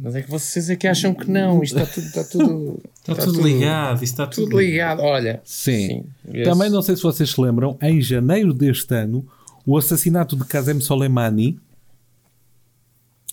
Mas 0.00 0.14
é 0.14 0.22
que 0.22 0.30
vocês 0.30 0.70
é 0.70 0.74
que 0.74 0.86
acham 0.86 1.12
que 1.12 1.30
não. 1.30 1.62
Isto 1.62 1.78
está 1.78 1.92
tudo. 1.92 2.06
Está 2.06 2.24
tudo, 2.24 2.80
Está 3.06 3.14
tudo 3.16 3.42
ligado. 3.46 3.94
Isto 3.96 4.04
está 4.04 4.26
tudo, 4.26 4.44
tudo 4.44 4.58
ligado. 4.60 5.02
Olha. 5.02 5.42
Sim. 5.44 6.04
Esse- 6.32 6.44
Também 6.50 6.70
não 6.70 6.80
sei 6.80 6.96
se 6.96 7.02
vocês 7.02 7.28
se 7.28 7.38
lembram, 7.38 7.76
em 7.82 8.00
janeiro 8.00 8.54
deste 8.54 8.94
ano, 8.94 9.26
o 9.66 9.76
assassinato 9.76 10.34
de 10.34 10.46
Qasem 10.46 10.80
Soleimani, 10.80 11.58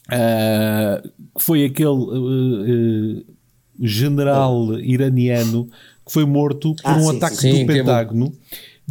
que 0.10 1.42
foi 1.42 1.64
aquele 1.64 1.88
ah, 1.88 3.24
ah, 3.30 3.32
general 3.80 4.78
iraniano 4.78 5.70
que 6.06 6.12
foi 6.12 6.26
morto 6.26 6.76
por 6.76 6.92
Ah, 6.92 6.98
um 6.98 7.12
sim, 7.12 7.18
ataque 7.18 7.36
sim, 7.38 7.50
do 7.52 7.56
sim. 7.56 7.66
Pentágono, 7.66 8.34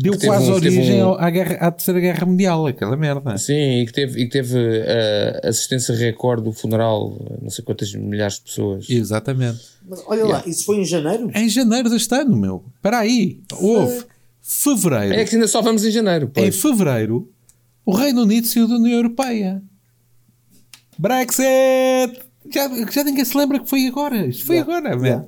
deu 0.02 0.18
quase 0.18 0.50
um- 0.50 0.60
teve 0.60 0.76
origem 0.78 1.04
um- 1.04 1.12
à, 1.14 1.30
guerra, 1.30 1.54
à 1.56 1.70
Terceira 1.70 2.00
Guerra 2.00 2.26
Mundial, 2.26 2.66
aquela 2.66 2.96
merda. 2.96 3.36
Sim, 3.38 3.80
e 3.80 3.86
que 3.86 3.92
teve, 3.92 4.20
e 4.20 4.24
que 4.24 4.30
teve 4.30 4.56
uh, 4.58 5.48
assistência 5.48 5.94
recorde 5.94 6.44
do 6.44 6.52
funeral, 6.52 7.16
não 7.42 7.50
sei 7.50 7.64
quantas 7.64 7.92
milhares 7.94 8.34
de 8.36 8.42
pessoas. 8.42 8.88
Exatamente. 8.88 9.60
Mas 9.88 10.02
olha 10.06 10.24
lá, 10.24 10.42
isso 10.46 10.64
foi 10.64 10.78
em 10.78 10.84
janeiro? 10.84 11.30
Em 11.34 11.48
janeiro 11.48 11.88
deste 11.90 12.14
ano, 12.14 12.36
meu. 12.36 12.64
Espera 12.76 12.98
aí. 12.98 13.40
Houve. 13.58 14.04
Fevereiro. 14.42 15.14
É 15.14 15.24
que 15.24 15.34
ainda 15.36 15.46
só 15.46 15.60
vamos 15.62 15.84
em 15.84 15.90
janeiro. 15.90 16.26
Em 16.26 16.30
Pois. 16.30 16.60
fevereiro, 16.60 17.30
o 17.84 17.94
Reino 17.94 18.22
Unido 18.22 18.46
saiu 18.46 18.66
da 18.66 18.74
União 18.76 18.96
Europeia. 18.96 19.62
Brexit! 20.98 22.20
Já, 22.52 22.68
já 22.90 23.04
ninguém 23.04 23.24
se 23.24 23.36
lembra 23.36 23.58
que 23.60 23.68
foi 23.68 23.86
agora. 23.86 24.26
Isto 24.26 24.44
foi 24.46 24.58
agora, 24.58 24.96
man. 24.96 25.26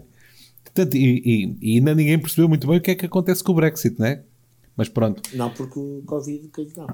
Portanto, 0.65 0.95
e, 0.97 1.23
e- 1.25 1.57
e 1.61 1.77
ainda 1.79 1.95
ninguém 1.95 2.19
percebeu 2.19 2.49
muito 2.49 2.67
bem 2.67 2.79
o 2.79 2.81
que 2.81 2.91
é 2.91 2.95
que 2.95 3.07
acontece 3.07 3.45
com 3.45 3.53
o 3.53 3.55
Brexit, 3.55 3.99
né? 4.01 4.23
Mas 4.77 4.89
pronto, 4.89 5.23
Não, 5.35 5.51
porque 5.51 5.79
o 5.79 6.03
Covid 6.07 6.49
caiu 6.49 6.71
não. 6.77 6.87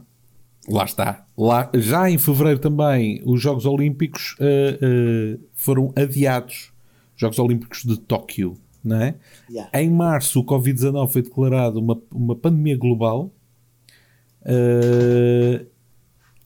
lá 0.68 0.84
está. 0.84 1.26
Lá, 1.36 1.70
já 1.74 2.10
em 2.10 2.18
fevereiro 2.18 2.58
também, 2.58 3.22
os 3.24 3.40
Jogos 3.40 3.66
Olímpicos 3.66 4.36
eh, 4.40 4.78
eh, 4.80 5.38
foram 5.54 5.92
adiados. 5.96 6.72
Jogos 7.16 7.38
Olímpicos 7.38 7.84
de 7.84 7.98
Tóquio, 7.98 8.56
não 8.82 9.00
é? 9.00 9.16
Yeah. 9.50 9.70
Em 9.80 9.90
março, 9.90 10.40
o 10.40 10.44
Covid-19 10.44 11.08
foi 11.08 11.22
declarado 11.22 11.80
uma, 11.80 12.00
uma 12.12 12.36
pandemia 12.36 12.76
global. 12.76 13.32
Uh, 14.42 15.66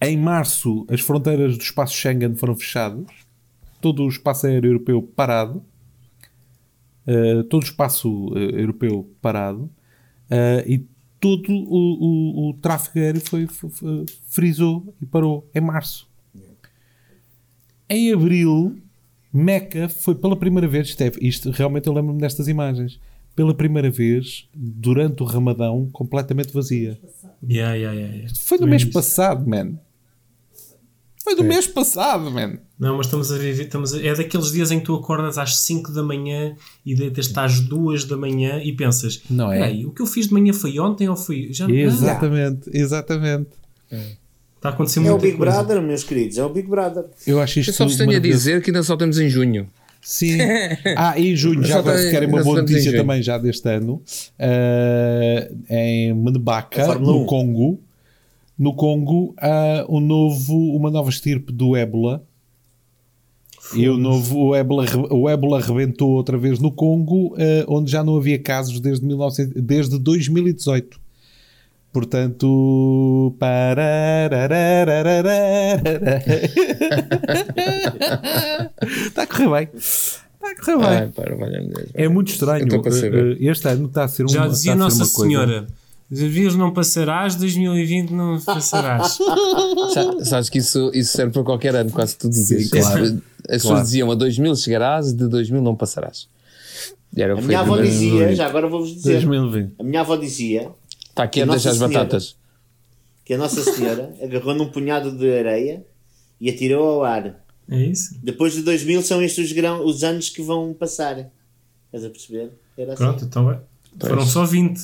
em 0.00 0.16
março, 0.16 0.84
as 0.90 1.00
fronteiras 1.00 1.56
do 1.56 1.62
espaço 1.62 1.94
Schengen 1.94 2.34
foram 2.34 2.56
fechadas. 2.56 3.06
Todo 3.80 4.02
o 4.02 4.08
espaço 4.08 4.46
aéreo 4.46 4.70
europeu 4.70 5.02
parado. 5.02 5.62
Uh, 7.06 7.44
todo 7.44 7.62
o 7.62 7.64
espaço 7.64 8.28
uh, 8.32 8.38
europeu 8.38 9.08
parado. 9.20 9.70
Uh, 10.30 10.66
e 10.66 10.86
todo 11.22 11.52
o, 11.52 12.46
o- 12.48 12.50
o 12.50 12.54
tráfego 12.54 12.98
aéreo 12.98 13.20
foi, 13.20 13.46
foi- 13.46 13.70
foi- 13.70 14.06
frisou 14.26 14.92
e 15.00 15.06
parou 15.06 15.48
em 15.54 15.60
março. 15.60 16.08
Em 17.88 18.12
abril, 18.12 18.76
Meca 19.32 19.88
foi 19.88 20.14
pela 20.14 20.36
primeira 20.36 20.66
vez, 20.66 20.88
isto, 20.88 21.00
é- 21.02 21.12
isto 21.20 21.50
realmente 21.50 21.86
eu 21.86 21.92
lembro-me 21.92 22.20
destas 22.20 22.48
imagens, 22.48 22.98
pela 23.36 23.54
primeira 23.54 23.88
vez, 23.90 24.48
durante 24.54 25.22
o 25.22 25.26
Ramadão, 25.26 25.88
completamente 25.92 26.52
vazia. 26.52 26.98
Yeah, 27.48 27.74
yeah, 27.74 27.98
yeah. 27.98 28.28
Foi 28.34 28.58
no 28.58 28.66
mês 28.66 28.84
passado, 28.92 29.48
man. 29.48 29.78
Foi 31.22 31.36
do 31.36 31.44
mês 31.44 31.66
passado, 31.66 32.30
man. 32.30 32.58
Não, 32.78 32.96
mas 32.96 33.06
estamos 33.06 33.30
a 33.30 33.38
viver. 33.38 33.64
Estamos 33.64 33.94
a- 33.94 34.02
é 34.04 34.14
daqueles 34.14 34.50
dias 34.50 34.70
em 34.72 34.80
que 34.80 34.86
tu 34.86 34.94
acordas 34.96 35.38
às 35.38 35.56
5 35.58 35.92
da 35.92 36.02
manhã 36.02 36.56
e 36.84 36.94
deitas-te 36.94 37.38
às 37.38 37.60
2 37.60 38.04
da 38.04 38.16
manhã 38.16 38.60
e 38.62 38.72
pensas: 38.72 39.22
Não 39.30 39.52
é? 39.52 39.58
"Peraí, 39.60 39.86
o 39.86 39.92
que 39.92 40.02
eu 40.02 40.06
fiz 40.06 40.26
de 40.28 40.34
manhã 40.34 40.52
foi 40.52 40.78
ontem 40.80 41.08
ou 41.08 41.16
foi. 41.16 41.48
Já 41.52 41.68
não 41.68 41.74
Exatamente, 41.74 42.70
exatamente. 42.72 43.50
Está 44.56 44.68
a 44.70 44.72
acontecer 44.72 44.98
É 44.98 45.02
o 45.02 45.04
muita 45.06 45.22
Big 45.26 45.36
coisa. 45.36 45.52
Brother, 45.52 45.82
meus 45.82 46.02
queridos, 46.04 46.38
é 46.38 46.44
o 46.44 46.48
Big 46.48 46.68
Brother. 46.68 47.04
Eu 47.26 47.40
acho 47.40 47.58
Eu 47.58 47.62
isto 47.62 47.72
só 47.74 47.84
vos 47.84 47.96
tenho 47.96 48.16
a 48.16 48.18
dizer 48.20 48.62
que 48.62 48.70
ainda 48.70 48.82
só 48.82 48.96
temos 48.96 49.18
em 49.18 49.28
junho. 49.28 49.66
Sim. 50.00 50.38
Ah, 50.96 51.16
e 51.18 51.32
em 51.32 51.36
junho, 51.36 51.62
já 51.62 51.78
agora, 51.78 51.96
se 51.98 52.04
tem- 52.04 52.12
querem 52.12 52.28
uma 52.28 52.42
boa 52.42 52.56
estamos 52.58 52.70
notícia 52.72 52.96
também 52.96 53.22
já 53.22 53.38
deste 53.38 53.68
ano, 53.68 54.02
eh, 54.38 55.50
em 55.70 56.14
Menbaca, 56.14 56.82
A 56.82 56.86
Fórmula 56.86 57.12
no 57.12 57.22
1. 57.22 57.26
Congo, 57.26 57.80
no 58.62 58.74
Congo, 58.74 59.34
há 59.38 59.84
um 59.88 59.98
novo, 59.98 60.54
uma 60.76 60.88
nova 60.88 61.10
estirpe 61.10 61.52
do 61.52 61.74
ébola. 61.74 62.22
E 63.74 63.88
o 63.88 63.96
novo 63.96 64.38
o 64.38 64.54
ébola, 64.54 64.84
o 65.10 65.28
ébola 65.28 65.60
rebentou 65.60 66.10
outra 66.10 66.38
vez 66.38 66.60
no 66.60 66.70
Congo, 66.70 67.34
eh, 67.38 67.64
onde 67.66 67.90
já 67.90 68.04
não 68.04 68.16
havia 68.16 68.38
casos 68.38 68.78
desde, 68.78 69.04
1900, 69.04 69.60
desde 69.62 69.98
2018. 69.98 71.00
Portanto, 71.92 73.34
está 79.06 79.22
a 79.22 79.26
correr 79.26 79.48
bem. 79.50 79.68
Está 79.74 80.50
a 80.50 80.54
correr 80.56 80.78
bem. 80.78 80.86
Ai, 80.86 81.08
para. 81.08 81.34
É 81.94 82.08
muito 82.08 82.28
estranho. 82.32 82.64
Este 83.40 83.68
ano 83.68 83.86
está 83.86 84.04
a 84.04 84.08
ser 84.08 84.24
um 84.24 84.28
Já 84.28 84.46
dizia 84.46 84.72
a 84.72 84.76
Nossa 84.76 85.04
uma 85.04 85.10
coisa- 85.12 85.66
Senhora: 86.14 86.32
2000 86.34 86.56
não 86.58 86.72
passarás, 86.72 87.34
2020 87.36 88.10
não 88.10 88.40
passarás. 88.40 89.18
Sa- 89.94 90.24
Sabes 90.24 90.48
que 90.50 90.58
isso, 90.58 90.90
isso 90.94 91.12
serve 91.12 91.32
para 91.32 91.42
qualquer 91.44 91.74
ano, 91.74 91.90
quase 91.90 92.14
que 92.14 92.20
tu 92.20 92.30
digas. 92.30 92.46
Sim, 92.46 92.68
claro. 92.68 93.02
As 93.04 93.46
pessoas 93.46 93.62
Claro. 93.62 93.82
diziam 93.84 94.10
a 94.10 94.14
2000 94.14 94.56
chegarás, 94.56 95.12
de 95.12 95.26
2000 95.28 95.60
não 95.62 95.74
passarás. 95.74 96.28
E 97.16 97.22
era 97.22 97.36
A 97.36 97.40
minha 97.40 97.60
avó 97.60 97.76
dizia, 97.78 98.34
já 98.34 98.46
agora 98.46 98.68
vou-vos 98.68 98.94
dizer. 98.94 99.12
2020. 99.14 99.74
A 99.78 99.82
minha 99.82 100.00
avó 100.00 100.16
dizia 100.16 100.70
Está 101.10 101.24
aqui 101.24 101.42
a 101.42 101.46
deixar 101.46 101.70
as 101.70 101.76
Senhora. 101.76 101.92
batatas. 101.92 102.36
que 103.24 103.34
a 103.34 103.38
Nossa 103.38 103.62
Senhora 103.62 104.14
agarrou 104.22 104.54
num 104.54 104.68
punhado 104.70 105.12
de 105.16 105.30
areia 105.38 105.84
e 106.40 106.48
atirou 106.50 106.82
ao 106.88 107.04
ar. 107.04 107.44
É 107.70 107.76
isso? 107.76 108.14
Depois 108.22 108.54
de 108.54 108.62
2000 108.62 109.02
são 109.02 109.22
estes 109.22 109.46
os, 109.46 109.52
grão, 109.52 109.84
os 109.84 110.02
anos 110.02 110.28
que 110.30 110.42
vão 110.42 110.72
passar. 110.72 111.30
Estás 111.86 112.04
a 112.04 112.10
perceber? 112.10 112.50
Era 112.76 112.94
assim. 112.94 113.02
Pronto, 113.04 113.24
então 113.24 113.44
vai. 113.44 113.60
Foram 114.00 114.26
só 114.26 114.44
20. 114.44 114.80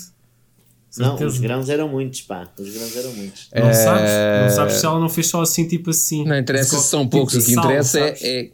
Não, 0.96 1.14
os 1.14 1.18
Certeza. 1.20 1.40
grãos 1.42 1.68
eram 1.68 1.88
muitos, 1.88 2.22
pá. 2.22 2.48
Os 2.58 2.72
grãos 2.74 2.96
eram 2.96 3.12
muitos. 3.12 3.48
Não 3.54 3.72
sabes? 3.74 4.10
É. 4.10 4.42
Não 4.44 4.50
sabes 4.50 4.74
se 4.74 4.86
ela 4.86 4.98
não 4.98 5.08
fez 5.08 5.26
só 5.26 5.42
assim, 5.42 5.68
tipo 5.68 5.90
assim. 5.90 6.24
Não 6.24 6.36
interessa 6.38 6.70
Tipo 6.70 6.82
se 6.82 6.88
são 6.88 7.04
de 7.04 7.10
poucos, 7.10 7.34
o 7.34 7.38
que 7.44 7.52
sal, 7.54 7.64
interessa 7.64 7.98
sabes? 7.98 8.22
é, 8.22 8.40
é- 8.40 8.50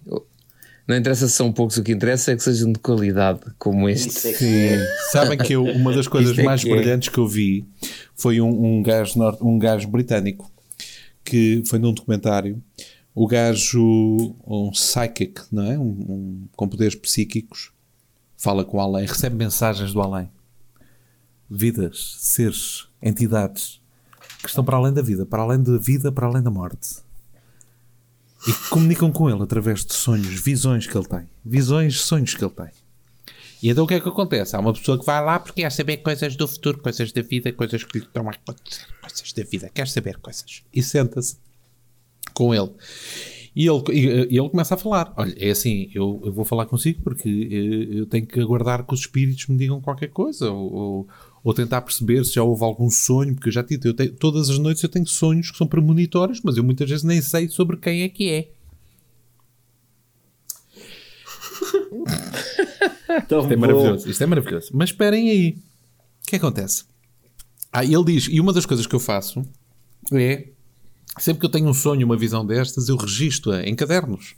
Não 0.87 0.97
interessa 0.97 1.28
se 1.28 1.35
são 1.35 1.53
poucos, 1.53 1.76
o 1.76 1.82
que 1.82 1.93
interessa 1.93 2.32
é 2.32 2.37
que 2.37 2.43
sejam 2.43 2.72
de 2.72 2.78
qualidade, 2.80 3.41
como 3.59 3.89
este. 3.89 4.28
É 4.28 4.32
que 4.32 4.39
Sim. 4.39 4.76
Sabem 5.12 5.39
que 5.39 5.53
eu, 5.55 5.64
uma 5.64 5.93
das 5.95 6.07
coisas 6.09 6.37
é 6.39 6.43
mais 6.43 6.62
que 6.62 6.70
é. 6.72 6.76
brilhantes 6.76 7.09
que 7.09 7.18
eu 7.18 7.26
vi 7.28 7.64
foi 8.16 8.41
um, 8.41 8.78
um, 8.78 8.82
gajo 8.82 9.18
nor- 9.18 9.39
um 9.41 9.59
gajo 9.59 9.87
britânico 9.89 10.51
que 11.24 11.62
foi 11.66 11.78
num 11.78 11.93
documentário. 11.93 12.61
O 13.14 13.28
gajo, 13.28 14.35
um 14.47 14.70
psychic, 14.72 15.41
não 15.53 15.62
é? 15.70 15.78
Um, 15.78 15.82
um- 15.85 16.49
com 16.57 16.68
poderes 16.68 16.97
psíquicos, 16.97 17.70
fala 18.37 18.64
com 18.64 18.76
o 18.78 18.80
além, 18.80 19.07
recebe 19.07 19.37
mensagens 19.37 19.93
do 19.93 20.03
além. 20.03 20.28
Vidas, 21.57 22.17
seres, 22.19 22.89
entidades 23.01 23.81
que 24.43 24.49
estão 24.49 24.65
para 24.65 24.77
além 24.77 24.93
da 24.93 25.03
vida, 25.03 25.25
para 25.25 25.43
além 25.43 25.63
da 25.63 25.79
vida, 25.79 26.11
para 26.11 26.27
além 26.27 26.43
da 26.43 26.51
morte. 26.51 26.97
E 28.47 28.53
que 28.53 28.69
comunicam 28.69 29.11
com 29.13 29.31
ele 29.31 29.43
através 29.43 29.85
de 29.85 29.95
sonhos, 29.95 30.41
visões 30.41 30.87
que 30.87 30.97
ele 30.97 31.07
tem. 31.07 31.29
Visões, 31.45 32.01
sonhos 32.01 32.35
que 32.35 32.45
ele 32.45 32.53
tem. 32.53 32.71
E 33.63 33.71
então 33.71 33.85
o 33.85 33.87
que 33.87 33.95
é 33.95 34.01
que 34.01 34.09
acontece? 34.09 34.57
Há 34.57 34.59
uma 34.59 34.73
pessoa 34.73 34.99
que 34.99 35.07
vai 35.07 35.25
lá 35.25 35.39
porque 35.39 35.63
quer 35.63 35.71
saber 35.71 35.99
coisas 35.99 36.37
do 36.37 36.47
futuro, 36.49 36.79
coisas 36.81 37.13
da 37.13 37.23
vida, 37.23 37.53
coisas 37.53 37.85
que 37.85 37.99
lhe 37.99 38.05
estão 38.05 38.29
a 38.29 38.33
acontecer, 38.33 38.87
coisas 39.01 39.33
da 39.33 39.43
vida, 39.45 39.71
quer 39.73 39.87
saber 39.87 40.19
coisas. 40.19 40.63
E 40.73 40.83
senta-se 40.83 41.39
com 42.35 42.53
ele. 42.53 42.71
E 43.57 43.69
ele, 43.69 43.83
e, 43.93 44.37
ele 44.37 44.51
começa 44.51 44.75
a 44.75 44.79
falar: 44.79 45.15
Olha, 45.17 45.35
é 45.39 45.51
assim, 45.51 45.89
eu, 45.95 46.21
eu 46.25 46.33
vou 46.33 46.45
falar 46.45 46.67
consigo 46.67 47.01
porque 47.03 47.29
eh, 47.29 48.01
eu 48.01 48.07
tenho 48.07 48.27
que 48.27 48.41
aguardar 48.41 48.85
que 48.85 48.93
os 48.93 49.01
espíritos 49.01 49.47
me 49.47 49.57
digam 49.57 49.81
qualquer 49.81 50.09
coisa, 50.09 50.51
ou, 50.51 51.09
ou 51.45 51.53
tentar 51.53 51.82
perceber 51.82 52.24
se 52.24 52.34
já 52.34 52.42
houve 52.42 52.64
algum 52.64 52.90
sonho, 52.90 53.34
porque 53.34 53.51
eu 53.51 53.53
já 53.53 53.62
tive, 53.62 53.86
eu 53.86 53.95
tenho, 53.95 54.12
todas 54.14 54.49
as 54.49 54.59
noites 54.59 54.82
eu 54.82 54.88
tenho 54.88 55.07
sonhos 55.07 55.51
que 55.51 55.59
são 55.59 55.66
premonitórios, 55.66 56.40
mas 56.42 56.57
eu 56.57 56.64
muitas 56.64 56.88
vezes 56.88 57.05
nem 57.05 57.20
sei 57.20 57.51
sobre 57.51 57.76
quem 57.76 58.03
é 58.03 58.09
que 58.09 58.30
é. 58.30 58.49
Isto 63.20 63.53
é 63.53 63.57
maravilhoso, 63.57 64.11
isto 64.11 64.24
é 64.24 64.26
maravilhoso. 64.26 64.70
Mas 64.72 64.88
esperem 64.88 65.30
aí. 65.30 65.59
O 66.22 66.26
que 66.26 66.36
acontece? 66.36 66.84
Ah, 67.72 67.84
ele 67.84 68.05
diz, 68.05 68.26
e 68.28 68.40
uma 68.40 68.53
das 68.53 68.66
coisas 68.66 68.86
que 68.86 68.95
eu 68.95 68.99
faço 68.99 69.47
é, 70.12 70.49
sempre 71.18 71.40
que 71.40 71.47
eu 71.47 71.51
tenho 71.51 71.68
um 71.68 71.74
sonho, 71.74 72.07
uma 72.07 72.16
visão 72.16 72.45
destas, 72.45 72.88
eu 72.88 72.97
registro-a 72.97 73.62
em 73.62 73.76
cadernos. 73.76 74.34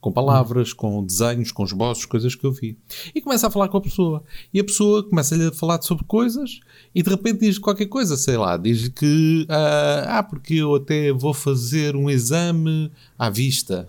Com 0.00 0.10
palavras, 0.10 0.72
com 0.72 1.04
desenhos, 1.04 1.52
com 1.52 1.62
esboços, 1.62 2.06
coisas 2.06 2.34
que 2.34 2.44
eu 2.44 2.52
vi. 2.52 2.78
E 3.14 3.20
começa 3.20 3.46
a 3.46 3.50
falar 3.50 3.68
com 3.68 3.76
a 3.76 3.80
pessoa. 3.80 4.24
E 4.52 4.58
a 4.58 4.64
pessoa 4.64 5.02
começa-lhe 5.02 5.48
a 5.48 5.52
falar 5.52 5.82
sobre 5.82 6.04
coisas 6.04 6.60
e 6.94 7.02
de 7.02 7.10
repente 7.10 7.40
diz 7.40 7.58
qualquer 7.58 7.86
coisa, 7.86 8.16
sei 8.16 8.36
lá, 8.36 8.56
diz 8.56 8.88
que 8.88 9.46
ah, 9.48 10.18
ah, 10.18 10.22
porque 10.22 10.54
eu 10.54 10.76
até 10.76 11.12
vou 11.12 11.34
fazer 11.34 11.94
um 11.94 12.08
exame 12.08 12.90
à 13.18 13.28
vista. 13.28 13.88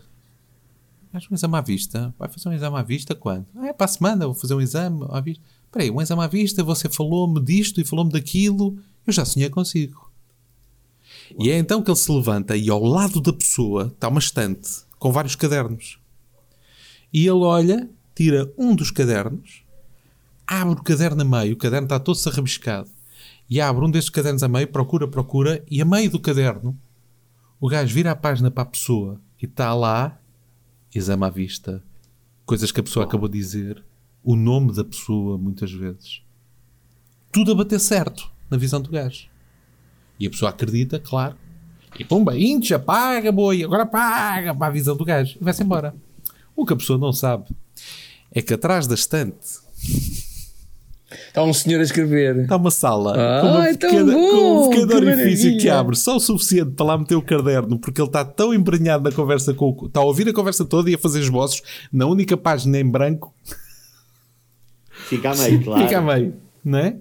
Faz 1.12 1.26
um 1.30 1.36
exame 1.36 1.55
à 1.55 1.62
vista? 1.62 2.14
Vai 2.18 2.30
fazer 2.30 2.49
um 2.49 2.53
exame 2.53 2.78
à 2.78 2.82
vista 2.82 3.16
quando? 3.16 3.45
Ah, 3.55 3.68
é 3.68 3.74
para 3.74 3.86
a 3.86 3.88
semana, 3.88 4.26
vou 4.26 4.36
fazer 4.36 4.53
um 4.53 4.62
exame 4.62 5.05
à 5.09 5.22
vista. 5.22 5.43
Espera 5.66 5.86
aí, 5.86 5.91
um 5.91 6.01
exame 6.01 6.24
à 6.24 6.28
vista, 6.28 6.64
você 6.64 6.89
falou-me 6.89 7.39
disto 7.41 7.80
e 7.80 7.86
falou-me 7.86 8.12
daquilo. 8.12 8.78
Eu 9.07 9.14
já 9.14 9.24
sonhei 9.24 9.49
consigo. 9.49 10.12
E 11.39 11.49
é 11.49 11.57
então 11.57 11.82
que 11.82 11.89
ele 11.89 11.97
se 11.97 12.12
levanta 12.12 12.55
e 12.55 12.70
ao 12.70 12.84
lado 12.84 13.22
da 13.22 13.32
pessoa 13.32 13.88
está 13.88 14.07
uma 14.07 14.20
estante 14.20 14.84
com 14.99 15.12
vários 15.12 15.36
cadernos. 15.36 16.01
E 17.14 17.22
ele 17.22 17.43
olha, 17.43 17.89
tira 18.16 18.51
um 18.57 18.76
dos 18.76 18.91
cadernos, 18.91 19.64
abre 20.47 20.74
o 20.74 20.84
caderno 20.84 21.22
a 21.22 21.26
meio, 21.26 21.53
o 21.53 21.57
caderno 21.57 21.86
está 21.86 21.99
todo 21.99 22.18
rabiscado, 22.18 22.89
e 23.49 23.59
abre 23.59 23.86
um 23.86 23.91
destes 23.91 24.09
cadernos 24.09 24.43
a 24.43 24.47
meio, 24.47 24.68
procura, 24.68 25.07
procura, 25.07 25.64
e 25.70 25.82
a 25.82 25.86
meio 25.86 26.09
do 26.09 26.20
caderno, 26.20 26.78
o 27.59 27.68
gajo 27.68 27.93
vira 27.93 28.12
a 28.12 28.16
página 28.16 28.49
para 28.49 28.64
a 28.64 28.68
pessoa 28.68 29.20
e 29.41 29.45
está 29.45 29.74
lá 29.74 30.18
exame 30.93 31.26
à 31.26 31.30
vista, 31.30 31.82
coisas 32.45 32.72
que 32.72 32.80
a 32.80 32.84
pessoa 32.84 33.05
acabou 33.05 33.30
de 33.30 33.38
dizer, 33.38 33.84
o 34.24 34.36
nome 34.36 34.74
da 34.74 34.84
pessoa, 34.84 35.38
muitas 35.38 35.72
vezes. 35.72 36.22
Tudo 37.32 37.53
a 37.53 37.55
bater 37.55 37.80
certo 37.80 38.30
na 38.49 38.57
visão 38.57 38.82
do 38.82 38.89
gajo. 38.89 39.30
E 40.20 40.28
a 40.28 40.30
pessoa 40.30 40.51
acredita, 40.51 40.99
claro. 40.99 41.36
E 41.97 42.03
pumba, 42.03 42.38
incha, 42.38 42.78
paga, 42.78 43.32
boi, 43.32 43.64
agora 43.64 43.86
paga 43.86 44.53
para 44.53 44.68
a 44.68 44.70
visão 44.70 44.95
do 44.95 45.05
gajo. 45.05 45.38
E 45.39 45.43
vai-se 45.43 45.64
embora. 45.64 45.95
O 46.56 46.66
que 46.66 46.74
a 46.74 46.76
pessoa 46.76 46.97
não 46.99 47.12
sabe 47.14 47.45
é 48.32 48.41
que 48.41 48.54
atrás 48.54 48.88
da 48.88 48.95
estante 48.95 49.38
Está 51.28 51.43
um 51.43 51.54
senhor 51.54 51.82
a 51.82 51.84
escrever. 51.84 52.38
está 52.41 52.56
uma 52.56 52.72
sala 52.72 53.14
Ah, 53.18 53.41
com, 53.41 53.47
uma 53.49 53.68
é 53.68 53.74
tão 53.76 53.89
pequena- 53.89 54.14
bom, 54.14 54.30
com 54.32 54.66
um 54.66 54.70
pequeno 54.70 54.88
que 54.88 54.93
orifício 54.95 55.43
que 55.43 55.49
maravilha. 55.52 55.80
abre 55.80 55.95
só 55.97 56.16
o 56.16 56.20
suficiente 56.22 56.72
para 56.72 56.86
lá 56.86 56.97
meter 56.97 57.16
o 57.16 57.22
caderno, 57.22 57.78
porque 57.78 57.99
ele 57.99 58.08
está 58.08 58.24
tão 58.24 58.54
embranhado 58.54 59.04
na 59.04 59.12
conversa 59.12 59.54
com 59.54 59.76
o. 59.78 59.88
Está 59.88 59.99
a 59.99 60.04
ouvir 60.04 60.30
a 60.30 60.34
conversa 60.34 60.64
toda 60.64 60.89
e 60.89 60.95
a 60.95 60.97
fazer 60.97 61.20
esboços 61.20 61.62
na 61.91 62.06
única 62.06 62.38
página 62.38 62.80
em 62.80 62.86
branco 62.89 63.34
Fica 65.10 65.32
a 65.32 65.36
meio, 65.36 65.64
claro. 65.64 65.84
Fica 65.84 65.97
a 65.97 66.02
meio, 66.02 66.36
não 66.64 66.80
é? 66.80 66.95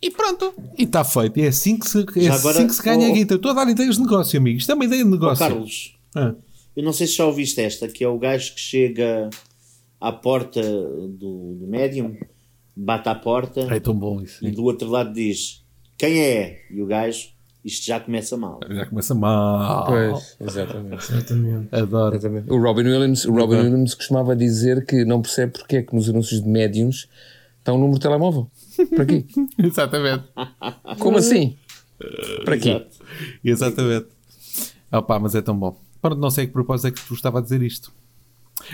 E 0.00 0.10
pronto, 0.10 0.54
e 0.78 0.84
está 0.84 1.04
feito. 1.04 1.38
E 1.38 1.42
é 1.42 1.48
assim 1.48 1.76
que 1.78 1.88
se, 1.88 1.98
é 1.98 2.02
assim 2.02 2.28
agora, 2.28 2.64
que 2.64 2.72
se 2.72 2.82
ganha 2.82 3.06
oh, 3.08 3.10
a 3.10 3.14
guita. 3.14 3.34
Estou 3.34 3.50
a 3.50 3.54
dar 3.54 3.68
ideias 3.70 3.96
de 3.96 4.02
negócio, 4.02 4.38
amigos. 4.38 4.62
Isto 4.62 4.72
é 4.72 4.74
uma 4.74 4.84
ideia 4.84 5.02
de 5.02 5.08
Ó, 5.08 5.12
negócio. 5.12 5.46
Carlos, 5.46 5.94
Ah, 6.14 6.34
eu 6.76 6.82
não 6.82 6.92
sei 6.92 7.06
se 7.06 7.16
já 7.16 7.26
ouviste 7.26 7.60
esta, 7.60 7.88
que 7.88 8.02
é 8.04 8.08
o 8.08 8.18
gajo 8.18 8.54
que 8.54 8.60
chega 8.60 9.30
à 10.00 10.12
porta 10.12 10.60
do, 10.62 11.54
do 11.54 11.66
médium, 11.66 12.16
bate 12.76 13.08
à 13.08 13.14
porta 13.14 13.60
é 13.72 13.80
tão 13.80 13.94
bom 13.94 14.20
isso. 14.20 14.44
e 14.44 14.50
do 14.50 14.64
outro 14.64 14.88
lado 14.90 15.12
diz 15.12 15.64
quem 15.96 16.20
é? 16.20 16.60
E 16.70 16.82
o 16.82 16.86
gajo, 16.86 17.28
isto 17.64 17.86
já 17.86 18.00
começa 18.00 18.36
mal. 18.36 18.60
Já 18.68 18.86
começa 18.86 19.14
mal. 19.14 19.86
Pois, 19.86 20.36
exatamente. 20.40 21.04
Exatamente. 21.04 21.68
Adoro. 21.74 22.16
Exatamente. 22.16 22.52
O 22.52 22.60
Robin 22.60 22.82
Williams, 22.82 23.24
o 23.24 23.32
Robin 23.32 23.56
Williams 23.56 23.94
costumava 23.94 24.34
dizer 24.34 24.84
que 24.84 25.04
não 25.04 25.22
percebe 25.22 25.52
porque 25.52 25.76
é 25.76 25.82
que 25.82 25.94
nos 25.94 26.08
anúncios 26.08 26.42
de 26.42 26.48
médiums 26.48 27.08
está 27.58 27.72
um 27.72 27.78
número 27.78 27.94
de 27.94 28.02
telemóvel. 28.02 28.50
Para 28.94 29.06
quê? 29.06 29.24
Exatamente. 29.58 30.24
Como 30.98 31.16
assim? 31.16 31.56
Para 32.44 32.58
quê? 32.58 32.70
Exato. 32.70 33.00
Exatamente. 33.44 34.06
Opa, 34.92 35.18
mas 35.18 35.34
é 35.34 35.42
tão 35.42 35.56
bom. 35.58 35.83
Pronto, 36.04 36.20
não 36.20 36.28
sei 36.28 36.44
a 36.44 36.46
que 36.48 36.52
propósito 36.52 36.88
é 36.88 36.90
que 36.90 37.00
tu 37.00 37.14
estava 37.14 37.38
a 37.38 37.40
dizer 37.40 37.62
isto. 37.62 37.90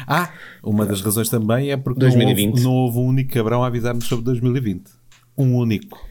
Ah, 0.04 0.32
uma 0.64 0.84
das 0.84 1.00
razões 1.00 1.28
também 1.28 1.70
é 1.70 1.76
porque 1.76 2.00
2020. 2.00 2.44
Não, 2.46 2.50
houve, 2.50 2.64
não 2.64 2.72
houve 2.72 2.98
um 2.98 3.06
único 3.06 3.32
cabrão 3.32 3.62
a 3.62 3.68
avisar-nos 3.68 4.06
sobre 4.06 4.24
2020. 4.24 4.90
Um 5.38 5.54
único. 5.54 6.04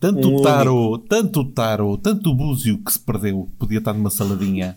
Tanto 0.00 0.28
Um 0.28 0.34
o 0.34 0.42
Taro, 0.42 0.98
tanto 0.98 1.40
o 1.42 1.44
Taro, 1.44 1.96
tanto 1.96 2.28
o 2.28 2.34
Búzio 2.34 2.82
que 2.82 2.92
se 2.92 2.98
perdeu, 2.98 3.48
podia 3.56 3.78
estar 3.78 3.92
numa 3.92 4.10
saladinha. 4.10 4.76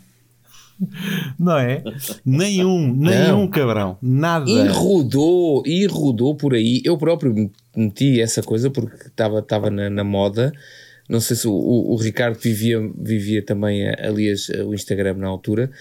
Não 1.40 1.58
é? 1.58 1.84
Nenhum, 2.24 2.94
nenhum 2.94 3.40
Não. 3.42 3.48
cabrão. 3.48 3.98
Nada. 4.00 4.48
E 4.48 4.68
rodou, 4.68 5.64
e 5.66 5.88
rodou 5.88 6.36
por 6.36 6.54
aí. 6.54 6.80
Eu 6.86 6.96
próprio 7.00 7.50
meti 7.76 8.22
essa 8.22 8.44
coisa 8.44 8.70
porque 8.70 9.08
estava 9.08 9.40
estava 9.40 9.72
na, 9.72 9.90
na 9.90 10.04
moda. 10.04 10.54
Não 11.08 11.20
sei 11.22 11.36
se 11.38 11.48
o, 11.48 11.52
o, 11.54 11.94
o 11.94 11.96
Ricardo 11.96 12.38
vivia, 12.40 12.80
vivia 12.98 13.42
também, 13.42 13.84
eh, 13.84 13.96
aliás, 14.06 14.50
eh, 14.50 14.62
o 14.64 14.74
Instagram 14.74 15.16
na 15.16 15.28
altura. 15.28 15.72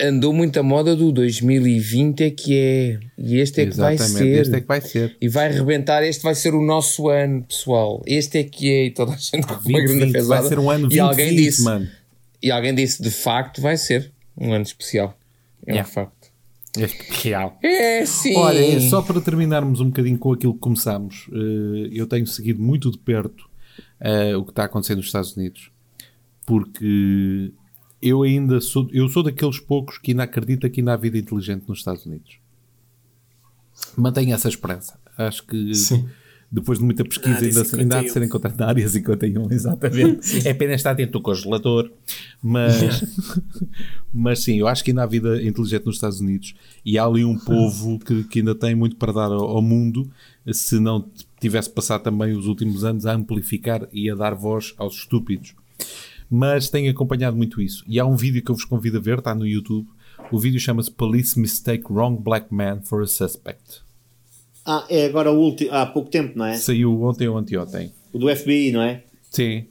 Andou 0.00 0.32
muito 0.32 0.58
a 0.58 0.62
moda 0.62 0.94
do 0.96 1.12
2020 1.12 2.20
é 2.22 2.30
que 2.30 2.56
é. 2.58 2.98
E 3.16 3.38
este 3.38 3.62
é 3.62 3.66
que 3.66 3.76
vai 3.76 3.94
Exatamente, 3.94 4.18
ser. 4.18 4.40
Este 4.40 4.54
é 4.56 4.60
que 4.60 4.66
vai 4.66 4.80
ser. 4.80 5.16
E 5.20 5.28
vai 5.28 5.52
rebentar, 5.52 6.02
este 6.02 6.22
vai 6.22 6.34
ser 6.34 6.54
o 6.54 6.62
nosso 6.62 7.08
ano, 7.08 7.42
pessoal. 7.44 8.02
Este 8.06 8.38
é 8.38 8.44
que 8.44 8.70
é. 8.70 8.84
E 8.86 8.90
toda 8.90 9.12
a 9.12 9.16
gente 9.16 9.46
com 9.46 9.54
uma 9.54 9.60
grande 9.78 9.86
2020 9.86 10.12
pesada. 10.12 10.40
vai 10.40 10.48
ser 10.48 10.58
um 10.58 10.70
ano 10.70 10.88
e 10.92 10.98
alguém 11.00 11.26
2020, 11.26 11.46
disse, 11.46 11.62
mano. 11.64 11.88
E 12.42 12.50
alguém 12.50 12.74
disse, 12.74 13.02
de 13.02 13.10
facto, 13.10 13.60
vai 13.60 13.76
ser 13.76 14.10
um 14.36 14.52
ano 14.52 14.64
especial. 14.64 15.16
É 15.66 15.72
Yeah. 15.72 15.88
um 15.88 15.92
facto. 15.92 16.28
Especial. 16.76 17.58
É 17.62 18.04
sim. 18.04 18.36
Olha, 18.36 18.80
só 18.80 19.00
para 19.00 19.20
terminarmos 19.20 19.80
um 19.80 19.86
bocadinho 19.86 20.18
com 20.18 20.32
aquilo 20.32 20.54
que 20.54 20.60
começámos, 20.60 21.28
eh, 21.32 21.88
eu 21.92 22.06
tenho 22.06 22.26
seguido 22.26 22.60
muito 22.60 22.90
de 22.90 22.98
perto 22.98 23.48
eh, 24.04 24.36
o 24.36 24.44
que 24.44 24.50
está 24.50 24.64
acontecendo 24.64 24.98
nos 24.98 25.06
Estados 25.06 25.34
Unidos, 25.34 25.70
porque 26.44 27.50
eu 28.02 28.22
ainda 28.22 28.60
sou, 28.60 28.86
eu 28.92 29.08
sou 29.08 29.22
daqueles 29.22 29.58
poucos 29.58 29.96
que 29.96 30.10
ainda 30.10 30.24
acredita 30.24 30.68
que 30.68 30.82
ainda 30.82 30.92
há 30.92 30.96
vida 30.96 31.16
inteligente 31.16 31.64
nos 31.66 31.78
Estados 31.78 32.04
Unidos. 32.04 32.36
Mantenho 33.96 34.34
essa 34.34 34.46
esperança. 34.46 34.98
Acho 35.16 35.46
que 35.46 35.74
Sim. 35.74 36.06
Depois 36.52 36.78
de 36.78 36.84
muita 36.84 37.04
pesquisa, 37.04 37.44
ainda, 37.44 37.62
ainda 37.76 37.98
há 37.98 38.02
de 38.02 38.10
51. 38.10 38.12
ser 38.12 38.22
encontrado 38.22 38.56
na 38.56 38.66
área 38.66 38.88
51, 38.88 39.50
exatamente. 39.50 40.46
é 40.46 40.54
pena 40.54 40.74
estar 40.74 40.92
atento 40.92 41.18
ao 41.18 41.22
congelador. 41.22 41.90
Mas, 42.40 43.02
mas 44.14 44.38
sim, 44.44 44.60
eu 44.60 44.68
acho 44.68 44.84
que 44.84 44.92
ainda 44.92 45.02
há 45.02 45.06
vida 45.06 45.42
inteligente 45.42 45.84
nos 45.86 45.96
Estados 45.96 46.20
Unidos 46.20 46.54
e 46.84 46.96
há 46.96 47.04
ali 47.04 47.24
um 47.24 47.36
povo 47.36 47.98
que, 47.98 48.22
que 48.24 48.38
ainda 48.38 48.54
tem 48.54 48.72
muito 48.72 48.94
para 48.94 49.12
dar 49.12 49.32
ao, 49.32 49.48
ao 49.48 49.60
mundo, 49.60 50.08
se 50.52 50.78
não 50.78 51.10
tivesse 51.44 51.68
passado 51.68 52.02
também 52.02 52.32
os 52.32 52.46
últimos 52.46 52.84
anos 52.84 53.04
a 53.04 53.12
amplificar 53.12 53.86
e 53.92 54.10
a 54.10 54.14
dar 54.14 54.34
voz 54.34 54.74
aos 54.78 54.94
estúpidos. 54.94 55.54
Mas 56.30 56.70
tenho 56.70 56.90
acompanhado 56.90 57.36
muito 57.36 57.60
isso. 57.60 57.84
E 57.86 58.00
há 58.00 58.06
um 58.06 58.16
vídeo 58.16 58.42
que 58.42 58.50
eu 58.50 58.54
vos 58.54 58.64
convido 58.64 58.96
a 58.96 59.00
ver, 59.00 59.18
está 59.18 59.34
no 59.34 59.46
YouTube. 59.46 59.86
O 60.32 60.38
vídeo 60.38 60.58
chama-se 60.58 60.90
Police 60.90 61.38
Mistake 61.38 61.84
Wrong 61.90 62.20
Black 62.20 62.52
Man 62.52 62.80
for 62.82 63.02
a 63.02 63.06
Suspect. 63.06 63.82
Ah, 64.64 64.86
é 64.88 65.04
agora 65.04 65.30
o 65.30 65.38
último, 65.38 65.70
há 65.72 65.84
pouco 65.84 66.08
tempo, 66.08 66.38
não 66.38 66.46
é? 66.46 66.56
Saiu 66.56 67.02
ontem 67.02 67.28
ou 67.28 67.36
anteontem. 67.36 67.92
O 68.10 68.18
do 68.18 68.34
FBI, 68.34 68.72
não 68.72 68.80
é? 68.80 69.04
Sim. 69.30 69.66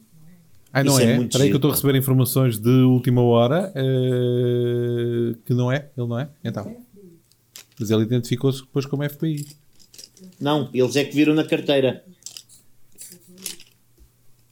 Ah, 0.72 0.84
não 0.84 0.92
Isso 0.92 1.00
é 1.02 1.12
é? 1.12 1.16
muito 1.16 1.30
Espera 1.30 1.44
aí 1.44 1.50
que 1.50 1.54
eu 1.54 1.58
estou 1.58 1.70
a 1.70 1.74
receber 1.74 1.96
informações 1.96 2.58
de 2.58 2.70
última 2.70 3.22
hora 3.22 3.72
eh, 3.74 5.34
que 5.44 5.52
não 5.52 5.72
é, 5.72 5.90
ele 5.96 6.06
não 6.06 6.18
é? 6.18 6.28
Então. 6.44 6.76
Mas 7.78 7.90
ele 7.90 8.02
identificou-se 8.02 8.60
depois 8.60 8.86
como 8.86 9.08
FBI. 9.08 9.63
Não, 10.40 10.68
eles 10.74 10.96
é 10.96 11.04
que 11.04 11.14
viram 11.14 11.34
na 11.34 11.44
carteira. 11.44 12.04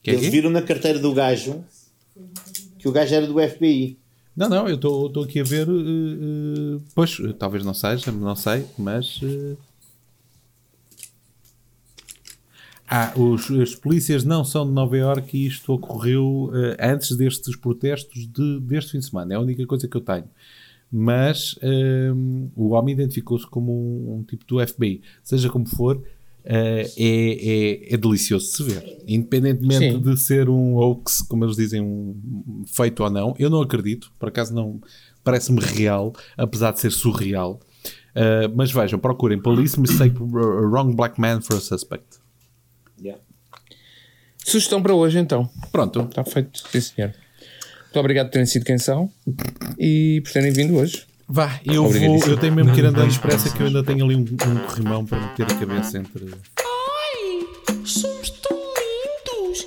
Que 0.03 0.11
é 0.11 0.15
eles 0.15 0.29
viram 0.29 0.51
na 0.51 0.63
carteira 0.63 0.99
do 0.99 1.13
gajo 1.15 1.65
que 2.79 2.89
o 2.89 2.93
gajo 2.93 3.15
era 3.15 3.27
do 3.29 3.35
FBI. 3.41 3.97
Não, 4.37 4.49
não, 4.49 4.69
eu 4.69 4.75
estou 4.75 5.23
aqui 5.23 5.39
a 5.39 5.45
ver. 5.45 5.69
eh, 5.69 5.71
eh, 5.71 6.81
pois, 6.95 7.17
talvez 7.39 7.65
não 7.65 7.73
seja, 7.75 8.11
não 8.11 8.35
sei, 8.35 8.67
mas. 8.77 9.21
eh, 9.23 9.57
Ah, 12.95 13.13
os, 13.17 13.51
as 13.51 13.75
polícias 13.75 14.23
não 14.23 14.45
são 14.45 14.67
de 14.67 14.73
Nova 14.73 14.99
Iorque 14.99 15.39
e 15.39 15.47
isto 15.47 15.73
ocorreu 15.73 16.51
antes 16.79 17.17
destes 17.17 17.57
protestos 17.57 18.27
de, 18.27 18.61
deste 18.61 18.93
fim 18.93 18.99
de 18.99 19.07
semana. 19.07 19.33
É 19.33 19.37
a 19.37 19.41
única 19.41 19.65
coisa 19.67 19.89
que 19.89 19.97
eu 19.97 20.01
tenho. 20.03 20.29
Mas 20.93 21.59
eh, 21.63 22.13
o 22.55 22.71
homem 22.71 22.93
identificou-se 22.93 23.47
como 23.47 23.73
um, 23.73 24.19
um 24.19 24.23
tipo 24.25 24.45
do 24.45 24.67
FBI. 24.67 25.01
Seja 25.23 25.49
como 25.49 25.67
for, 25.67 26.03
eh, 26.45 26.87
é, 26.99 27.91
é, 27.91 27.95
é 27.95 27.97
delicioso 27.97 28.47
de 28.47 28.57
se 28.57 28.63
ver. 28.63 29.03
Independentemente 29.09 29.93
Sim. 29.93 30.01
de 30.01 30.17
ser 30.19 30.51
um 30.51 30.75
hoax, 30.77 31.23
como 31.23 31.45
eles 31.45 31.57
dizem, 31.57 31.81
um 31.81 32.63
feito 32.67 33.03
ou 33.03 33.11
não, 33.11 33.35
eu 33.39 33.49
não 33.49 33.63
acredito. 33.63 34.13
Por 34.19 34.29
acaso 34.29 34.55
não 34.55 34.81
parece-me 35.25 35.61
real, 35.61 36.13
apesar 36.37 36.73
de 36.73 36.81
ser 36.81 36.91
surreal. 36.91 37.61
Eh, 38.15 38.49
mas 38.49 38.71
vejam, 38.71 38.99
procurem 38.99 39.41
Police 39.41 39.81
Mistake 39.81 40.17
Wrong 40.21 40.95
Black 40.95 41.21
Man 41.21 41.41
for 41.41 41.57
a 41.57 41.61
Suspect. 41.61 42.19
Yeah. 43.01 43.23
Sugestão 44.45 44.83
para 44.83 44.95
hoje, 44.95 45.19
então. 45.19 45.49
Pronto. 45.71 46.01
Está 46.03 46.25
feito, 46.25 46.69
sim, 46.69 46.81
senhor. 46.81 47.15
Muito 47.93 48.01
obrigado 48.01 48.29
por 48.29 48.33
terem 48.33 48.47
sido 48.47 48.65
quem 48.65 48.79
são 48.79 49.11
e 49.79 50.23
por 50.25 50.33
terem 50.33 50.51
vindo 50.51 50.79
hoje. 50.79 51.05
Vá, 51.29 51.61
eu 51.63 51.87
vou, 51.87 52.27
eu 52.27 52.39
tenho 52.39 52.55
mesmo 52.55 52.73
que 52.73 52.81
ir 52.81 52.87
andando 52.87 53.11
expressa 53.11 53.51
que 53.51 53.61
eu 53.61 53.67
ainda 53.67 53.85
tenho 53.85 54.03
ali 54.03 54.17
um, 54.17 54.21
um 54.21 54.59
corrimão 54.67 55.05
para 55.05 55.21
meter 55.21 55.43
a 55.45 55.55
cabeça 55.55 55.99
entre. 55.99 56.25
Ai, 56.59 57.85
somos 57.85 58.31
tão 58.31 58.57
lindos! 58.57 59.67